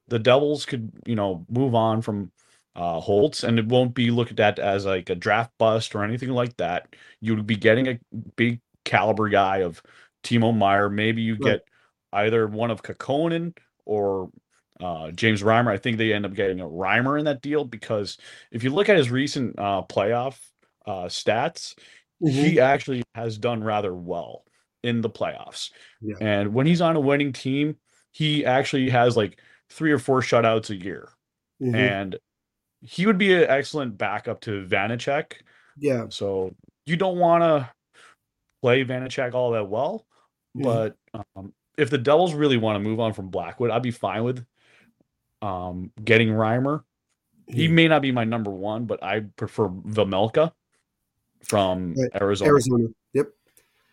the 0.08 0.18
Devils 0.18 0.64
could, 0.66 0.90
you 1.06 1.14
know, 1.16 1.44
move 1.48 1.74
on 1.74 2.02
from 2.02 2.32
uh, 2.76 3.00
Holtz, 3.00 3.42
and 3.42 3.58
it 3.58 3.66
won't 3.66 3.94
be 3.94 4.10
looked 4.10 4.38
at 4.38 4.58
as 4.58 4.84
like 4.84 5.08
a 5.10 5.14
draft 5.14 5.50
bust 5.58 5.94
or 5.94 6.04
anything 6.04 6.30
like 6.30 6.56
that. 6.58 6.94
You 7.20 7.34
would 7.34 7.46
be 7.46 7.56
getting 7.56 7.88
a 7.88 7.98
big 8.36 8.60
caliber 8.84 9.28
guy 9.28 9.58
of 9.58 9.82
Timo 10.22 10.56
Meier. 10.56 10.90
Maybe 10.90 11.22
you 11.22 11.36
get 11.36 11.66
either 12.12 12.46
one 12.46 12.70
of 12.70 12.82
Kahkonen 12.82 13.56
or 13.84 14.30
uh, 14.80 15.10
James 15.12 15.42
Reimer. 15.42 15.70
I 15.72 15.78
think 15.78 15.96
they 15.98 16.12
end 16.12 16.26
up 16.26 16.34
getting 16.34 16.60
a 16.60 16.66
Reimer 16.66 17.18
in 17.18 17.24
that 17.24 17.40
deal 17.42 17.64
because 17.64 18.18
if 18.50 18.62
you 18.62 18.70
look 18.70 18.88
at 18.88 18.96
his 18.96 19.10
recent 19.10 19.58
uh, 19.58 19.82
playoff 19.88 20.38
uh, 20.86 21.04
stats, 21.06 21.74
Mhm. 22.22 22.30
he 22.30 22.60
actually 22.60 23.02
has 23.14 23.36
done 23.36 23.62
rather 23.62 23.94
well 23.94 24.44
in 24.82 25.00
the 25.02 25.10
playoffs. 25.10 25.70
Yeah. 26.00 26.14
And 26.20 26.54
when 26.54 26.66
he's 26.66 26.80
on 26.80 26.96
a 26.96 27.00
winning 27.00 27.32
team, 27.32 27.76
he 28.12 28.44
actually 28.46 28.88
has 28.90 29.16
like 29.16 29.38
three 29.68 29.92
or 29.92 29.98
four 29.98 30.20
shutouts 30.22 30.70
a 30.70 30.76
year. 30.76 31.10
Mhm. 31.60 31.74
And 31.74 32.16
he 32.82 33.04
would 33.06 33.18
be 33.18 33.34
an 33.34 33.50
excellent 33.50 33.98
backup 33.98 34.40
to 34.42 34.64
Vanecek. 34.66 35.32
yeah. 35.78 36.06
So 36.08 36.54
you 36.86 36.96
don't 36.96 37.18
want 37.18 37.42
to 37.42 37.70
play 38.62 38.82
Vanecek 38.84 39.34
all 39.34 39.50
that 39.52 39.68
well. 39.68 40.06
Mhm. 40.56 40.62
But 40.62 40.96
um, 41.34 41.52
if 41.76 41.90
the 41.90 41.98
Devils 41.98 42.34
really 42.34 42.56
want 42.56 42.76
to 42.76 42.80
move 42.80 43.00
on 43.00 43.12
from 43.12 43.28
Blackwood, 43.28 43.70
I'd 43.70 43.82
be 43.82 43.90
fine 43.90 44.24
with 44.24 44.44
um, 45.42 45.92
getting 46.02 46.28
Reimer. 46.28 46.82
He 47.46 47.68
Mhm. 47.68 47.72
may 47.72 47.88
not 47.88 48.02
be 48.02 48.10
my 48.10 48.24
number 48.24 48.50
one, 48.50 48.86
but 48.86 49.02
I 49.02 49.20
prefer 49.20 49.68
Vejmelka 49.68 50.52
from 51.44 51.94
Right. 51.94 52.10
Arizona. 52.20 52.50
Arizona. 52.50 52.88
Yep. 53.12 53.28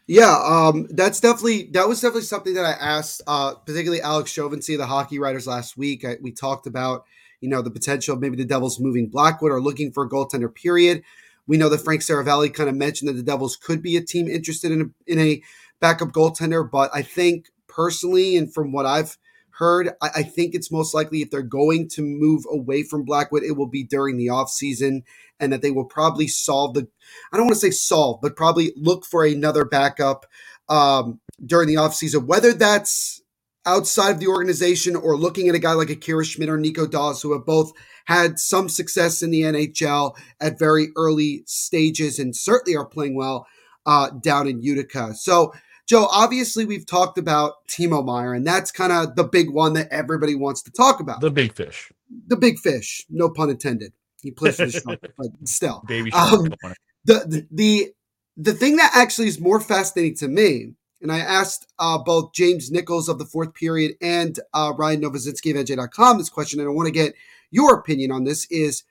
Yeah, 0.07 0.35
um, 0.45 0.87
that's 0.89 1.19
definitely 1.19 1.69
that 1.73 1.87
was 1.87 2.01
definitely 2.01 2.23
something 2.23 2.53
that 2.55 2.65
I 2.65 2.71
asked, 2.71 3.21
uh, 3.27 3.55
particularly 3.55 4.01
Alex 4.01 4.31
Chauvancy, 4.33 4.75
the 4.77 4.85
hockey 4.85 5.19
writers, 5.19 5.47
last 5.47 5.77
week. 5.77 6.03
I, 6.03 6.17
we 6.21 6.31
talked 6.31 6.67
about 6.67 7.05
you 7.41 7.49
know 7.49 7.61
the 7.61 7.71
potential 7.71 8.15
of 8.15 8.21
maybe 8.21 8.37
the 8.37 8.45
Devils 8.45 8.79
moving 8.79 9.07
Blackwood 9.07 9.51
or 9.51 9.61
looking 9.61 9.91
for 9.91 10.03
a 10.03 10.09
goaltender. 10.09 10.53
Period. 10.53 11.03
We 11.45 11.57
know 11.57 11.67
that 11.69 11.79
Frank 11.83 12.01
Seravalli 12.01 12.53
kind 12.53 12.69
of 12.69 12.75
mentioned 12.75 13.09
that 13.09 13.13
the 13.13 13.23
Devils 13.23 13.57
could 13.57 13.81
be 13.81 13.97
a 13.97 14.01
team 14.01 14.29
interested 14.29 14.71
in 14.71 14.81
a, 14.81 15.11
in 15.11 15.19
a 15.19 15.43
backup 15.81 16.09
goaltender, 16.13 16.69
but 16.69 16.89
I 16.93 17.01
think 17.01 17.49
personally, 17.73 18.37
and 18.37 18.53
from 18.53 18.71
what 18.71 18.85
I've 18.85 19.17
heard, 19.51 19.89
I, 20.01 20.09
I 20.15 20.23
think 20.23 20.53
it's 20.53 20.71
most 20.71 20.93
likely 20.93 21.21
if 21.21 21.31
they're 21.31 21.41
going 21.41 21.89
to 21.89 22.01
move 22.01 22.45
away 22.51 22.83
from 22.83 23.05
Blackwood, 23.05 23.43
it 23.43 23.57
will 23.57 23.67
be 23.67 23.83
during 23.83 24.17
the 24.17 24.27
offseason 24.27 25.03
and 25.39 25.51
that 25.51 25.61
they 25.61 25.71
will 25.71 25.85
probably 25.85 26.27
solve 26.27 26.73
the 26.73 26.87
I 27.31 27.37
don't 27.37 27.47
want 27.47 27.55
to 27.55 27.59
say 27.59 27.71
solve, 27.71 28.19
but 28.21 28.35
probably 28.35 28.73
look 28.75 29.05
for 29.05 29.25
another 29.25 29.65
backup 29.65 30.25
um, 30.69 31.19
during 31.45 31.67
the 31.67 31.75
offseason, 31.75 32.25
whether 32.25 32.53
that's 32.53 33.21
outside 33.65 34.11
of 34.11 34.19
the 34.19 34.27
organization 34.27 34.95
or 34.95 35.15
looking 35.15 35.47
at 35.47 35.55
a 35.55 35.59
guy 35.59 35.73
like 35.73 35.89
Akira 35.89 36.25
Schmid 36.25 36.49
or 36.49 36.57
Nico 36.57 36.85
Daws, 36.85 37.21
who 37.21 37.33
have 37.33 37.45
both 37.45 37.71
had 38.05 38.37
some 38.39 38.67
success 38.67 39.21
in 39.21 39.31
the 39.31 39.41
NHL 39.41 40.15
at 40.41 40.59
very 40.59 40.89
early 40.97 41.43
stages 41.45 42.19
and 42.19 42.35
certainly 42.35 42.75
are 42.75 42.85
playing 42.85 43.15
well 43.15 43.47
uh, 43.85 44.09
down 44.09 44.47
in 44.47 44.61
Utica. 44.61 45.13
So, 45.13 45.53
Joe, 45.87 46.07
obviously 46.11 46.65
we've 46.65 46.85
talked 46.85 47.17
about 47.17 47.67
Timo 47.67 48.03
Meier, 48.05 48.33
and 48.33 48.47
that's 48.47 48.71
kind 48.71 48.91
of 48.91 49.15
the 49.15 49.23
big 49.25 49.49
one 49.49 49.73
that 49.73 49.89
everybody 49.91 50.33
wants 50.35 50.61
to 50.63 50.71
talk 50.71 50.99
about. 50.99 51.19
The 51.21 51.29
big 51.31 51.53
fish. 51.53 51.91
the 52.27 52.37
big 52.37 52.57
fish, 52.59 53.05
no 53.09 53.29
pun 53.29 53.49
intended. 53.49 53.91
He 54.21 54.31
plays 54.31 54.55
for 54.55 54.65
the 54.65 54.71
Sharks, 54.81 55.07
but 55.17 55.27
still 55.47 55.83
Baby 55.87 56.11
Um, 56.13 56.29
shark. 56.47 56.61
corner. 56.61 56.75
the 57.05 57.13
the 57.27 57.47
the, 57.51 57.93
the 58.37 58.53
thing 58.53 58.77
that 58.77 58.91
actually 58.95 59.27
is 59.27 59.39
more 59.39 59.59
fascinating 59.59 60.15
to 60.17 60.27
me, 60.29 60.73
and 61.01 61.11
I 61.11 61.19
asked 61.19 61.67
uh, 61.79 61.97
both 61.97 62.33
James 62.33 62.71
Nichols 62.71 63.09
of 63.09 63.19
the 63.19 63.25
fourth 63.25 63.53
period 63.53 63.95
and 64.01 64.39
uh, 64.53 64.71
Ryan 64.77 65.01
Novozinsky 65.01 65.51
of 65.51 65.65
NJ.com 65.65 66.17
this 66.17 66.29
question, 66.29 66.61
and 66.61 66.69
I 66.69 66.71
want 66.71 66.87
to 66.87 66.93
get 66.93 67.13
your 67.51 67.75
opinion 67.75 68.11
on 68.11 68.23
this. 68.23 68.45
Is 68.49 68.83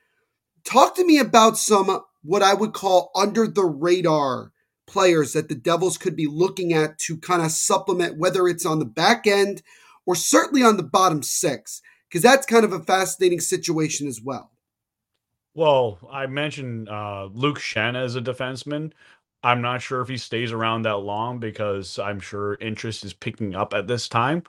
talk 0.65 0.95
to 0.97 1.07
me 1.07 1.19
about 1.19 1.57
some 1.57 2.03
what 2.23 2.43
I 2.43 2.53
would 2.55 2.75
call 2.75 3.11
under 3.17 3.49
the 3.49 3.65
radar 3.65 4.52
players 4.93 5.33
that 5.33 5.49
the 5.49 5.55
Devils 5.55 5.97
could 5.99 6.15
be 6.15 6.27
looking 6.27 6.73
at 6.73 6.99
to 7.01 7.17
kind 7.17 7.43
of 7.43 7.51
supplement, 7.51 8.19
whether 8.19 8.47
it's 8.47 8.67
on 8.67 8.79
the 8.79 8.85
back 8.85 9.27
end 9.27 9.63
or 10.07 10.15
certainly 10.15 10.63
on 10.63 10.77
the 10.77 10.83
bottom 10.83 11.23
six, 11.23 11.81
because 12.09 12.23
that's 12.23 12.47
kind 12.47 12.65
of 12.65 12.73
a 12.73 12.81
fascinating 12.81 13.41
situation 13.41 14.07
as 14.07 14.21
well. 14.21 14.51
Well, 15.55 15.99
I 16.11 16.27
mentioned 16.27 16.89
uh, 16.89 17.29
Luke 17.33 17.59
Schenn 17.59 17.97
as 17.97 18.17
a 18.17 18.21
defenseman. 18.21 18.93
I'm 19.43 19.61
not 19.61 19.83
sure 19.83 20.01
if 20.01 20.09
he 20.09 20.17
stays 20.17 20.53
around 20.53 20.83
that 20.83 20.99
long 20.99 21.39
because 21.41 21.99
I'm 21.99 22.21
sure 22.21 22.55
interest 22.61 23.05
is 23.05 23.13
picking 23.13 23.55
up 23.55 23.75
at 23.75 23.87
this 23.87 24.09
time. 24.09 24.45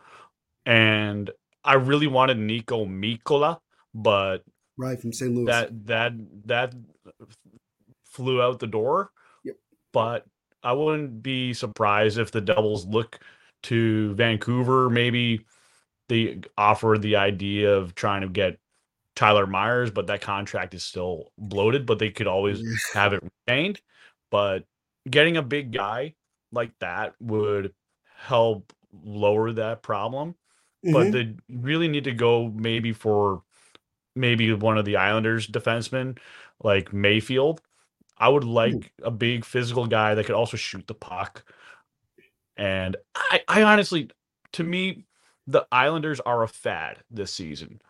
And 0.66 1.32
I 1.64 1.76
really 1.76 2.08
wanted 2.08 2.38
Niko 2.38 2.88
Mikkola, 2.88 3.60
but 3.94 4.44
Right 4.78 5.00
from 5.00 5.14
St. 5.14 5.34
Louis. 5.34 5.46
that 5.46 5.86
that 5.88 6.14
that 6.46 6.74
flew 8.06 8.42
out 8.42 8.60
the 8.60 8.68
door. 8.68 9.12
Yep. 9.44 9.56
But 9.92 10.26
I 10.64 10.74
wouldn't 10.74 11.22
be 11.24 11.54
surprised 11.54 12.18
if 12.18 12.32
the 12.32 12.42
Devils 12.42 12.86
look 12.86 13.20
to 13.64 14.14
Vancouver. 14.16 14.90
Maybe 14.90 15.46
they 16.10 16.42
offer 16.58 16.98
the 17.00 17.18
idea 17.18 17.74
of 17.76 17.96
trying 17.96 18.22
to 18.22 18.30
get 18.30 18.60
Tyler 19.16 19.48
Myers, 19.48 19.92
but 19.92 20.08
that 20.08 20.22
contract 20.22 20.74
is 20.74 20.84
still 20.84 21.32
bloated. 21.38 21.86
But 21.86 22.00
they 22.00 22.10
could 22.12 22.28
always 22.28 22.62
have 22.94 23.14
it 23.14 23.24
retained. 23.48 23.82
But 24.32 24.66
getting 25.10 25.38
a 25.38 25.44
big 25.44 25.72
guy 25.74 26.16
like 26.52 26.72
that 26.80 27.16
would 27.22 27.74
help 28.16 28.74
lower 29.04 29.52
that 29.54 29.82
problem 29.84 30.36
but 30.84 31.08
Mhm. 31.08 31.12
they 31.14 31.36
really 31.50 31.88
need 31.88 32.04
to 32.06 32.14
go 32.14 32.50
maybe 32.50 32.94
for 32.94 33.44
maybe 34.16 34.54
one 34.54 34.78
of 34.78 34.86
the 34.86 34.98
Islanders 34.98 35.48
defensemen 35.48 36.18
like 36.64 36.94
Mayfield. 36.94 37.62
I 38.24 38.30
would 38.30 38.46
like 38.46 38.94
a 39.04 39.12
big 39.12 39.44
physical 39.44 39.86
guy 39.86 40.16
that 40.16 40.26
could 40.26 40.36
also 40.36 40.56
shoot 40.56 40.88
the 40.88 40.94
puck. 40.94 41.44
And 42.56 42.96
I, 43.14 43.42
I 43.50 43.64
honestly, 43.64 44.10
to 44.54 44.64
me, 44.64 45.04
the 45.46 45.68
Islanders 45.74 46.22
are 46.22 46.42
a 46.44 46.48
fad 46.48 47.00
this 47.12 47.34
season 47.34 47.82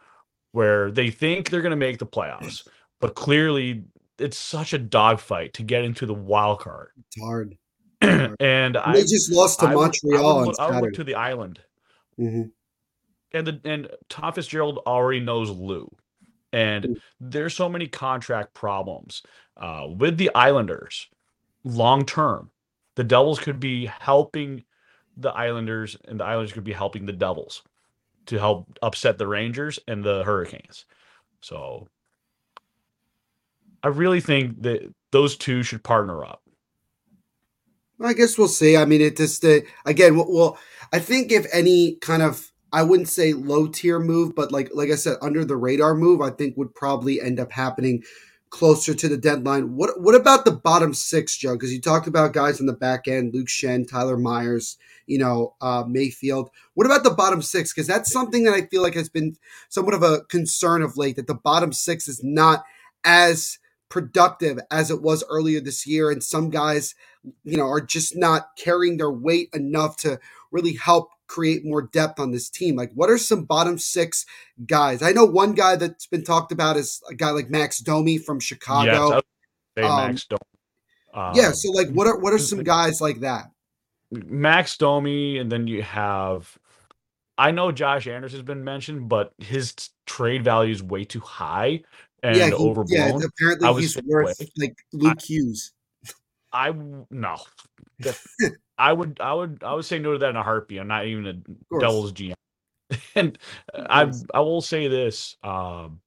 where 0.52 0.90
they 0.90 1.12
think 1.12 1.50
they're 1.52 1.62
going 1.62 1.70
to 1.70 1.76
make 1.76 2.00
the 2.00 2.08
playoffs, 2.08 2.68
but 3.00 3.14
clearly 3.14 3.84
it's 4.18 4.38
such 4.38 4.74
a 4.74 4.80
dogfight 4.80 5.54
to 5.54 5.64
get 5.64 5.84
into 5.84 6.08
the 6.08 6.16
wild 6.16 6.62
card. 6.62 6.90
It's 6.98 7.22
hard. 7.22 7.56
and 8.02 8.76
I, 8.76 8.94
they 8.94 9.02
just 9.02 9.32
lost 9.32 9.60
to 9.60 9.68
I 9.68 9.76
would- 9.76 9.82
I 9.82 9.86
Montreal 9.86 10.46
would, 10.48 10.60
I 10.60 10.72
would 10.72 10.82
look 10.82 10.94
to 10.96 11.04
the 11.04 11.16
island. 11.16 11.60
Mhm. 12.20 12.52
and 13.34 13.48
the 13.48 13.62
and 13.66 13.88
Tom 14.10 14.34
Fitzgerald 14.34 14.80
already 14.88 15.20
knows 15.20 15.50
Lou, 15.52 15.90
and 16.52 16.86
Mm. 16.86 16.96
there's 17.20 17.54
so 17.56 17.68
many 17.70 17.88
contract 17.88 18.54
problems 18.56 19.24
uh, 19.58 19.88
with 19.90 20.18
the 20.18 20.34
Islanders 20.36 21.08
long 21.64 22.06
term. 22.06 22.52
the 22.96 23.04
Devils 23.04 23.40
could 23.40 23.60
be 23.60 23.86
helping 23.86 24.64
the 25.18 25.30
Islanders, 25.30 25.98
and 26.06 26.20
the 26.20 26.26
Islanders 26.26 26.54
could 26.54 26.64
be 26.64 26.74
helping 26.74 27.06
the 27.06 27.14
Devils 27.14 27.64
to 28.28 28.38
help 28.40 28.78
upset 28.82 29.18
the 29.18 29.28
Rangers 29.28 29.80
and 29.88 30.04
the 30.04 30.24
Hurricanes. 30.24 30.86
So 31.42 31.88
I 33.84 33.90
really 33.90 34.22
think 34.22 34.62
that 34.64 34.94
those 35.12 35.38
two 35.38 35.62
should 35.64 35.84
partner 35.84 36.24
up. 36.24 36.42
I 38.02 38.14
guess 38.14 38.38
we'll 38.38 38.48
see. 38.48 38.76
I 38.76 38.86
mean, 38.86 39.02
it 39.02 39.18
just 39.18 39.46
uh, 39.46 39.60
again. 39.86 40.18
Well, 40.18 40.58
I 40.92 41.00
think 41.00 41.32
if 41.32 41.46
any 41.54 41.96
kind 42.02 42.22
of 42.22 42.52
I 42.72 42.84
wouldn't 42.84 43.08
say 43.10 43.34
low 43.34 43.68
tier 43.68 44.00
move, 44.00 44.36
but 44.36 44.52
like 44.52 44.72
like 44.74 44.90
I 44.90 44.96
said, 44.96 45.18
under 45.22 45.46
the 45.46 45.56
radar 45.56 45.96
move, 45.96 46.22
I 46.22 46.32
think 46.32 46.58
would 46.58 46.74
probably 46.76 47.22
end 47.22 47.40
up 47.40 47.52
happening 47.52 48.04
closer 48.54 48.94
to 48.94 49.10
the 49.10 49.18
deadline. 49.18 49.76
What 49.76 50.00
what 50.00 50.14
about 50.14 50.46
the 50.46 50.52
bottom 50.52 50.94
six, 50.94 51.36
Joe? 51.36 51.54
Because 51.54 51.74
you 51.74 51.82
talked 51.82 52.06
about 52.06 52.34
guys 52.34 52.60
in 52.60 52.68
the 52.68 52.74
back 52.74 53.08
end, 53.08 53.34
Luke 53.34 53.48
Schenn, 53.48 53.90
Tyler 53.90 54.16
Myers, 54.16 54.78
you 55.08 55.18
know, 55.18 55.56
uh, 55.60 55.84
Mayfield. 55.88 56.52
What 56.76 56.86
about 56.86 57.04
the 57.04 57.10
bottom 57.10 57.42
six? 57.42 57.74
Because 57.74 57.88
that's 57.88 58.12
something 58.12 58.44
that 58.44 58.54
I 58.54 58.68
feel 58.68 58.84
like 58.84 58.94
has 58.94 59.10
been 59.10 59.38
somewhat 59.70 59.96
of 59.96 60.04
a 60.04 60.22
concern 60.26 60.84
of 60.84 60.98
late. 60.98 61.16
That 61.16 61.26
the 61.26 61.34
bottom 61.34 61.74
six 61.74 62.08
is 62.08 62.24
not 62.24 62.64
as 63.04 63.58
productive 63.90 64.60
as 64.70 64.92
it 64.92 65.02
was 65.02 65.24
earlier 65.32 65.60
this 65.60 65.88
year, 65.88 66.12
and 66.12 66.24
some 66.24 66.52
guys, 66.52 66.94
you 67.44 67.58
know, 67.58 67.68
are 67.68 67.82
just 67.82 68.16
not 68.16 68.50
carrying 68.56 68.98
their 68.98 69.12
weight 69.12 69.50
enough 69.56 69.98
to 69.98 70.20
really 70.52 70.76
help 70.76 71.10
create 71.28 71.66
more 71.66 71.82
depth 71.82 72.20
on 72.20 72.32
this 72.32 72.50
team? 72.50 72.76
Like, 72.76 72.92
what 72.94 73.10
are 73.10 73.18
some 73.18 73.44
bottom 73.44 73.78
six 73.78 74.26
guys? 74.66 75.02
I 75.02 75.12
know 75.12 75.26
one 75.26 75.54
guy 75.54 75.76
that's 75.76 76.08
been 76.08 76.24
talked 76.24 76.52
about 76.52 76.78
is 76.78 77.02
a 77.10 77.16
guy 77.16 77.32
like 77.32 77.50
Max 77.50 77.80
Domi 77.80 78.18
from 78.18 78.40
Chicago. 78.40 79.22
Yes, 79.78 79.86
um, 79.86 80.08
Max 80.08 80.26
Domi. 80.26 80.40
Um, 81.14 81.32
yeah, 81.36 81.52
so 81.52 81.72
like, 81.72 81.90
what 81.90 82.08
are 82.08 82.18
what 82.20 82.34
are 82.34 82.40
some 82.40 82.64
guys 82.64 83.00
like 83.00 83.20
that? 83.20 83.46
Max 84.12 84.78
Domi, 84.78 85.38
and 85.38 85.52
then 85.52 85.68
you 85.68 85.82
have. 85.82 86.58
I 87.38 87.52
know 87.52 87.72
Josh 87.72 88.08
Anderson's 88.08 88.44
been 88.44 88.64
mentioned, 88.64 89.10
but 89.10 89.34
his 89.40 89.74
trade 90.06 90.44
value 90.44 90.72
is 90.72 90.84
way 90.84 91.04
too 91.04 91.20
high 91.20 91.82
and 92.24 92.38
yeah, 92.38 92.48
he, 92.48 92.54
overblown. 92.54 92.88
Yeah, 93.20 93.28
apparently 93.28 93.82
he's 93.82 94.02
worth 94.04 94.40
way. 94.40 94.48
like 94.58 94.76
Luke 94.94 95.18
I, 95.20 95.26
Hughes. 95.26 95.74
I 96.54 96.72
no. 97.10 97.38
I 98.78 98.94
would 98.94 99.20
I 99.20 99.34
would 99.34 99.64
I 99.64 99.74
would 99.74 99.86
say 99.86 100.00
no 100.00 100.14
to 100.14 100.20
that 100.20 100.30
in 100.30 100.36
a 100.36 100.44
heartbeat. 100.44 100.80
I'm 100.80 100.88
not 100.88 101.06
even 101.06 101.26
a 101.26 101.34
Devils 101.80 102.14
GM. 102.14 102.34
and 103.16 103.38
I 103.74 104.12
I 104.34 104.40
will 104.40 104.62
say 104.62 104.88
this. 104.88 105.36
Um, 105.44 106.00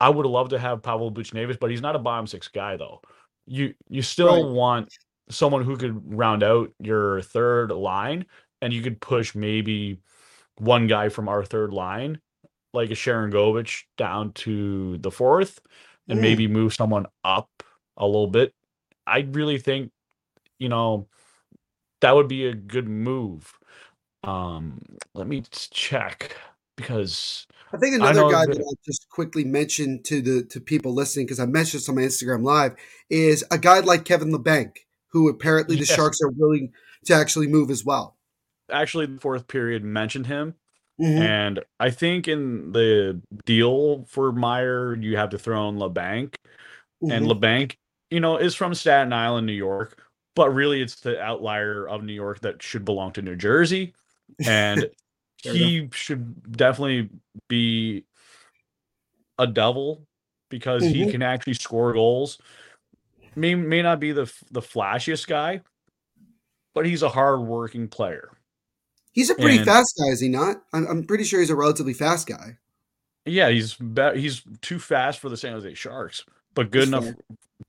I 0.00 0.08
would 0.08 0.26
love 0.26 0.48
to 0.48 0.58
have 0.58 0.82
Pavel 0.82 1.12
Buchnevich, 1.12 1.60
but 1.60 1.70
he's 1.70 1.82
not 1.82 1.94
a 1.94 2.00
bottom 2.00 2.26
six 2.26 2.48
guy 2.48 2.76
though. 2.76 3.00
You 3.46 3.74
you 3.88 4.02
still 4.02 4.44
right. 4.44 4.52
want 4.52 4.94
someone 5.30 5.64
who 5.64 5.76
could 5.76 6.16
round 6.16 6.42
out 6.42 6.72
your 6.80 7.22
third 7.22 7.70
line, 7.70 8.26
and 8.60 8.72
you 8.72 8.82
could 8.82 9.00
push 9.00 9.34
maybe 9.34 9.98
one 10.58 10.86
guy 10.86 11.08
from 11.08 11.28
our 11.28 11.44
third 11.44 11.72
line, 11.72 12.20
like 12.72 12.90
a 12.90 12.94
Sharangovich, 12.94 13.82
down 13.96 14.32
to 14.32 14.98
the 14.98 15.10
fourth, 15.10 15.60
and 16.08 16.18
mm. 16.18 16.22
maybe 16.22 16.48
move 16.48 16.74
someone 16.74 17.06
up 17.24 17.48
a 17.96 18.06
little 18.06 18.28
bit. 18.28 18.54
I 19.06 19.26
really 19.30 19.58
think, 19.58 19.90
you 20.58 20.68
know, 20.68 21.08
that 22.00 22.14
would 22.14 22.28
be 22.28 22.46
a 22.46 22.54
good 22.54 22.88
move. 22.88 23.52
Um, 24.24 24.80
let 25.14 25.26
me 25.26 25.42
check 25.50 26.36
because 26.76 27.46
I 27.72 27.76
think 27.78 27.96
another 27.96 28.26
I 28.26 28.30
guy 28.30 28.46
that, 28.46 28.56
that 28.56 28.64
I'll 28.64 28.78
just 28.84 29.08
quickly 29.08 29.44
mention 29.44 30.02
to 30.04 30.20
the 30.20 30.44
to 30.44 30.60
people 30.60 30.94
listening 30.94 31.26
because 31.26 31.40
I 31.40 31.46
mentioned 31.46 31.80
this 31.80 31.88
on 31.88 31.96
my 31.96 32.02
Instagram 32.02 32.44
live 32.44 32.76
is 33.10 33.44
a 33.50 33.58
guy 33.58 33.80
like 33.80 34.04
Kevin 34.04 34.32
Labanc, 34.32 34.76
who 35.08 35.28
apparently 35.28 35.76
the 35.76 35.84
yes. 35.84 35.94
Sharks 35.94 36.20
are 36.22 36.30
willing 36.30 36.72
to 37.06 37.14
actually 37.14 37.48
move 37.48 37.70
as 37.70 37.84
well. 37.84 38.16
Actually, 38.70 39.06
the 39.06 39.20
fourth 39.20 39.48
period 39.48 39.84
mentioned 39.84 40.26
him. 40.26 40.54
Mm-hmm. 41.00 41.22
And 41.22 41.60
I 41.80 41.90
think 41.90 42.28
in 42.28 42.72
the 42.72 43.20
deal 43.44 44.04
for 44.04 44.30
Meier, 44.30 44.94
you 44.94 45.16
have 45.16 45.30
to 45.30 45.38
throw 45.38 45.68
in 45.68 45.76
Labanc. 45.76 46.34
Mm-hmm. 47.02 47.10
And 47.10 47.26
Labanc, 47.26 47.76
you 48.12 48.20
know, 48.20 48.36
is 48.36 48.54
from 48.54 48.74
Staten 48.74 49.12
Island, 49.12 49.46
New 49.46 49.54
York, 49.54 49.98
but 50.36 50.50
really 50.50 50.82
it's 50.82 50.96
the 50.96 51.20
outlier 51.20 51.88
of 51.88 52.04
New 52.04 52.12
York 52.12 52.40
that 52.40 52.62
should 52.62 52.84
belong 52.84 53.12
to 53.12 53.22
New 53.22 53.36
Jersey. 53.36 53.94
And 54.44 54.90
he 55.42 55.88
should 55.92 56.52
definitely 56.56 57.08
be 57.48 58.04
a 59.38 59.46
devil 59.46 60.06
because 60.50 60.82
mm-hmm. 60.82 60.92
he 60.92 61.10
can 61.10 61.22
actually 61.22 61.54
score 61.54 61.92
goals. 61.94 62.38
May 63.34 63.54
may 63.54 63.80
not 63.80 63.98
be 63.98 64.12
the 64.12 64.30
the 64.50 64.60
flashiest 64.60 65.26
guy, 65.26 65.62
but 66.74 66.84
he's 66.84 67.02
a 67.02 67.08
hard-working 67.08 67.88
player. 67.88 68.30
He's 69.12 69.30
a 69.30 69.34
pretty 69.34 69.56
and, 69.56 69.66
fast 69.66 69.94
guy, 69.98 70.12
is 70.12 70.20
he 70.20 70.28
not? 70.28 70.62
I'm, 70.74 70.86
I'm 70.86 71.04
pretty 71.04 71.24
sure 71.24 71.40
he's 71.40 71.50
a 71.50 71.56
relatively 71.56 71.94
fast 71.94 72.26
guy. 72.26 72.58
Yeah, 73.24 73.48
he's 73.48 73.74
be- 73.74 74.20
he's 74.20 74.42
too 74.60 74.78
fast 74.78 75.18
for 75.18 75.30
the 75.30 75.36
San 75.36 75.52
Jose 75.52 75.72
Sharks, 75.74 76.24
but 76.54 76.70
good 76.70 76.88
enough 76.88 77.06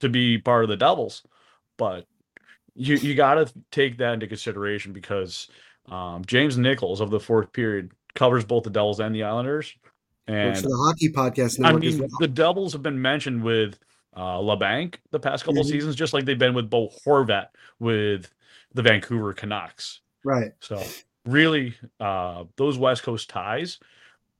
to 0.00 0.08
be 0.08 0.38
part 0.38 0.64
of 0.64 0.70
the 0.70 0.76
Devils. 0.76 1.22
But 1.76 2.06
you 2.74 2.96
you 2.96 3.14
got 3.14 3.34
to 3.34 3.52
take 3.70 3.98
that 3.98 4.14
into 4.14 4.26
consideration 4.26 4.92
because 4.92 5.48
um, 5.88 6.24
James 6.24 6.58
Nichols 6.58 7.00
of 7.00 7.10
the 7.10 7.20
fourth 7.20 7.52
period 7.52 7.92
covers 8.14 8.44
both 8.44 8.64
the 8.64 8.70
Devils 8.70 9.00
and 9.00 9.14
the 9.14 9.22
Islanders. 9.22 9.74
And 10.26 10.56
for 10.56 10.62
the 10.62 10.76
hockey 10.86 11.10
podcast 11.10 11.64
I 11.64 11.72
mean, 11.72 11.98
well. 11.98 12.08
the 12.18 12.28
Devils 12.28 12.72
have 12.72 12.82
been 12.82 13.00
mentioned 13.00 13.42
with 13.42 13.78
uh, 14.16 14.38
Labanc 14.38 14.96
the 15.10 15.20
past 15.20 15.44
couple 15.44 15.62
mm-hmm. 15.62 15.70
seasons, 15.70 15.96
just 15.96 16.14
like 16.14 16.24
they've 16.24 16.38
been 16.38 16.54
with 16.54 16.70
Bo 16.70 16.90
Horvat 17.06 17.48
with 17.78 18.32
the 18.72 18.82
Vancouver 18.82 19.34
Canucks. 19.34 20.00
Right. 20.24 20.52
So 20.60 20.82
really, 21.26 21.74
uh, 22.00 22.44
those 22.56 22.78
West 22.78 23.02
Coast 23.02 23.28
ties 23.28 23.78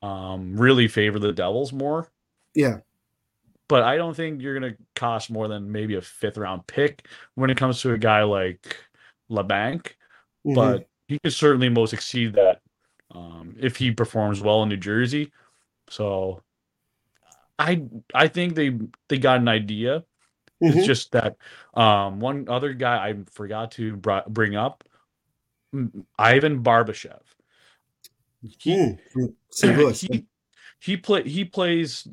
um, 0.01 0.57
really 0.57 0.89
favor 0.89 1.19
the 1.19 1.33
Devils 1.33 1.73
more. 1.73 2.11
Yeah 2.55 2.79
but 3.69 3.83
I 3.83 3.97
don't 3.97 4.15
think 4.15 4.43
you're 4.43 4.59
going 4.59 4.73
to 4.73 4.79
cost 4.95 5.31
more 5.31 5.49
than 5.49 5.71
maybe 5.73 5.95
a 5.95 6.03
fifth 6.03 6.37
round 6.37 6.67
pick 6.67 7.07
when 7.35 7.51
it 7.51 7.57
comes 7.57 7.81
to 7.83 7.93
a 7.93 7.99
guy 7.99 8.23
like 8.23 8.77
Labanc. 9.31 9.93
Mm-hmm. 10.47 10.55
But 10.55 10.89
he 11.09 11.19
could 11.19 11.33
certainly 11.33 11.69
most 11.69 11.93
exceed 11.93 12.35
that 12.35 12.61
um, 13.15 13.57
if 13.59 13.77
he 13.77 13.91
performs 13.91 14.41
well 14.41 14.63
in 14.63 14.69
New 14.69 14.77
Jersey. 14.77 15.33
So 15.89 16.43
I 17.59 17.83
I 18.15 18.29
think 18.29 18.55
they 18.55 18.79
they 19.09 19.19
got 19.19 19.39
an 19.39 19.49
idea. 19.49 20.05
Mm-hmm. 20.63 20.79
It's 20.79 20.87
just 20.87 21.13
that 21.13 21.37
um, 21.75 22.21
one 22.21 22.47
other 22.49 22.73
guy 22.73 23.09
I 23.09 23.15
forgot 23.31 23.73
to 23.73 23.97
br- 23.97 24.29
bring 24.29 24.57
up, 24.57 24.85
Ivan 26.19 26.63
Barbashev. 26.63 27.21
He, 28.59 28.71
mm, 28.71 29.95
he, 29.95 30.27
he 30.81 30.97
play 30.97 31.29
he 31.29 31.45
plays 31.45 32.07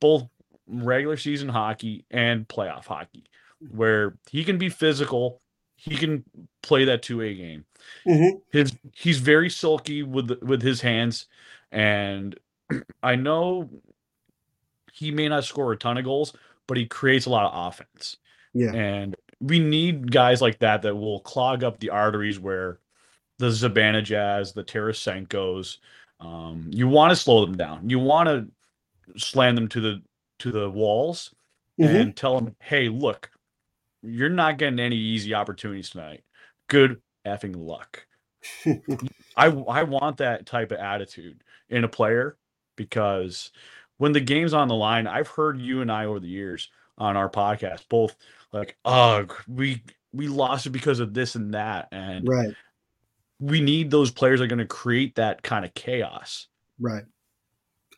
both 0.00 0.28
regular 0.66 1.16
season 1.16 1.48
hockey 1.48 2.04
and 2.10 2.48
playoff 2.48 2.86
hockey, 2.86 3.24
where 3.70 4.16
he 4.30 4.44
can 4.44 4.58
be 4.58 4.68
physical, 4.68 5.40
he 5.76 5.96
can 5.96 6.24
play 6.62 6.84
that 6.84 7.02
two 7.02 7.20
A 7.22 7.34
game. 7.34 7.64
Mm-hmm. 8.06 8.38
His 8.50 8.76
he's 8.92 9.18
very 9.18 9.50
silky 9.50 10.02
with 10.02 10.30
with 10.42 10.62
his 10.62 10.80
hands, 10.80 11.26
and 11.70 12.38
I 13.02 13.16
know 13.16 13.70
he 14.92 15.10
may 15.10 15.28
not 15.28 15.44
score 15.44 15.72
a 15.72 15.76
ton 15.76 15.98
of 15.98 16.04
goals, 16.04 16.32
but 16.66 16.76
he 16.76 16.86
creates 16.86 17.26
a 17.26 17.30
lot 17.30 17.52
of 17.52 17.66
offense. 17.68 18.16
Yeah, 18.52 18.72
and 18.72 19.16
we 19.40 19.58
need 19.58 20.10
guys 20.10 20.40
like 20.40 20.60
that 20.60 20.82
that 20.82 20.96
will 20.96 21.20
clog 21.20 21.64
up 21.64 21.80
the 21.80 21.90
arteries 21.90 22.38
where 22.38 22.78
the 23.38 23.48
Zibanejad, 23.48 24.54
the 24.54 24.64
Tarasenko's. 24.64 25.78
Um, 26.20 26.70
you 26.72 26.88
want 26.88 27.10
to 27.10 27.16
slow 27.16 27.44
them 27.44 27.56
down. 27.56 27.90
You 27.90 27.98
want 27.98 28.28
to 28.28 29.18
slam 29.18 29.56
them 29.56 29.68
to 29.68 29.80
the 29.80 30.02
to 30.44 30.52
the 30.52 30.68
walls 30.68 31.34
mm-hmm. 31.80 31.96
and 31.96 32.16
tell 32.16 32.38
them, 32.38 32.54
hey, 32.60 32.88
look, 32.88 33.30
you're 34.02 34.28
not 34.28 34.58
getting 34.58 34.78
any 34.78 34.96
easy 34.96 35.32
opportunities 35.32 35.90
tonight. 35.90 36.22
Good 36.68 37.00
effing 37.26 37.56
luck. 37.56 38.06
I 39.36 39.46
I 39.46 39.82
want 39.84 40.18
that 40.18 40.44
type 40.44 40.70
of 40.70 40.78
attitude 40.78 41.42
in 41.70 41.84
a 41.84 41.88
player 41.88 42.36
because 42.76 43.50
when 43.96 44.12
the 44.12 44.20
game's 44.20 44.52
on 44.52 44.68
the 44.68 44.74
line, 44.74 45.06
I've 45.06 45.28
heard 45.28 45.58
you 45.58 45.80
and 45.80 45.90
I 45.90 46.04
over 46.04 46.20
the 46.20 46.28
years 46.28 46.70
on 46.98 47.16
our 47.16 47.30
podcast 47.30 47.88
both 47.88 48.14
like, 48.52 48.76
ugh, 48.84 49.34
we 49.48 49.82
we 50.12 50.28
lost 50.28 50.66
it 50.66 50.70
because 50.70 51.00
of 51.00 51.14
this 51.14 51.36
and 51.36 51.54
that, 51.54 51.88
and 51.90 52.28
right. 52.28 52.54
We 53.40 53.60
need 53.60 53.90
those 53.90 54.12
players 54.12 54.38
that 54.38 54.44
are 54.44 54.48
going 54.48 54.60
to 54.60 54.64
create 54.64 55.16
that 55.16 55.42
kind 55.42 55.64
of 55.64 55.74
chaos. 55.74 56.46
Right. 56.78 57.02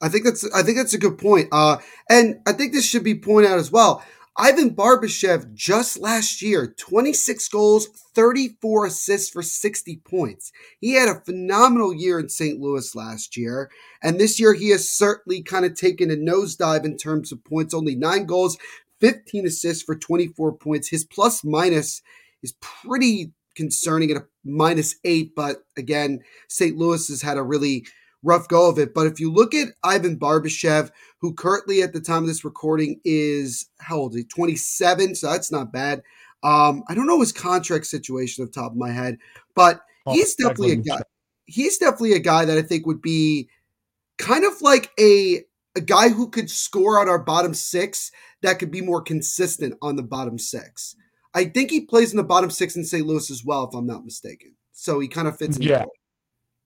I 0.03 0.09
think 0.09 0.25
that's 0.25 0.49
I 0.55 0.63
think 0.63 0.77
that's 0.77 0.95
a 0.95 0.99
good 0.99 1.19
point. 1.19 1.49
Uh, 1.53 1.79
and 2.11 2.41
I 2.47 2.53
think 2.53 2.73
this 2.73 2.87
should 2.87 3.05
be 3.05 3.19
pointed 3.19 3.51
out 3.51 3.59
as 3.59 3.73
well. 3.73 4.03
Ivan 4.39 4.75
Barbashev 4.75 5.55
just 5.55 5.99
last 5.99 6.43
year, 6.43 6.67
26 6.67 7.49
goals, 7.49 7.87
34 8.15 8.87
assists 8.87 9.31
for 9.31 9.43
60 9.43 9.97
points. 10.05 10.53
He 10.79 10.93
had 10.93 11.09
a 11.09 11.23
phenomenal 11.25 11.95
year 11.95 12.19
in 12.19 12.29
St. 12.29 12.61
Louis 12.61 12.95
last 12.95 13.39
year. 13.39 13.71
And 14.03 14.21
this 14.21 14.39
year 14.39 14.53
he 14.53 14.71
has 14.71 14.91
certainly 14.91 15.43
kind 15.43 15.65
of 15.65 15.75
taken 15.75 16.11
a 16.11 16.17
nosedive 16.17 16.85
in 16.85 16.99
terms 16.99 17.33
of 17.33 17.45
points. 17.45 17.73
Only 17.73 17.95
nine 17.95 18.27
goals, 18.27 18.59
15 19.01 19.47
assists 19.47 19.83
for 19.83 19.97
24 19.97 20.53
points. 20.53 20.89
His 20.89 21.05
plus 21.05 21.43
minus 21.43 22.03
is 22.43 22.53
pretty 22.61 23.33
concerning 23.55 24.11
at 24.11 24.19
a 24.19 24.27
minus 24.45 24.97
eight. 25.05 25.35
But 25.35 25.65
again, 25.79 26.21
St. 26.49 26.77
Louis 26.77 27.09
has 27.09 27.23
had 27.23 27.39
a 27.39 27.43
really 27.43 27.87
rough 28.27 28.49
go 28.49 28.69
of 28.69 28.79
it. 28.79 28.95
But 28.95 29.07
if 29.07 29.21
you 29.21 29.33
look 29.33 29.55
at 29.55 29.69
Ivan 29.83 30.19
Barbashev, 30.19 30.91
who 31.21 31.33
currently 31.33 31.83
at 31.83 31.93
the 31.93 32.01
time 32.01 32.23
of 32.23 32.29
this 32.29 32.45
recording 32.45 33.01
is 33.05 33.69
how 33.79 33.97
old 33.97 34.13
is 34.13 34.19
he? 34.19 34.25
27, 34.25 35.15
so 35.15 35.31
that's 35.31 35.53
not 35.53 35.73
bad. 35.73 36.03
Um, 36.43 36.85
I 36.89 36.95
don't 36.95 37.07
know 37.07 37.21
his 37.21 37.33
contract 37.33 37.87
situation 37.87 38.45
off 38.45 38.53
the 38.53 38.61
top 38.61 38.73
of 38.73 38.77
my 38.77 38.91
head, 38.91 39.19
but 39.55 39.81
Oh, 40.07 40.15
he's 40.15 40.35
definitely 40.35 40.73
a 40.73 40.77
guy. 40.77 41.03
He's 41.47 41.79
definitely 41.79 42.15
a 42.15 42.21
guy 42.21 42.45
that 42.45 42.57
I 42.57 42.63
think 42.63 42.87
would 42.87 43.03
be 43.03 43.49
kind 44.19 44.45
of 44.45 44.63
like 44.63 44.91
a 44.99 45.43
a 45.75 45.81
guy 45.81 46.09
who 46.09 46.31
could 46.31 46.49
score 46.49 46.99
on 47.01 47.09
our 47.09 47.19
bottom 47.19 47.53
six 47.53 48.11
that 48.43 48.59
could 48.59 48.71
be 48.71 48.81
more 48.81 49.03
consistent 49.03 49.77
on 49.83 49.97
the 49.97 50.03
bottom 50.03 50.39
six. 50.39 50.97
I 51.35 51.45
think 51.45 51.71
he 51.71 51.83
plays 51.83 52.13
in 52.13 52.17
the 52.17 52.25
bottom 52.25 52.51
six 52.51 52.77
in 52.77 52.85
St. 52.85 53.07
Louis 53.07 53.31
as 53.31 53.45
well, 53.45 53.65
if 53.65 53.75
I'm 53.75 53.87
not 53.87 54.05
mistaken. 54.05 54.55
So 54.73 55.01
he 55.01 55.09
kind 55.09 55.29
of 55.29 55.37
fits 55.37 55.59
in. 55.59 55.65
Yeah. 55.65 55.85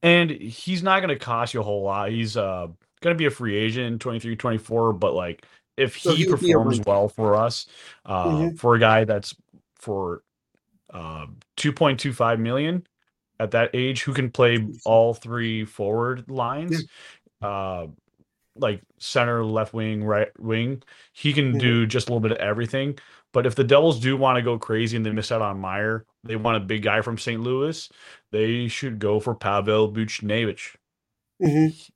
And 0.03 0.30
he's 0.30 0.82
not 0.82 1.01
going 1.01 1.11
to 1.16 1.18
cost 1.24 1.55
you 1.55 1.61
a 1.61 1.64
whole 1.64 1.82
lot. 1.82 2.11
He's 2.11 2.36
uh 2.36 2.68
going 3.03 3.14
to 3.14 3.18
be 3.18 3.26
a 3.26 3.30
free 3.30 3.57
agent 3.57 3.86
in 3.94 3.98
23, 3.98 4.36
24, 4.36 4.92
but 4.94 5.14
like 5.14 5.46
if 5.76 5.94
So 6.03 6.14
he 6.16 6.24
he 6.24 6.28
would 6.28 6.40
be 6.40 6.53
a 6.53 6.59
performs 6.59 6.80
well 6.86 7.09
for 7.09 7.36
us, 7.36 7.66
uh, 8.07 8.48
Mhm. 8.48 8.57
for 8.57 8.74
a 8.74 8.78
guy 8.80 9.05
that's 9.05 9.34
for 9.76 10.22
uh, 10.92 11.26
2.25 11.57 12.40
million 12.40 12.86
at 13.40 13.53
that 13.53 13.70
age, 13.74 14.03
who 14.05 14.14
can 14.14 14.30
play 14.30 14.68
all 14.84 15.14
three 15.14 15.64
forward 15.64 16.30
lines, 16.30 16.86
uh, 17.42 17.86
like 18.57 18.82
center, 18.98 19.44
left 19.44 19.74
wing, 19.74 20.05
right 20.05 20.28
wing, 20.40 20.82
he 21.14 21.32
can 21.32 21.57
Mhm. 21.57 21.59
do 21.59 21.86
just 21.86 22.09
a 22.09 22.12
little 22.12 22.20
bit 22.20 22.32
of 22.32 22.38
everything. 22.38 22.98
But 23.32 23.46
if 23.46 23.54
the 23.54 23.64
Devils 23.64 24.00
do 24.00 24.16
want 24.16 24.36
to 24.36 24.42
go 24.42 24.58
crazy 24.58 24.96
and 24.96 25.06
they 25.06 25.10
miss 25.12 25.30
out 25.30 25.42
on 25.42 25.60
Meier, 25.60 26.04
they 26.24 26.36
want 26.36 26.56
a 26.56 26.60
big 26.60 26.82
guy 26.82 27.00
from 27.00 27.16
St. 27.18 27.40
Louis, 27.40 27.88
they 28.32 28.66
should 28.68 28.98
go 28.98 29.20
for 29.20 29.34
Pavel 29.34 29.92
Buchnevich. 29.92 30.74
Mhm. 31.40 31.90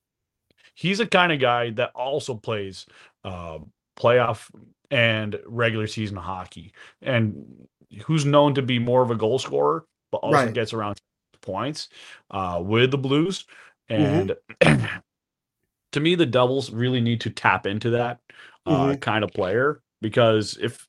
He's 0.74 1.00
a 1.00 1.06
kind 1.06 1.32
of 1.32 1.40
guy 1.40 1.70
that 1.70 1.90
also 1.94 2.34
plays 2.34 2.86
uh, 3.24 3.58
playoff 3.98 4.50
and 4.90 5.38
regular 5.46 5.86
season 5.86 6.16
hockey, 6.16 6.72
and 7.02 7.66
who's 8.04 8.24
known 8.24 8.54
to 8.54 8.62
be 8.62 8.78
more 8.78 9.02
of 9.02 9.10
a 9.10 9.14
goal 9.16 9.38
scorer, 9.38 9.86
but 10.12 10.18
also 10.18 10.44
Right. 10.46 10.54
gets 10.54 10.72
around 10.72 11.00
points 11.40 11.88
uh, 12.30 12.60
with 12.62 12.90
the 12.90 12.98
Blues. 12.98 13.44
And 13.88 14.34
to 14.60 16.00
me, 16.00 16.14
the 16.14 16.26
Devils 16.26 16.70
really 16.70 17.00
need 17.00 17.20
to 17.22 17.30
tap 17.30 17.66
into 17.66 17.90
that 17.90 18.20
uh, 18.66 18.92
Mhm. 18.94 19.00
kind 19.00 19.24
of 19.24 19.30
player 19.32 19.82
because 20.04 20.58
if 20.60 20.86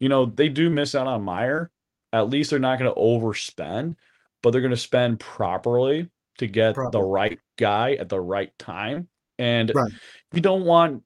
you 0.00 0.08
know 0.08 0.24
they 0.24 0.48
do 0.48 0.70
miss 0.70 0.94
out 0.94 1.06
on 1.06 1.22
Meier, 1.22 1.70
at 2.14 2.30
least 2.30 2.48
they're 2.48 2.58
not 2.58 2.78
going 2.78 2.90
to 2.90 2.98
overspend, 2.98 3.96
but 4.42 4.50
they're 4.52 4.62
going 4.62 4.70
to 4.70 4.76
spend 4.76 5.20
properly 5.20 6.08
to 6.38 6.46
get 6.46 6.74
the 6.90 7.02
right 7.02 7.38
guy 7.58 7.92
at 7.92 8.08
the 8.08 8.18
right 8.18 8.58
time. 8.58 9.08
And 9.38 9.70
Right. 9.74 9.92
you 10.32 10.40
don't 10.40 10.64
want 10.64 11.02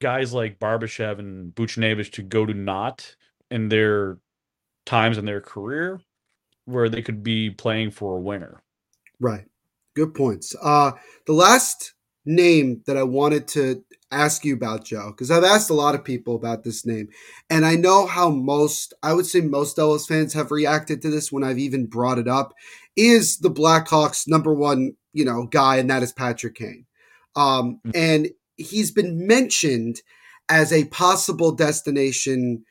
guys 0.00 0.34
like 0.34 0.58
Barbashev 0.58 1.20
and 1.20 1.54
Buchnevich 1.54 2.10
to 2.14 2.22
go 2.22 2.44
to 2.44 2.52
naught 2.52 3.14
in 3.52 3.68
their 3.68 4.18
times 4.84 5.16
in 5.16 5.26
their 5.26 5.40
career 5.40 6.00
where 6.64 6.88
they 6.88 7.02
could 7.02 7.22
be 7.22 7.50
playing 7.50 7.92
for 7.92 8.16
a 8.16 8.20
winner. 8.20 8.64
Right. 9.20 9.44
Good 9.94 10.12
points. 10.12 10.56
Uh, 10.60 10.90
the 11.26 11.34
last 11.34 11.94
name 12.26 12.82
that 12.86 12.96
I 12.96 13.04
wanted 13.04 13.48
to 13.48 13.82
ask 14.10 14.44
you 14.44 14.54
about, 14.54 14.84
Joe, 14.84 15.10
because 15.10 15.30
I've 15.30 15.44
asked 15.44 15.70
a 15.70 15.74
lot 15.74 15.94
of 15.94 16.04
people 16.04 16.34
about 16.34 16.64
this 16.64 16.84
name, 16.84 17.08
and 17.48 17.64
I 17.64 17.76
know 17.76 18.06
how 18.06 18.30
most, 18.30 18.92
I 19.02 19.14
would 19.14 19.26
say 19.26 19.40
most 19.40 19.76
Devils 19.76 20.06
fans 20.06 20.34
have 20.34 20.50
reacted 20.50 21.00
to 21.02 21.10
this 21.10 21.32
when 21.32 21.44
I've 21.44 21.58
even 21.58 21.86
brought 21.86 22.18
it 22.18 22.28
up, 22.28 22.52
is 22.96 23.38
the 23.38 23.50
Blackhawks' 23.50 24.28
number 24.28 24.52
one, 24.52 24.92
you 25.12 25.24
know, 25.24 25.46
guy, 25.46 25.76
and 25.76 25.88
that 25.90 26.02
is 26.02 26.12
Patrick 26.12 26.56
Kane. 26.56 26.86
Um, 27.34 27.80
and 27.94 28.28
he's 28.56 28.90
been 28.90 29.26
mentioned 29.26 30.00
as 30.48 30.72
a 30.72 30.84
possible 30.86 31.52
destination 31.52 32.64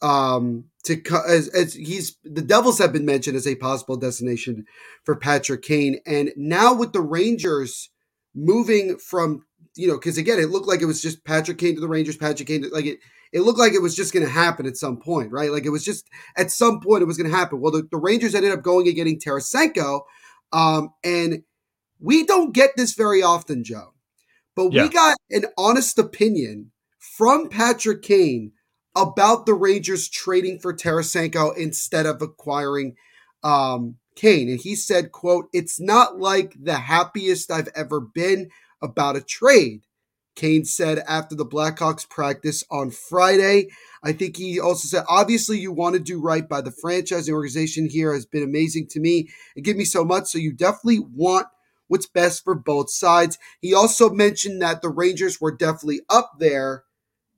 um 0.00 0.64
to 0.84 1.00
as, 1.26 1.48
as 1.48 1.74
he's 1.74 2.16
the 2.22 2.40
devils 2.40 2.78
have 2.78 2.92
been 2.92 3.04
mentioned 3.04 3.36
as 3.36 3.48
a 3.48 3.56
possible 3.56 3.96
destination 3.96 4.64
for 5.04 5.16
patrick 5.16 5.60
kane 5.60 5.98
and 6.06 6.30
now 6.36 6.72
with 6.72 6.92
the 6.92 7.00
rangers 7.00 7.90
moving 8.34 8.96
from 8.98 9.44
you 9.76 9.88
know 9.88 9.94
because 9.94 10.18
again 10.18 10.38
it 10.38 10.50
looked 10.50 10.68
like 10.68 10.82
it 10.82 10.86
was 10.86 11.00
just 11.02 11.24
patrick 11.24 11.58
kane 11.58 11.74
to 11.74 11.80
the 11.80 11.88
rangers 11.88 12.16
patrick 12.16 12.48
kane 12.48 12.62
to, 12.62 12.68
like 12.68 12.84
it 12.84 12.98
it 13.32 13.40
looked 13.40 13.58
like 13.58 13.72
it 13.72 13.82
was 13.82 13.94
just 13.94 14.12
going 14.12 14.24
to 14.24 14.30
happen 14.30 14.66
at 14.66 14.76
some 14.76 14.96
point 14.96 15.30
right 15.32 15.50
like 15.50 15.64
it 15.66 15.70
was 15.70 15.84
just 15.84 16.06
at 16.36 16.50
some 16.50 16.80
point 16.80 17.02
it 17.02 17.06
was 17.06 17.16
going 17.16 17.30
to 17.30 17.36
happen 17.36 17.60
well 17.60 17.72
the, 17.72 17.86
the 17.90 17.96
rangers 17.96 18.34
ended 18.34 18.52
up 18.52 18.62
going 18.62 18.86
and 18.86 18.96
getting 18.96 19.18
tarasenko 19.18 20.00
um 20.52 20.90
and 21.04 21.42
we 22.00 22.24
don't 22.24 22.54
get 22.54 22.70
this 22.76 22.94
very 22.94 23.22
often 23.22 23.64
joe 23.64 23.92
but 24.54 24.72
Yeah. 24.72 24.84
we 24.84 24.88
got 24.88 25.16
an 25.30 25.46
honest 25.56 25.98
opinion 25.98 26.70
from 26.98 27.48
patrick 27.48 28.02
kane 28.02 28.52
about 28.96 29.46
the 29.46 29.54
Rangers 29.54 30.08
trading 30.08 30.58
for 30.58 30.74
Tarasenko 30.74 31.56
instead 31.56 32.04
of 32.04 32.20
acquiring 32.20 32.96
um, 33.44 33.94
Kane. 34.18 34.48
And 34.48 34.60
he 34.60 34.74
said, 34.74 35.12
quote, 35.12 35.48
it's 35.52 35.78
not 35.78 36.18
like 36.18 36.56
the 36.60 36.74
happiest 36.74 37.52
I've 37.52 37.68
ever 37.76 38.00
been 38.00 38.50
about 38.82 39.16
a 39.16 39.20
trade. 39.20 39.82
Kane 40.34 40.64
said 40.64 41.04
after 41.08 41.36
the 41.36 41.46
Blackhawks 41.46 42.08
practice 42.08 42.64
on 42.68 42.90
Friday. 42.90 43.68
I 44.02 44.12
think 44.12 44.36
he 44.36 44.58
also 44.58 44.88
said, 44.88 45.04
obviously, 45.08 45.58
you 45.58 45.70
want 45.70 45.94
to 45.94 46.00
do 46.00 46.20
right 46.20 46.48
by 46.48 46.60
the 46.62 46.72
franchise. 46.72 47.26
The 47.26 47.32
organization 47.32 47.88
here 47.88 48.12
has 48.12 48.26
been 48.26 48.42
amazing 48.42 48.88
to 48.88 49.00
me 49.00 49.28
and 49.54 49.64
give 49.64 49.76
me 49.76 49.84
so 49.84 50.04
much. 50.04 50.26
So 50.26 50.38
you 50.38 50.52
definitely 50.52 51.00
want 51.00 51.46
what's 51.86 52.06
best 52.06 52.42
for 52.42 52.56
both 52.56 52.90
sides. 52.90 53.38
He 53.60 53.72
also 53.72 54.10
mentioned 54.10 54.60
that 54.62 54.82
the 54.82 54.90
Rangers 54.90 55.40
were 55.40 55.56
definitely 55.56 56.00
up 56.10 56.32
there 56.40 56.82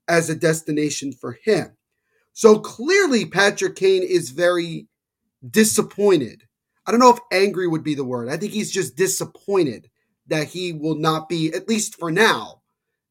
as 0.08 0.30
a 0.30 0.34
destination 0.34 1.12
for 1.12 1.38
him. 1.44 1.76
So 2.32 2.58
clearly, 2.58 3.26
Patrick 3.26 3.76
Kane 3.76 4.02
is 4.02 4.30
very 4.30 4.88
disappointed. 5.46 6.44
I 6.91 6.93
don't 6.93 6.99
know 6.99 7.14
if 7.14 7.20
angry 7.30 7.68
would 7.68 7.84
be 7.84 7.95
the 7.95 8.03
word. 8.03 8.28
I 8.28 8.36
think 8.36 8.51
he's 8.51 8.72
just 8.72 8.97
disappointed 8.97 9.88
that 10.26 10.49
he 10.49 10.72
will 10.72 10.97
not 10.97 11.28
be, 11.28 11.55
at 11.55 11.68
least 11.68 11.95
for 11.95 12.11
now, 12.11 12.62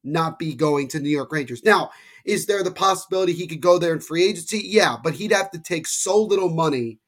not 0.03 0.37
be 0.37 0.53
going 0.53 0.89
to 0.89 0.99
New 0.99 1.07
York 1.07 1.31
Rangers. 1.31 1.63
Now, 1.63 1.91
is 2.25 2.45
there 2.45 2.61
the 2.61 2.71
possibility 2.71 3.31
he 3.31 3.47
could 3.47 3.61
go 3.61 3.77
there 3.77 3.93
in 3.93 4.01
free 4.01 4.25
agency? 4.25 4.61
Yeah, 4.65 4.97
but 5.01 5.13
he'd 5.13 5.31
have 5.31 5.49
to 5.51 5.59
take 5.59 5.87
so 5.87 6.21
little 6.21 6.49
money 6.49 6.99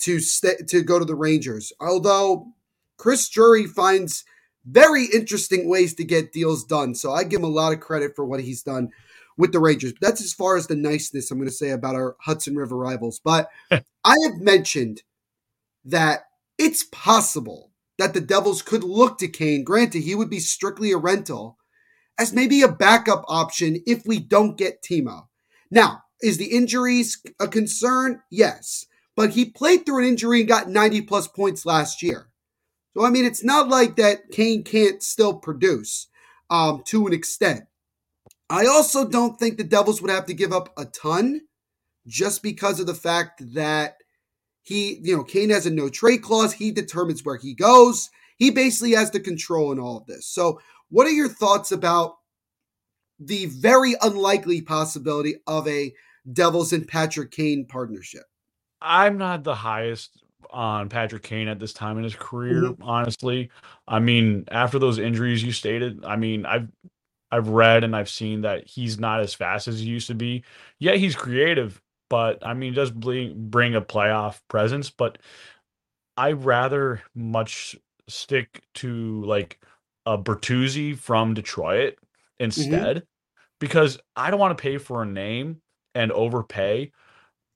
to 0.00 0.18
stay, 0.18 0.56
to 0.70 0.82
go 0.82 0.98
to 0.98 1.04
the 1.04 1.14
Rangers. 1.14 1.72
Although 1.78 2.48
Chris 2.96 3.28
Drury 3.28 3.68
finds 3.68 4.24
very 4.66 5.04
interesting 5.04 5.68
ways 5.68 5.94
to 5.94 6.04
get 6.04 6.32
deals 6.32 6.64
done. 6.64 6.96
So 6.96 7.12
I 7.12 7.22
give 7.22 7.38
him 7.38 7.44
a 7.44 7.48
lot 7.48 7.72
of 7.72 7.78
credit 7.78 8.16
for 8.16 8.24
what 8.24 8.40
he's 8.40 8.64
done 8.64 8.90
with 9.36 9.52
the 9.52 9.60
Rangers. 9.60 9.94
That's 10.00 10.20
as 10.20 10.32
far 10.32 10.56
as 10.56 10.66
the 10.66 10.74
niceness 10.74 11.30
I'm 11.30 11.38
going 11.38 11.48
to 11.48 11.54
say 11.54 11.70
about 11.70 11.94
our 11.94 12.16
Hudson 12.18 12.56
River 12.56 12.76
rivals. 12.76 13.20
But 13.22 13.48
I 13.70 14.16
have 14.24 14.40
mentioned 14.40 15.02
that 15.84 16.24
it's 16.58 16.84
possible 16.84 17.72
that 17.98 18.14
the 18.14 18.20
Devils 18.20 18.62
could 18.62 18.84
look 18.84 19.18
to 19.18 19.28
Kane. 19.28 19.64
Granted, 19.64 20.02
he 20.02 20.14
would 20.14 20.30
be 20.30 20.40
strictly 20.40 20.92
a 20.92 20.96
rental 20.96 21.58
as 22.18 22.32
maybe 22.32 22.62
a 22.62 22.68
backup 22.68 23.24
option 23.28 23.82
if 23.86 24.04
we 24.06 24.18
don't 24.18 24.58
get 24.58 24.82
Timo. 24.82 25.28
Now, 25.70 26.02
is 26.22 26.38
the 26.38 26.46
injuries 26.46 27.20
a 27.40 27.48
concern? 27.48 28.22
Yes. 28.30 28.86
But 29.16 29.30
he 29.30 29.44
played 29.44 29.84
through 29.84 30.00
an 30.00 30.08
injury 30.08 30.40
and 30.40 30.48
got 30.48 30.68
90 30.68 31.02
plus 31.02 31.28
points 31.28 31.66
last 31.66 32.02
year. 32.02 32.28
So, 32.94 33.04
I 33.04 33.10
mean, 33.10 33.24
it's 33.24 33.44
not 33.44 33.68
like 33.68 33.96
that 33.96 34.30
Kane 34.30 34.64
can't 34.64 35.02
still 35.02 35.34
produce 35.34 36.08
um, 36.50 36.82
to 36.86 37.06
an 37.06 37.12
extent. 37.12 37.64
I 38.50 38.66
also 38.66 39.08
don't 39.08 39.38
think 39.38 39.56
the 39.56 39.64
Devils 39.64 40.02
would 40.02 40.10
have 40.10 40.26
to 40.26 40.34
give 40.34 40.52
up 40.52 40.72
a 40.76 40.84
ton 40.84 41.42
just 42.06 42.42
because 42.42 42.80
of 42.80 42.86
the 42.86 42.94
fact 42.94 43.54
that 43.54 43.96
he, 44.62 44.98
you 45.02 45.16
know, 45.16 45.24
Kane 45.24 45.50
has 45.50 45.66
a 45.66 45.70
no 45.70 45.88
trade 45.88 46.22
clause. 46.22 46.52
He 46.52 46.70
determines 46.70 47.24
where 47.24 47.36
he 47.36 47.54
goes. 47.54 48.08
He 48.38 48.50
basically 48.50 48.92
has 48.92 49.10
the 49.10 49.20
control 49.20 49.72
in 49.72 49.78
all 49.78 49.98
of 49.98 50.06
this. 50.06 50.26
So, 50.26 50.60
what 50.88 51.06
are 51.06 51.10
your 51.10 51.28
thoughts 51.28 51.72
about 51.72 52.16
the 53.18 53.46
very 53.46 53.94
unlikely 54.02 54.62
possibility 54.62 55.36
of 55.46 55.66
a 55.68 55.92
Devils 56.32 56.72
and 56.72 56.86
Patrick 56.86 57.30
Kane 57.30 57.66
partnership? 57.66 58.24
I'm 58.80 59.16
not 59.18 59.44
the 59.44 59.54
highest 59.54 60.22
on 60.50 60.88
Patrick 60.88 61.22
Kane 61.22 61.48
at 61.48 61.58
this 61.58 61.72
time 61.72 61.98
in 61.98 62.04
his 62.04 62.16
career, 62.16 62.62
Mhm. 62.62 62.76
honestly. 62.82 63.50
I 63.88 64.00
mean, 64.00 64.44
after 64.48 64.78
those 64.78 64.98
injuries 64.98 65.42
you 65.42 65.52
stated, 65.52 66.04
I 66.04 66.16
mean, 66.16 66.46
I've 66.46 66.68
I've 67.30 67.48
read 67.48 67.82
and 67.82 67.96
I've 67.96 68.10
seen 68.10 68.42
that 68.42 68.66
he's 68.68 68.98
not 68.98 69.20
as 69.20 69.32
fast 69.32 69.66
as 69.66 69.80
he 69.80 69.86
used 69.86 70.08
to 70.08 70.14
be. 70.14 70.44
Yet 70.78 70.98
he's 70.98 71.16
creative, 71.16 71.80
but 72.12 72.46
I 72.46 72.52
mean, 72.52 72.74
does 72.74 72.90
bring 72.90 73.48
bring 73.48 73.74
a 73.74 73.80
playoff 73.80 74.42
presence, 74.46 74.90
but 74.90 75.16
I 76.14 76.32
rather 76.32 77.00
much 77.14 77.74
stick 78.06 78.62
to 78.74 79.24
like 79.24 79.58
a 80.04 80.18
Bertuzzi 80.18 80.94
from 80.94 81.32
Detroit 81.32 81.94
mm-hmm. 81.94 82.44
instead 82.44 83.04
because 83.60 83.98
I 84.14 84.30
don't 84.30 84.38
want 84.38 84.58
to 84.58 84.60
pay 84.60 84.76
for 84.76 85.02
a 85.02 85.06
name 85.06 85.62
and 85.94 86.12
overpay 86.12 86.92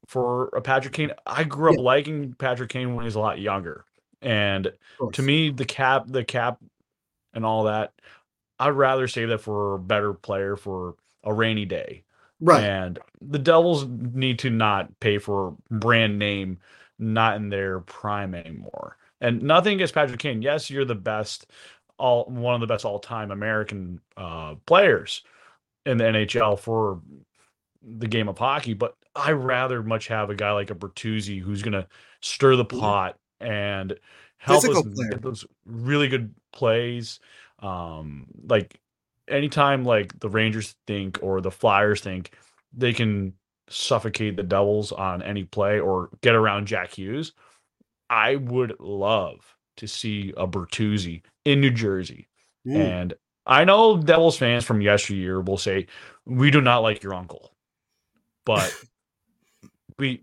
for 0.07 0.49
a 0.57 0.63
Patrick 0.63 0.95
Kane. 0.95 1.13
I 1.27 1.45
grew 1.45 1.69
up 1.69 1.77
Yeah. 1.77 1.83
liking 1.83 2.33
Patrick 2.33 2.71
Kane 2.71 2.95
when 2.95 3.03
he 3.03 3.09
was 3.09 3.17
a 3.17 3.21
lot 3.21 3.39
younger, 3.39 3.85
and 4.23 4.73
to 5.13 5.21
me, 5.21 5.51
the 5.51 5.67
cap, 5.67 6.05
the 6.07 6.25
cap, 6.25 6.61
and 7.35 7.45
all 7.45 7.65
that, 7.65 7.93
I'd 8.59 8.71
rather 8.71 9.07
save 9.07 9.29
that 9.29 9.43
for 9.43 9.75
a 9.75 9.79
better 9.79 10.15
player 10.15 10.57
for 10.57 10.95
a 11.23 11.35
rainy 11.35 11.67
day. 11.67 12.06
Right? 12.41 12.63
And 12.63 12.99
the 13.21 13.39
Devils 13.39 13.87
need 13.87 14.39
to 14.41 14.51
not 14.51 14.99
pay 15.01 15.19
for 15.19 15.57
brand 15.71 16.19
name, 16.19 16.59
not 16.99 17.37
in 17.37 17.49
their 17.49 17.81
prime 17.81 18.35
anymore. 18.35 18.97
And 19.21 19.43
nothing 19.43 19.75
against 19.75 19.95
Patrick 19.95 20.21
Kane. 20.21 20.43
Yes, 20.43 20.71
you're 20.71 20.85
the 20.85 20.95
best, 20.95 21.47
all 21.99 22.25
one 22.27 22.55
of 22.55 22.61
the 22.61 22.67
best 22.67 22.85
all 22.85 22.99
time 22.99 23.31
American 23.31 24.01
uh, 24.17 24.57
players 24.67 25.23
in 25.87 25.97
the 25.97 26.05
NHL 26.05 26.59
for 26.59 27.01
the 27.83 28.07
game 28.07 28.29
of 28.29 28.37
hockey. 28.39 28.75
But 28.75 28.95
I 29.15 29.33
rather 29.33 29.83
much 29.83 30.09
have 30.09 30.29
a 30.29 30.35
guy 30.35 30.53
like 30.53 30.71
a 30.71 30.75
Bertuzzi 30.75 31.41
who's 31.41 31.63
going 31.63 31.73
to 31.73 31.87
stir 32.21 32.57
the 32.57 32.65
pot 32.65 33.19
and 33.41 33.99
help 34.37 34.63
Physical 34.63 34.87
us 34.87 34.95
player. 34.95 35.11
get 35.11 35.23
those 35.23 35.47
really 35.65 36.09
good 36.09 36.35
plays. 36.53 37.21
Um, 37.61 38.27
like 38.47 38.79
anytime 39.29 39.85
like 39.85 40.19
the 40.21 40.29
Rangers 40.29 40.75
think 40.87 41.19
or 41.23 41.41
the 41.41 41.51
Flyers 41.51 42.01
think 42.01 42.33
they 42.73 42.93
can 42.93 43.33
suffocate 43.69 44.37
the 44.37 44.43
Devils 44.43 44.93
on 44.93 45.23
any 45.23 45.45
play 45.45 45.81
or 45.81 46.11
get 46.23 46.35
around 46.35 46.67
Jack 46.67 46.95
Hughes, 46.95 47.33
I 48.09 48.37
would 48.37 48.77
love 48.79 49.57
to 49.79 49.87
see 49.87 50.33
a 50.37 50.47
Bertuzzi 50.47 51.23
in 51.45 51.61
New 51.61 51.71
Jersey. 51.71 52.29
Mm. 52.67 52.77
And 52.77 53.15
I 53.47 53.65
know 53.65 53.97
Devils 53.97 54.39
fans 54.39 54.65
from 54.65 54.81
yesteryear 54.81 55.41
will 55.41 55.59
say, 55.59 55.87
"We 56.25 56.51
do 56.51 56.61
not 56.61 56.79
like 56.79 57.03
your 57.03 57.15
uncle," 57.15 57.53
but 58.45 58.75
we 59.99 60.23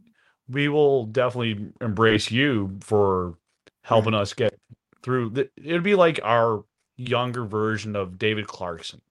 we 0.50 0.68
will 0.68 1.06
definitely 1.06 1.72
embrace 1.82 2.32
you 2.32 2.78
for 2.82 3.38
helping 3.84 4.14
us 4.14 4.34
get 4.34 4.58
through. 5.02 5.34
It'd 5.58 5.84
be 5.84 5.96
like 5.96 6.20
our 6.24 6.64
younger 7.10 7.46
version 7.46 7.96
of 7.96 8.18
David 8.18 8.48
Clarkson. 8.48 9.02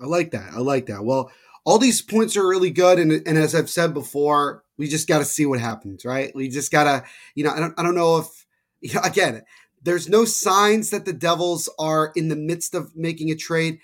I 0.00 0.06
like 0.06 0.32
that. 0.32 0.52
I 0.52 0.58
like 0.58 0.86
that. 0.86 1.04
Well, 1.04 1.30
all 1.64 1.78
these 1.78 2.02
points 2.02 2.36
are 2.36 2.46
really 2.46 2.70
good, 2.70 2.98
and 2.98 3.12
and 3.26 3.38
as 3.38 3.54
I've 3.54 3.70
said 3.70 3.94
before, 3.94 4.64
we 4.76 4.88
just 4.88 5.06
got 5.08 5.18
to 5.18 5.24
see 5.24 5.46
what 5.46 5.60
happens, 5.60 6.04
right? 6.04 6.34
We 6.34 6.48
just 6.48 6.72
gotta, 6.72 7.04
you 7.34 7.44
know, 7.44 7.50
I 7.52 7.60
don't, 7.60 7.74
I 7.78 7.82
don't 7.84 7.94
know 7.94 8.18
if, 8.18 8.46
you 8.80 8.94
know, 8.94 9.00
again, 9.04 9.42
there's 9.82 10.08
no 10.08 10.24
signs 10.24 10.90
that 10.90 11.04
the 11.04 11.12
Devils 11.12 11.68
are 11.78 12.12
in 12.16 12.28
the 12.28 12.36
midst 12.36 12.74
of 12.74 12.96
making 12.96 13.30
a 13.30 13.36
trade. 13.36 13.78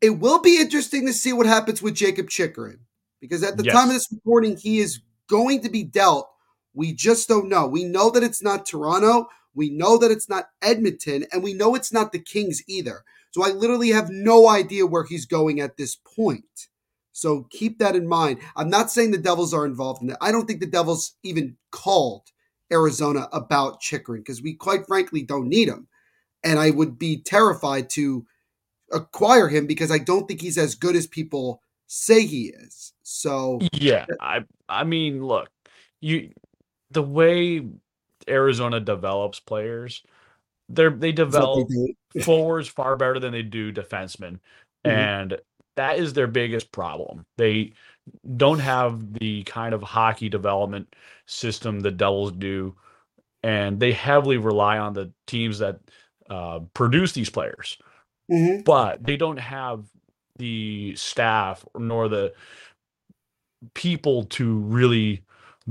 It 0.00 0.10
will 0.10 0.40
be 0.40 0.60
interesting 0.60 1.06
to 1.06 1.12
see 1.12 1.32
what 1.32 1.46
happens 1.46 1.82
with 1.82 1.94
Jakob 1.94 2.28
Chychrun 2.28 2.80
because 3.20 3.42
at 3.42 3.56
the 3.56 3.64
Yes. 3.64 3.74
time 3.74 3.88
of 3.88 3.94
this 3.94 4.08
recording, 4.12 4.56
he 4.56 4.78
is 4.78 5.00
going 5.28 5.62
to 5.62 5.70
be 5.70 5.82
dealt. 5.82 6.28
We 6.74 6.92
just 6.92 7.28
don't 7.28 7.48
know. 7.48 7.66
We 7.66 7.84
know 7.84 8.10
that 8.10 8.22
it's 8.22 8.42
not 8.42 8.66
Toronto. 8.66 9.28
We 9.56 9.70
know 9.70 9.98
that 9.98 10.10
it's 10.10 10.28
not 10.28 10.50
Edmonton, 10.62 11.26
and 11.32 11.42
we 11.42 11.54
know 11.54 11.74
it's 11.74 11.92
not 11.92 12.12
the 12.12 12.18
Kings 12.18 12.62
either. 12.68 13.02
So 13.30 13.44
I 13.44 13.50
literally 13.50 13.90
have 13.90 14.10
no 14.10 14.48
idea 14.48 14.86
where 14.86 15.04
he's 15.04 15.26
going 15.26 15.60
at 15.60 15.76
this 15.76 15.96
point. 15.96 16.68
So 17.12 17.46
keep 17.50 17.78
that 17.78 17.96
in 17.96 18.06
mind. 18.06 18.40
I'm 18.56 18.68
not 18.68 18.90
saying 18.90 19.10
the 19.10 19.18
Devils 19.18 19.54
are 19.54 19.64
involved 19.64 20.02
in 20.02 20.08
that. 20.08 20.18
I 20.20 20.30
don't 20.30 20.46
think 20.46 20.60
the 20.60 20.66
Devils 20.66 21.14
even 21.22 21.56
called 21.72 22.28
Arizona 22.70 23.28
about 23.32 23.80
Chychrun 23.80 24.20
because 24.20 24.42
we 24.42 24.54
quite 24.54 24.86
frankly 24.86 25.22
don't 25.22 25.48
need 25.48 25.68
him. 25.68 25.88
And 26.44 26.58
I 26.58 26.70
would 26.70 26.98
be 26.98 27.22
terrified 27.22 27.88
to 27.90 28.26
acquire 28.92 29.48
him 29.48 29.66
because 29.66 29.90
I 29.90 29.98
don't 29.98 30.28
think 30.28 30.40
he's 30.40 30.58
as 30.58 30.74
good 30.74 30.94
as 30.96 31.06
people 31.06 31.62
say 31.86 32.26
he 32.26 32.52
is. 32.54 32.92
So 33.02 33.60
Yeah, 33.72 34.06
I 34.20 34.44
I 34.68 34.84
mean, 34.84 35.24
look, 35.24 35.48
you 36.00 36.32
the 36.90 37.02
way 37.02 37.66
Arizona 38.28 38.80
develops 38.80 39.40
players, 39.40 40.02
they're 40.68 40.90
they 40.90 41.12
develop 41.12 41.68
they 41.68 42.20
forwards 42.22 42.68
far 42.68 42.96
better 42.96 43.18
than 43.20 43.32
they 43.32 43.42
do 43.42 43.72
defensemen. 43.72 44.40
Mhm. 44.84 44.92
And 44.92 45.38
that 45.76 45.98
is 45.98 46.12
their 46.14 46.26
biggest 46.26 46.72
problem. 46.72 47.26
They 47.36 47.72
don't 48.36 48.60
have 48.60 49.12
the 49.14 49.42
kind 49.44 49.74
of 49.74 49.82
hockey 49.82 50.28
development 50.28 50.94
system 51.26 51.80
the 51.80 51.90
Devils 51.90 52.32
do. 52.32 52.74
And 53.42 53.78
they 53.78 53.92
heavily 53.92 54.38
rely 54.38 54.78
on 54.78 54.94
the 54.94 55.12
teams 55.26 55.58
that 55.58 55.80
uh, 56.30 56.60
produce 56.74 57.12
these 57.12 57.30
players, 57.30 57.78
Mhm. 58.30 58.64
but 58.64 59.04
they 59.04 59.16
don't 59.16 59.38
have 59.38 59.84
the 60.38 60.94
staff 60.96 61.64
nor 61.78 62.08
the 62.08 62.34
people 63.74 64.24
to 64.24 64.58
really 64.58 65.22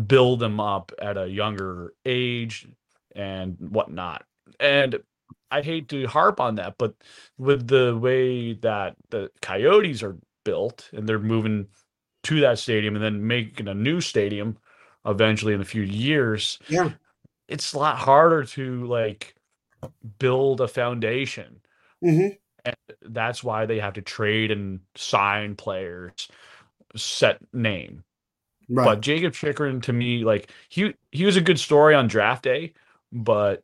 build 0.08 0.40
them 0.40 0.60
up 0.60 0.92
at 1.00 1.18
a 1.18 1.28
younger 1.30 1.94
age 2.06 2.68
and 3.16 3.58
whatnot. 3.60 4.26
And 4.60 5.02
I 5.52 5.62
hate 5.62 5.90
to 5.90 6.06
harp 6.08 6.40
on 6.40 6.56
that, 6.56 6.78
but 6.78 6.96
with 7.38 7.68
the 7.68 7.98
way 7.98 8.54
that 8.54 8.96
the 9.10 9.32
Coyotes 9.42 10.04
are 10.04 10.18
built 10.44 10.90
and 10.94 11.08
they're 11.08 11.20
moving 11.20 11.68
to 12.24 12.42
that 12.42 12.60
stadium 12.60 12.96
and 12.96 13.04
then 13.04 13.28
making 13.28 13.68
a 13.68 13.74
new 13.74 14.02
stadium 14.02 14.58
eventually 15.06 15.54
in 15.54 15.62
a 15.62 15.66
few 15.66 15.84
years, 15.84 16.60
Yeah. 16.68 16.96
it's 17.48 17.74
a 17.74 17.80
lot 17.80 17.98
harder 17.98 18.44
to 18.44 18.86
like 18.88 19.36
build 20.20 20.62
a 20.62 20.68
foundation. 20.68 21.62
Mhm. 22.02 22.38
And 22.66 22.76
that's 23.02 23.44
why 23.44 23.66
they 23.66 23.80
have 23.80 23.94
to 23.94 24.02
trade 24.02 24.52
and 24.52 24.82
sign 24.96 25.56
players, 25.56 26.30
set 26.96 27.42
name. 27.54 28.04
Right. 28.70 28.86
But 28.86 29.02
Jakob 29.02 29.34
Chychrun 29.34 29.82
to 29.82 29.94
me, 29.94 30.24
like 30.24 30.52
he 30.70 30.94
he 31.12 31.26
was 31.26 31.38
a 31.38 31.42
good 31.42 31.60
story 31.60 31.94
on 31.96 32.08
draft 32.08 32.44
day, 32.44 32.74
but 33.12 33.64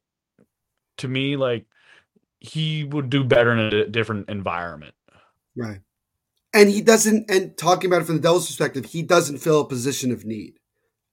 to 0.97 1.07
me, 1.07 1.37
like 1.37 1.65
he 2.39 2.83
would 2.83 3.09
do 3.09 3.23
better 3.23 3.51
in 3.51 3.59
a 3.59 3.87
different 3.87 4.29
environment. 4.29 4.95
Right. 5.55 5.79
And 6.53 6.69
he 6.69 6.81
doesn't, 6.81 7.29
and 7.29 7.55
talking 7.57 7.89
about 7.89 8.01
it 8.01 8.05
from 8.05 8.15
the 8.15 8.21
Devils' 8.21 8.47
perspective, 8.47 8.85
he 8.85 9.03
doesn't 9.03 9.37
fill 9.37 9.61
a 9.61 9.67
position 9.67 10.11
of 10.11 10.25
need 10.25 10.55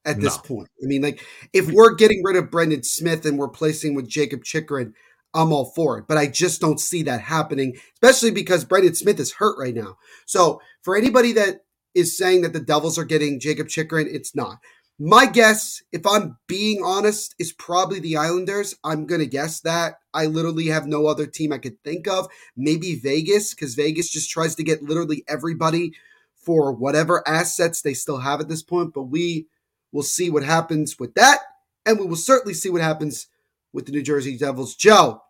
at 0.05 0.21
this 0.21 0.37
No. 0.37 0.43
point. 0.43 0.69
I 0.83 0.87
mean, 0.87 1.03
like, 1.03 1.25
if 1.53 1.71
we're 1.71 1.95
getting 1.95 2.23
rid 2.25 2.37
of 2.37 2.51
Brendan 2.51 2.83
Smith 2.83 3.25
and 3.25 3.39
we're 3.39 3.49
placing 3.49 3.95
with 3.95 4.09
Jakob 4.09 4.43
Chychrun, 4.43 4.95
I'm 5.35 5.53
all 5.53 5.67
for 5.77 5.99
it. 5.99 6.07
But 6.09 6.17
I 6.17 6.27
just 6.27 6.61
don't 6.61 6.81
see 6.81 7.03
that 7.05 7.21
happening, 7.21 7.77
especially 7.95 8.31
because 8.31 8.65
Brendan 8.65 8.95
Smith 8.95 9.21
is 9.21 9.33
hurt 9.35 9.57
right 9.59 9.75
now. 9.75 9.99
So 10.27 10.61
for 10.83 10.97
anybody 10.97 11.33
that 11.35 11.61
is 11.95 12.17
saying 12.17 12.43
that 12.43 12.53
the 12.53 12.61
Devils 12.61 12.99
are 12.99 13.05
getting 13.05 13.41
Jakob 13.41 13.69
Chychrun, 13.69 14.09
it's 14.11 14.35
not. 14.35 14.59
My 15.01 15.27
guess, 15.27 15.81
if 15.93 16.05
I'm 16.05 16.39
being 16.49 16.83
honest, 16.83 17.35
is 17.39 17.53
probably 17.53 18.01
the 18.01 18.17
Islanders. 18.17 18.75
I'm 18.83 19.07
going 19.07 19.21
to 19.21 19.27
guess 19.27 19.61
that. 19.61 20.01
I 20.13 20.27
literally 20.27 20.67
have 20.67 20.89
no 20.89 21.07
other 21.07 21.27
team 21.27 21.53
I 21.53 21.59
could 21.59 21.81
think 21.85 22.09
of 22.09 22.27
maybe 22.57 22.97
Vegas, 22.97 23.55
because 23.55 23.77
Vegas 23.77 24.11
just 24.11 24.29
tries 24.29 24.57
to 24.57 24.65
get 24.65 24.83
literally 24.83 25.23
everybody 25.29 25.93
for 26.35 26.73
whatever 26.73 27.27
assets 27.29 27.81
they 27.81 27.95
still 27.95 28.19
have 28.19 28.41
at 28.41 28.49
this 28.49 28.63
point. 28.63 28.93
But 28.93 29.05
we 29.05 29.47
will 29.93 30.03
see 30.03 30.31
what 30.31 30.43
happens 30.43 30.99
with 30.99 31.15
that. 31.15 31.39
And 31.87 32.01
we 32.01 32.07
will 32.07 32.17
certainly 32.17 32.55
see 32.55 32.69
what 32.69 32.83
happens 32.83 33.29
with 33.73 33.87
the 33.87 33.93
New 33.93 34.03
Jersey 34.03 34.37
Devils. 34.37 34.75
Joe, 34.75 35.23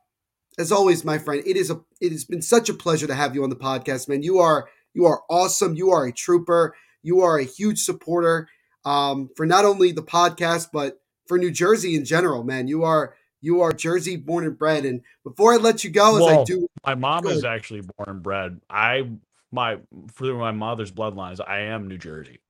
as 0.59 0.73
always, 0.73 1.05
my 1.05 1.19
friend, 1.19 1.43
it 1.47 1.57
is 1.57 1.71
a 1.71 1.81
it 2.01 2.13
has 2.13 2.25
been 2.25 2.43
such 2.43 2.71
a 2.71 2.75
pleasure 2.75 3.07
to 3.07 3.15
have 3.15 3.35
you 3.35 3.45
on 3.45 3.51
the 3.51 3.57
podcast, 3.57 4.09
man. 4.09 4.23
You 4.23 4.39
are 4.39 4.69
you 4.99 5.07
are 5.07 5.23
awesome. 5.31 5.77
You 5.77 5.91
are 5.93 6.07
a 6.07 6.13
trooper. 6.13 6.75
You 7.05 7.21
are 7.21 7.39
a 7.39 7.45
huge 7.45 7.79
supporter 7.79 8.49
um, 8.85 9.31
for 9.37 9.47
not 9.47 9.65
only 9.65 9.93
the 9.93 10.03
podcast, 10.03 10.71
but 10.73 11.01
for 11.29 11.39
New 11.39 11.53
Jersey 11.53 11.95
in 11.95 12.05
general, 12.05 12.43
man. 12.43 12.67
You 12.67 12.83
are 12.83 13.15
you 13.41 13.61
are 13.61 13.73
Jersey 13.73 14.17
born 14.17 14.45
and 14.45 14.59
bred. 14.59 14.85
And 14.85 15.03
before 15.23 15.53
I 15.55 15.57
let 15.59 15.85
you 15.85 15.91
go, 15.91 16.17
as 16.17 16.27
I 16.27 16.43
do 16.43 16.67
My 16.85 16.97
mom 16.97 17.27
is 17.29 17.45
actually 17.45 17.83
born 17.83 18.09
and 18.09 18.23
bred. 18.25 18.61
I 18.69 19.09
my 19.53 19.79
through 20.15 20.37
my 20.41 20.51
mother's 20.51 20.91
bloodlines, 20.91 21.39
I 21.47 21.61
am 21.61 21.87
New 21.87 21.99
Jersey. 21.99 22.41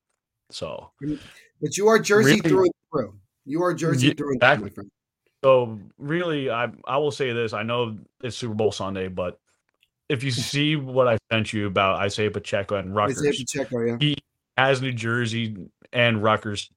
So 0.50 0.92
But 1.60 1.76
you 1.76 1.88
are 1.88 1.98
Jersey 1.98 2.36
Really? 2.36 2.48
through 2.48 2.62
and 2.62 2.72
through. 2.90 3.18
You 3.44 3.62
are 3.62 3.74
Jersey 3.74 4.08
Yeah, 4.08 4.14
through 4.16 4.32
and 4.32 4.40
through, 4.40 4.48
exactly. 4.48 4.70
friend. 4.70 4.90
So 5.44 5.78
really, 5.98 6.48
I 6.48 6.72
I 6.86 6.96
will 6.96 7.10
say 7.10 7.34
this. 7.34 7.52
I 7.52 7.62
know 7.62 7.98
it's 8.22 8.38
Super 8.38 8.54
Bowl 8.54 8.72
Sunday, 8.72 9.08
but 9.08 9.38
if 10.08 10.22
you 10.22 10.30
see 10.30 10.76
what 10.76 11.08
I 11.08 11.18
sent 11.30 11.52
you 11.52 11.66
about 11.66 11.96
Isaiah 12.00 12.30
Pacheco 12.30 12.76
and 12.76 12.94
Rutgers, 12.94 13.18
Isaiah 13.18 13.32
Pacheco, 13.44 13.80
yeah. 13.84 13.96
he 14.00 14.16
has 14.56 14.80
New 14.82 14.92
Jersey 14.92 15.56
and 15.92 16.22
Rutgers 16.22 16.70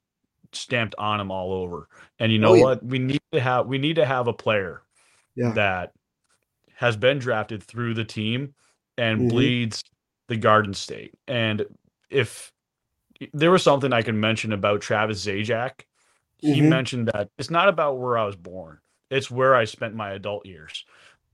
stamped 0.53 0.95
on 0.97 1.19
him 1.19 1.31
all 1.31 1.53
over. 1.53 1.87
And 2.19 2.31
you 2.31 2.39
know 2.39 2.49
Oh, 2.51 2.53
yeah. 2.55 2.63
what? 2.63 2.83
We 2.85 2.99
need 2.99 3.21
to 3.31 3.39
have 3.39 3.67
we 3.67 3.77
need 3.77 3.95
to 3.95 4.05
have 4.05 4.27
a 4.27 4.33
player 4.33 4.83
Yeah. 5.35 5.51
that 5.53 5.93
has 6.75 6.97
been 6.97 7.19
drafted 7.19 7.63
through 7.63 7.93
the 7.93 8.03
team 8.05 8.53
and 8.97 9.21
Mhm. 9.21 9.29
bleeds 9.29 9.83
the 10.27 10.35
Garden 10.37 10.73
State. 10.73 11.13
And 11.27 11.65
if 12.09 12.51
there 13.33 13.51
was 13.51 13.63
something 13.63 13.93
I 13.93 14.01
could 14.01 14.15
mention 14.15 14.51
about 14.51 14.81
Travis 14.81 15.25
Zajac, 15.25 15.81
he 16.39 16.59
Mhm. 16.59 16.69
mentioned 16.69 17.07
that 17.13 17.29
it's 17.37 17.49
not 17.51 17.69
about 17.69 17.99
where 17.99 18.17
I 18.17 18.25
was 18.25 18.35
born; 18.35 18.79
it's 19.09 19.29
where 19.31 19.55
I 19.55 19.65
spent 19.65 19.95
my 19.95 20.11
adult 20.11 20.45
years. 20.45 20.85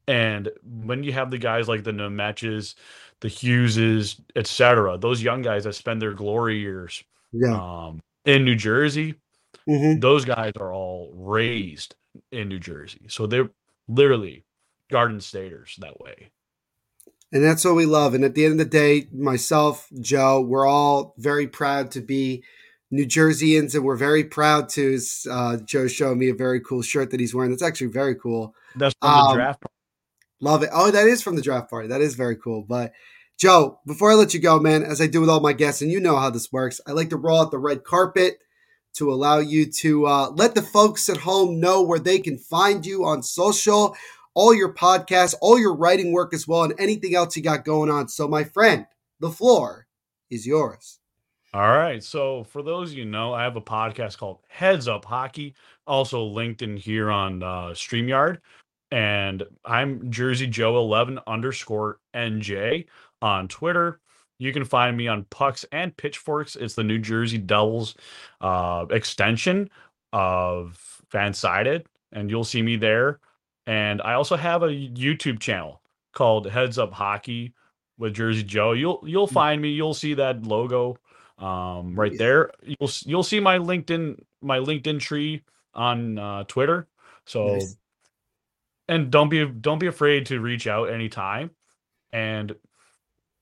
And 0.08 0.49
when 0.64 1.03
you 1.03 1.12
have 1.14 1.32
the 1.32 1.38
guys 1.38 1.68
like 1.68 1.84
the 1.84 1.91
Nemetches, 1.91 2.76
the 3.20 3.28
Hugheses, 3.28 4.20
etc., 4.36 4.97
those 4.97 5.22
young 5.22 5.41
guys 5.41 5.66
that 5.66 5.74
spend 5.74 6.01
their 6.01 6.14
glory 6.14 6.60
years 6.60 7.03
Yeah. 7.34 7.55
um, 7.55 8.01
in 8.26 8.45
New 8.45 8.55
Jersey, 8.55 9.16
Mhm. 9.68 9.99
those 9.99 10.24
guys 10.24 10.53
are 10.60 10.72
all 10.74 11.12
raised 11.14 11.95
in 12.32 12.47
New 12.47 12.60
Jersey. 12.60 13.01
So 13.10 13.28
they're 13.28 13.49
literally 13.88 14.45
Garden 14.89 15.20
Staters 15.20 15.76
that 15.80 15.99
way. 15.99 16.30
And 17.34 17.43
that's 17.43 17.66
what 17.66 17.76
we 17.76 17.86
love. 17.86 18.14
And 18.14 18.24
at 18.24 18.36
the 18.36 18.45
end 18.45 18.53
of 18.53 18.60
the 18.60 18.66
day, 18.66 19.10
myself, 19.14 19.89
Joe, 19.99 20.39
we're 20.39 20.66
all 20.66 21.14
very 21.18 21.47
proud 21.47 21.91
to 21.91 22.01
be 22.01 22.43
New 22.89 23.05
Jerseyans, 23.05 23.76
and 23.76 23.84
we're 23.84 23.97
very 23.97 24.24
proud 24.24 24.70
to. 24.70 24.97
Uh, 25.30 25.58
Joe 25.58 25.88
showed 25.88 26.18
me 26.18 26.30
a 26.30 26.34
very 26.34 26.62
cool 26.62 26.82
shirt 26.82 27.12
that 27.12 27.20
he's 27.20 27.36
wearing. 27.36 27.51
That's 27.51 27.62
actually 27.64 27.88
very 27.88 28.16
cool. 28.16 28.55
That's 28.78 28.95
from 29.01 29.10
Um, 29.12 29.28
the 29.28 29.34
draft. 29.34 29.64
Love 30.40 30.64
it. 30.64 30.70
Oh, 30.72 30.92
that 30.92 31.08
is 31.08 31.22
from 31.22 31.36
the 31.36 31.42
draft 31.42 31.70
party. 31.70 31.88
That 31.88 32.02
is 32.02 32.16
very 32.16 32.36
cool. 32.36 32.64
But 32.64 32.94
Joe, 33.38 33.80
before 33.86 34.12
I 34.12 34.16
let 34.16 34.34
you 34.34 34.40
go, 34.40 34.60
man, 34.60 34.84
as 34.84 35.02
I 35.02 35.08
do 35.08 35.22
with 35.22 35.30
all 35.30 35.40
my 35.40 35.54
guests, 35.54 35.82
and 35.82 35.92
you 35.92 36.00
know 36.00 36.18
how 36.18 36.30
this 36.30 36.52
works, 36.52 36.82
I 36.88 36.92
like 36.92 37.10
to 37.10 37.18
roll 37.18 37.42
out 37.42 37.52
the 37.52 37.60
red 37.60 37.84
carpet 37.84 38.40
to 38.94 39.12
allow 39.12 39.38
you 39.40 39.72
to 39.72 40.08
uh, 40.08 40.30
let 40.32 40.56
the 40.56 40.62
folks 40.62 41.08
at 41.10 41.18
home 41.18 41.60
know 41.60 41.84
where 41.84 42.00
they 42.00 42.20
can 42.20 42.38
find 42.38 42.86
you 42.86 43.06
on 43.06 43.22
social, 43.22 43.96
all 44.34 44.54
your 44.54 44.74
podcasts, 44.74 45.36
all 45.42 45.60
your 45.60 45.76
writing 45.76 46.12
work 46.12 46.34
as 46.34 46.48
well, 46.48 46.64
and 46.64 46.74
anything 46.80 47.16
else 47.16 47.36
you 47.36 47.44
got 47.44 47.64
going 47.64 47.92
on. 47.92 48.08
So, 48.08 48.28
my 48.28 48.44
friend, 48.44 48.88
the 49.20 49.30
floor 49.30 49.88
is 50.30 50.48
yours. 50.48 51.00
All 51.54 51.70
right. 51.70 52.04
So 52.04 52.44
for 52.44 52.62
those 52.62 52.94
you 52.94 53.06
know, 53.06 53.34
I 53.34 53.44
have 53.44 53.56
a 53.56 53.62
podcast 53.62 54.18
called 54.18 54.40
Heads 54.48 54.88
Up 54.88 55.06
Hockey, 55.06 55.56
also 55.86 56.24
linked 56.24 56.62
in 56.62 56.76
here 56.76 57.10
on 57.10 57.42
uh, 57.42 57.70
StreamYard. 57.70 58.40
And 58.92 59.44
I'm 59.66 60.12
Jersey 60.12 60.48
Joe 60.48 60.78
11 60.78 61.20
underscore 61.28 62.00
NJ 62.16 62.86
on 63.22 63.48
Twitter. 63.48 64.00
You 64.40 64.54
can 64.54 64.66
find 64.66 64.96
me 64.96 65.08
on 65.08 65.26
Pucks 65.26 65.66
and 65.72 65.96
Pitchforks. 65.98 66.56
It's 66.56 66.76
the 66.76 66.84
New 66.84 67.00
Jersey 67.00 67.38
Devils 67.38 67.96
uh, 68.40 68.86
extension 68.92 69.70
of 70.14 71.02
Fansided, 71.12 71.86
and 72.12 72.30
you'll 72.30 72.44
see 72.44 72.62
me 72.62 72.76
there. 72.76 73.20
And 73.66 74.02
I 74.02 74.14
also 74.14 74.38
have 74.38 74.64
a 74.64 74.68
YouTube 74.68 75.40
channel 75.40 75.82
called 76.14 76.50
Heads 76.50 76.78
Up 76.78 76.94
Hockey 76.94 77.54
with 77.98 78.14
Jersey 78.14 78.44
Joe. 78.44 78.72
You'll 78.74 79.04
you'll 79.06 79.28
find 79.28 79.62
me. 79.62 79.70
You'll 79.70 79.94
see 79.94 80.14
that 80.14 80.44
logo 80.44 80.98
um, 81.40 81.96
right 81.96 82.18
there. 82.18 82.52
You'll 82.64 82.92
you'll 83.06 83.24
see 83.24 83.40
my 83.40 83.58
LinkedIn 83.58 84.20
my 84.42 84.60
LinkedIn 84.60 85.00
tree 85.00 85.42
on 85.74 86.18
uh, 86.18 86.44
Twitter. 86.46 86.88
So 87.26 87.56
Nice. 87.56 87.76
And 88.88 89.12
don't 89.12 89.30
be 89.30 89.46
don't 89.46 89.80
be 89.80 89.88
afraid 89.88 90.28
to 90.28 90.40
reach 90.40 90.68
out 90.68 90.86
anytime. 90.90 91.52
And 92.12 92.56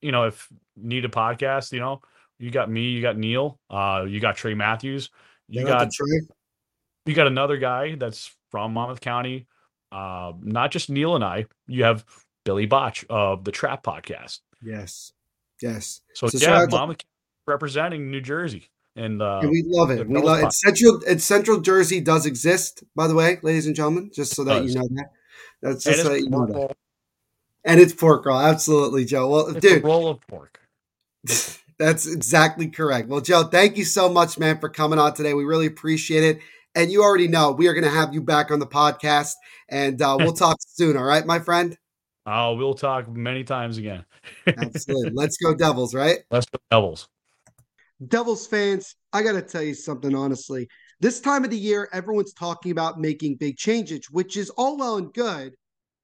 you 0.02 0.12
know 0.12 0.24
if 0.26 0.48
need 0.76 1.06
a 1.06 1.10
podcast, 1.10 1.72
you 1.72 1.80
know 1.80 2.02
you 2.38 2.52
got 2.52 2.70
me, 2.70 2.90
you 2.90 3.02
got 3.02 3.18
Neil, 3.18 3.60
uh, 3.70 4.06
you 4.08 4.20
got 4.20 4.36
Trey 4.36 4.54
Matthews, 4.54 5.10
you 5.48 5.66
got 5.66 5.90
Trey. 5.92 6.28
you 7.06 7.14
got 7.14 7.28
another 7.28 7.58
guy 7.58 7.96
that's 7.96 8.34
from 8.52 8.74
Monmouth 8.74 9.02
County. 9.02 9.48
Uh, 9.92 10.34
not 10.42 10.72
just 10.72 10.90
Neil 10.90 11.16
and 11.16 11.24
I. 11.24 11.46
You 11.68 11.84
have 11.86 12.04
Billy 12.44 12.66
Botch 12.66 13.06
of 13.10 13.46
the 13.46 13.52
Trap 13.52 13.84
Podcast. 13.84 14.40
Yes. 14.62 15.14
Yes. 15.62 16.02
So, 16.14 16.28
So 16.28 16.38
yeah, 16.38 16.58
out 16.64 16.70
to- 16.72 16.76
Monmouth 16.76 16.98
County 16.98 17.10
representing 17.48 18.12
New 18.12 18.20
Jersey. 18.22 18.70
And 18.98 19.22
uh, 19.22 19.40
And 19.42 19.52
we 19.52 19.64
love 19.68 19.92
it. 19.92 20.08
We 20.08 20.20
love 20.22 20.42
it. 20.44 20.54
Central 20.54 21.02
and 21.08 21.22
Central 21.22 21.60
Jersey 21.62 22.00
does 22.02 22.26
exist, 22.26 22.84
by 22.96 23.08
the 23.08 23.14
way, 23.14 23.40
ladies 23.44 23.68
and 23.68 23.76
gentlemen, 23.76 24.10
just 24.14 24.34
so 24.36 24.44
that 24.46 24.64
you 24.66 24.74
know 24.74 24.88
that. 24.96 25.10
That's 25.62 25.84
just 25.84 26.04
that 26.04 26.14
it's 26.14 26.28
pork 26.28 26.50
roll- 26.50 26.76
And 27.64 27.80
it's 27.80 27.94
pork 27.94 28.26
roll. 28.26 28.40
Absolutely, 28.40 29.06
Joe. 29.06 29.30
Well, 29.30 29.48
it's 29.48 29.60
dude, 29.60 29.84
a 29.84 29.86
roll 29.86 30.08
of 30.08 30.22
pork. 30.28 30.60
That's 31.78 32.08
exactly 32.08 32.68
correct. 32.70 33.10
Well, 33.10 33.22
Joe, 33.22 33.44
thank 33.44 33.78
you 33.78 33.84
so 33.86 34.08
much, 34.10 34.38
man, 34.40 34.60
for 34.60 34.70
coming 34.70 35.00
on 35.00 35.14
today. 35.14 35.34
We 35.34 35.44
really 35.44 35.66
appreciate 35.66 36.24
it. 36.24 36.40
And 36.74 36.92
you 36.92 37.04
already 37.04 37.28
know 37.28 37.52
we 37.52 37.68
are 37.68 37.74
going 37.74 37.84
to 37.86 37.90
have 37.90 38.14
you 38.14 38.22
back 38.22 38.52
on 38.52 38.60
the 38.60 38.68
podcast, 38.68 39.34
and 39.70 40.02
uh, 40.02 40.16
we'll 40.20 40.34
talk 40.34 40.58
soon. 40.68 40.98
All 40.98 41.04
right, 41.04 41.26
my 41.26 41.40
friend. 41.40 41.78
Oh, 42.26 42.56
we'll 42.56 42.74
talk 42.74 43.08
many 43.10 43.44
times 43.44 43.78
again. 43.78 44.04
Absolutely. 44.48 45.12
Let's 45.14 45.38
go, 45.38 45.54
Devils. 45.54 45.94
Right. 45.94 46.20
Let's 46.32 46.48
go 46.48 46.58
Devils. 46.72 47.08
Devils 48.08 48.46
fans, 48.48 48.96
I 49.14 49.24
got 49.24 49.34
to 49.34 49.42
tell 49.42 49.62
you 49.62 49.74
something 49.74 50.14
honestly. 50.16 50.68
This 51.00 51.20
time 51.20 51.44
of 51.44 51.50
the 51.50 51.58
year, 51.58 51.90
everyone's 51.92 52.34
talking 52.34 52.72
about 52.72 53.00
making 53.00 53.36
big 53.36 53.58
changes, 53.58 54.10
which 54.10 54.38
is 54.38 54.50
all 54.52 54.78
well 54.78 54.98
and 54.98 55.14
good, 55.14 55.56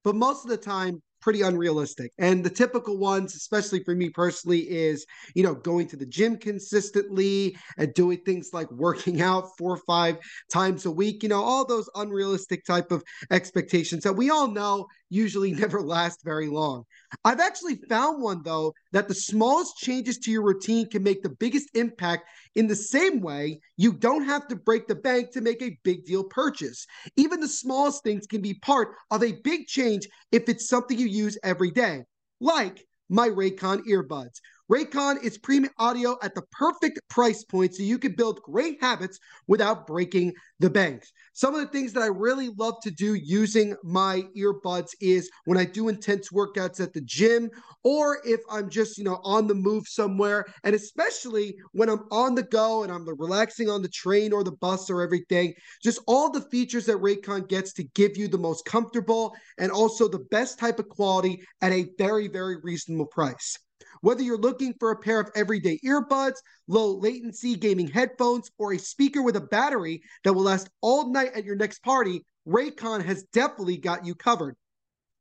but 0.04 0.16
most 0.16 0.44
of 0.44 0.50
the 0.50 0.58
time, 0.58 1.02
pretty 1.22 1.42
unrealistic. 1.42 2.12
And 2.18 2.44
the 2.44 2.50
typical 2.50 2.98
ones, 2.98 3.36
especially 3.36 3.84
for 3.84 3.96
me 3.96 4.10
personally, 4.10 4.70
is, 4.70 5.06
you 5.36 5.44
know, 5.44 5.54
going 5.54 5.88
to 5.89 5.96
the 5.96 6.06
gym 6.06 6.36
consistently 6.36 7.56
and 7.78 7.94
doing 7.94 8.18
things 8.26 8.50
like 8.54 8.70
working 8.72 9.22
out 9.22 9.56
four 9.58 9.72
or 9.72 9.82
five 9.86 10.18
times 10.52 10.86
a 10.86 10.92
week, 10.92 11.24
you 11.24 11.30
know, 11.30 11.42
all 11.42 11.66
those 11.66 11.89
unrealistic 11.96 12.66
type 12.66 12.92
of 12.92 13.04
expectations 13.30 14.04
that 14.04 14.14
we 14.14 14.30
all 14.30 14.48
know 14.48 14.88
usually 15.12 15.51
never 15.64 15.82
last 15.82 16.24
very 16.24 16.47
long. 16.47 16.84
I've 17.24 17.39
actually 17.39 17.76
found 17.89 18.24
one 18.24 18.41
though 18.43 18.74
that 18.91 19.07
the 19.07 19.14
smallest 19.14 19.78
changes 19.78 20.18
to 20.20 20.32
your 20.32 20.41
routine 20.41 20.89
can 20.89 21.03
make 21.03 21.22
the 21.22 21.30
biggest 21.30 21.70
impact 21.76 22.28
in 22.55 22.68
the 22.68 22.76
same 22.76 23.22
way 23.22 23.59
you 23.78 23.93
don't 23.93 24.26
have 24.26 24.47
to 24.47 24.55
break 24.55 24.88
the 24.88 24.95
bank 24.95 25.32
to 25.32 25.41
make 25.41 25.62
a 25.62 25.78
big 25.84 26.05
deal 26.05 26.24
purchase. 26.24 26.88
Even 27.18 27.39
the 27.39 27.47
smallest 27.47 28.03
things 28.03 28.26
can 28.26 28.41
be 28.41 28.55
part 28.55 28.95
of 29.12 29.22
a 29.22 29.34
big 29.43 29.68
change 29.68 30.07
if 30.32 30.49
it's 30.49 30.68
something 30.68 30.97
you 30.97 31.07
use 31.07 31.38
every 31.43 31.72
day, 31.72 32.01
like 32.39 32.88
my 33.09 33.28
Raycon 33.28 33.82
earbuds. 33.88 34.39
Raycon 34.72 35.22
is 35.22 35.38
premium 35.38 35.74
audio 35.80 36.17
at 36.24 36.34
the 36.34 36.43
perfect 36.43 37.01
price 37.09 37.43
point 37.43 37.76
so 37.76 37.84
you 37.84 37.99
can 37.99 38.13
build 38.15 38.41
great 38.41 38.82
habits 38.82 39.19
without 39.45 39.86
breaking 39.86 40.32
the 40.61 40.69
banks. 40.69 41.11
Some 41.34 41.53
of 41.53 41.59
the 41.59 41.67
things 41.67 41.91
that 41.91 42.03
I 42.03 42.05
really 42.05 42.51
love 42.57 42.76
to 42.84 42.91
do 42.91 43.15
using 43.15 43.76
my 43.84 44.24
earbuds 44.38 44.91
is 45.01 45.30
when 45.43 45.57
I 45.57 45.65
do 45.65 45.89
intense 45.89 46.30
workouts 46.30 46.80
at 46.80 46.93
the 46.93 47.01
gym 47.01 47.49
or 47.84 48.19
if 48.24 48.39
I'm 48.49 48.69
just, 48.69 48.97
you 48.97 49.03
know, 49.03 49.19
on 49.26 49.45
the 49.45 49.55
move 49.55 49.89
somewhere 49.89 50.45
and 50.63 50.74
especially 50.74 51.57
when 51.74 51.89
I'm 51.89 52.05
on 52.09 52.34
the 52.34 52.43
go 52.43 52.84
and 52.84 52.93
I'm 52.93 53.05
relaxing 53.19 53.69
on 53.69 53.82
the 53.82 53.89
train 53.89 54.32
or 54.32 54.45
the 54.45 54.53
bus 54.53 54.89
or 54.89 55.01
everything, 55.01 55.53
just 55.84 55.99
all 56.07 56.32
the 56.32 56.47
features 56.49 56.86
that 56.86 57.01
Raycon 57.01 57.49
gets 57.49 57.74
to 57.74 57.84
give 57.93 58.15
you 58.15 58.30
the 58.30 58.38
most 58.38 58.63
comfortable 58.63 59.36
and 59.57 59.69
also 59.69 60.07
the 60.07 60.26
best 60.32 60.59
type 60.59 60.80
of 60.80 60.88
quality 60.88 61.41
at 61.59 61.74
a 61.74 61.89
very 61.97 62.30
very 62.30 62.55
reasonable 62.63 63.07
price. 63.07 63.57
Whether 64.02 64.24
you're 64.24 64.38
looking 64.38 64.74
for 64.80 64.91
a 64.91 64.99
pair 64.99 65.20
of 65.20 65.30
everyday 65.36 65.80
earbuds, 65.86 66.36
low 66.68 66.97
latency 66.97 67.56
gaming 67.56 67.88
headphones, 67.88 68.52
or 68.58 68.74
a 68.74 68.80
speaker 68.80 69.22
with 69.22 69.36
a 69.36 69.41
battery 69.41 70.02
that 70.24 70.34
will 70.34 70.43
last 70.43 70.70
all 70.82 71.12
night 71.12 71.32
at 71.36 71.45
your 71.45 71.56
next 71.56 71.84
party, 71.84 72.26
Raycon 72.47 73.06
has 73.06 73.24
definitely 73.32 73.78
got 73.78 74.06
you 74.06 74.16
covered. 74.16 74.56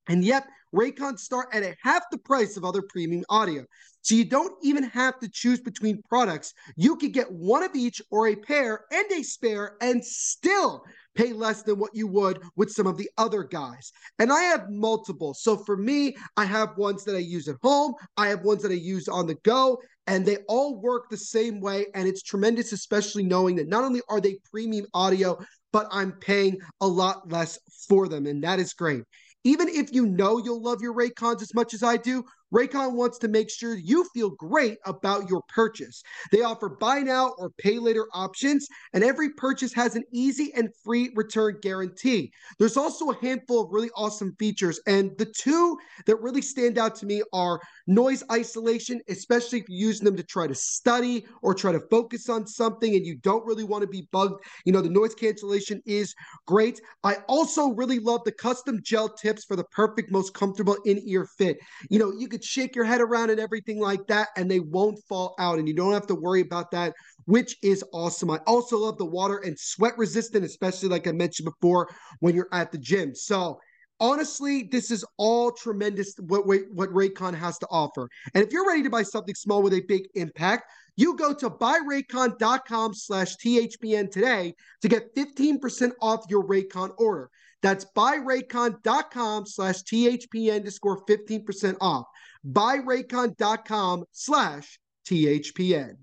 And 0.09 0.25
yep, 0.25 0.49
Raycons 0.75 1.21
start 1.21 1.49
at 1.53 1.63
a 1.63 1.77
half 1.83 2.05
the 2.11 2.19
price 2.19 2.57
of 2.57 2.65
other 2.65 2.83
premium 2.83 3.25
audio. 3.29 3.65
So 4.03 4.15
you 4.15 4.25
don't 4.25 4.55
even 4.63 4.85
have 4.85 5.21
to 5.21 5.29
choose 5.29 5.61
between 5.61 6.03
products. 6.09 6.55
You 6.77 6.97
could 6.97 7.13
get 7.13 7.31
one 7.31 7.63
of 7.63 7.75
each 7.75 8.01
or 8.11 8.29
a 8.29 8.37
pair 8.37 8.85
and 8.91 9.13
a 9.13 9.23
spare 9.23 9.77
and 9.83 10.03
still 10.03 10.85
pay 11.15 11.33
less 11.33 11.63
than 11.63 11.79
what 11.79 11.95
you 11.95 12.07
would 12.07 12.43
with 12.57 12.71
some 12.71 12.87
of 12.87 12.97
the 12.97 13.11
other 13.19 13.43
guys. 13.43 13.93
And 14.19 14.33
I 14.33 14.43
have 14.43 14.71
multiple. 14.71 15.35
So 15.35 15.57
for 15.57 15.77
me, 15.77 16.17
I 16.37 16.45
have 16.45 16.77
ones 16.77 17.05
that 17.05 17.15
I 17.15 17.21
use 17.21 17.49
at 17.49 17.57
home, 17.63 17.95
I 18.17 18.29
have 18.29 18.43
ones 18.43 18.63
that 18.63 18.73
I 18.73 18.77
use 18.77 19.09
on 19.09 19.27
the 19.27 19.37
go, 19.43 19.79
and 20.07 20.25
they 20.25 20.39
all 20.49 20.81
work 20.81 21.09
the 21.11 21.17
same 21.17 21.61
way. 21.61 21.87
And 21.95 22.09
it's 22.09 22.23
tremendous, 22.23 22.73
especially 22.73 23.23
knowing 23.23 23.57
that 23.57 23.69
not 23.69 23.85
only 23.85 24.03
are 24.09 24.21
they 24.21 24.39
premium 24.51 24.87
audio, 24.95 25.39
but 25.73 25.87
I'm 25.91 26.13
paying 26.13 26.59
a 26.81 26.87
lot 26.87 27.31
less 27.31 27.59
for 27.89 28.09
them. 28.09 28.27
And 28.27 28.43
that 28.43 28.59
is 28.59 28.73
great. 28.73 29.05
Even 29.45 29.69
if 29.69 29.93
you 29.93 30.07
know 30.07 30.39
you'll 30.39 30.63
love 30.63 30.83
your 30.83 30.95
Raycons 30.95 31.43
as 31.43 31.55
much 31.55 31.73
as 31.73 31.83
I 31.83 31.97
do, 31.97 32.25
Raycon 32.53 32.95
wants 32.95 33.19
to 33.19 33.29
make 33.29 33.51
sure 33.51 33.77
you 33.77 34.05
feel 34.13 34.31
great 34.31 34.79
about 34.85 35.29
your 35.29 35.43
purchase. 35.49 36.03
They 36.33 36.43
offer 36.43 36.69
buy 36.69 37.01
now 37.01 37.35
or 37.39 37.51
pay 37.51 37.79
later 37.79 38.07
options, 38.13 38.67
and 38.93 39.05
every 39.05 39.31
purchase 39.31 39.73
has 39.75 39.97
an 39.97 40.05
easy 40.13 40.53
and 40.55 40.69
free 40.85 41.11
return 41.15 41.59
guarantee. 41.63 42.33
There's 42.59 42.77
also 42.77 43.11
a 43.11 43.17
handful 43.21 43.65
of 43.65 43.73
really 43.73 43.91
awesome 43.97 44.35
features, 44.39 44.81
and 44.87 45.11
the 45.19 45.27
two 45.27 45.79
that 46.07 46.21
really 46.21 46.43
stand 46.43 46.79
out 46.79 46.95
to 46.97 47.07
me 47.07 47.23
are 47.33 47.61
noise 47.87 48.23
isolation, 48.31 49.01
especially 49.09 49.61
if 49.61 49.69
you're 49.69 49.89
using 49.89 50.05
them 50.05 50.17
to 50.17 50.23
try 50.23 50.47
to 50.47 50.55
study 50.55 51.25
or 51.43 51.55
try 51.55 51.73
to 51.73 51.81
focus 51.91 52.29
on 52.29 52.47
something 52.47 52.95
and 52.95 53.07
you 53.07 53.17
don't 53.17 53.45
really 53.47 53.65
want 53.65 53.83
to 53.83 53.89
be 53.89 54.09
bugged. 54.13 54.43
You 54.65 54.73
know, 54.73 54.81
the 54.81 54.91
noise 54.91 55.15
cancellation 55.15 55.83
is 55.87 56.15
great. 56.47 56.81
I 57.05 57.17
also 57.29 57.69
really 57.69 57.99
love 57.99 58.23
the 58.25 58.33
custom 58.33 58.81
gel 58.83 59.09
tips 59.09 59.45
for 59.45 59.57
the 59.57 59.65
perfect, 59.65 60.11
most 60.11 60.35
comfortable 60.35 60.77
in 60.85 61.01
ear 61.07 61.27
fit. 61.39 61.59
You 61.89 61.99
know, 61.99 62.13
you 62.13 62.29
could 62.41 62.49
shake 62.49 62.75
your 62.75 62.87
head 62.87 63.03
around 63.03 63.29
and 63.29 63.39
everything 63.39 63.79
like 63.79 64.07
that, 64.07 64.29
and 64.37 64.51
they 64.51 64.61
won't 64.61 64.99
fall 65.07 65.35
out, 65.39 65.59
and 65.59 65.69
you 65.69 65.75
don't 65.75 65.93
have 65.93 66.07
to 66.07 66.15
worry 66.15 66.41
about 66.41 66.71
that, 66.71 66.95
which 67.27 67.57
is 67.63 67.85
awesome. 67.93 68.31
I 68.31 68.39
also 68.47 68.79
love 68.79 68.97
the 68.97 69.05
water 69.05 69.39
and 69.39 69.59
sweat 69.59 69.97
resistant, 69.99 70.45
especially 70.45 70.89
like 70.89 71.07
I 71.07 71.13
mentioned 71.13 71.45
before 71.45 71.89
when 72.21 72.35
you're 72.35 72.49
at 72.53 72.73
the 72.73 72.79
gym. 72.79 73.15
So, 73.15 73.61
honestly, 74.01 74.69
this 74.73 74.91
is 74.91 75.05
all 75.19 75.53
tremendous 75.53 76.15
what 76.19 76.47
what 76.47 76.91
Raycon 76.91 77.35
has 77.35 77.59
to 77.59 77.67
offer. 77.71 78.09
And 78.35 78.43
if 78.43 78.53
you're 78.53 78.67
ready 78.67 78.83
to 78.85 78.91
buy 78.91 79.03
something 79.03 79.35
small 79.35 79.63
with 79.63 79.75
a 79.75 79.83
big 79.87 80.09
impact, 80.15 80.65
you 80.97 81.17
go 81.17 81.35
to 81.35 81.51
buyraycon.com 81.51 82.95
slash 82.95 83.37
THPN 83.37 84.11
today 84.11 84.55
to 84.81 84.89
get 84.89 85.15
15% 85.15 85.93
off 86.01 86.25
your 86.31 86.47
Raycon 86.47 86.93
order. 86.97 87.31
That's 87.63 87.85
buyraycon.com 87.95 89.47
slash 89.47 89.83
THPN 89.83 90.65
to 90.65 90.71
score 90.71 91.05
15% 91.05 91.77
off. 91.81 92.07
Buyraycon.com 92.47 94.05
slash 94.13 94.79
THPN. 95.07 95.97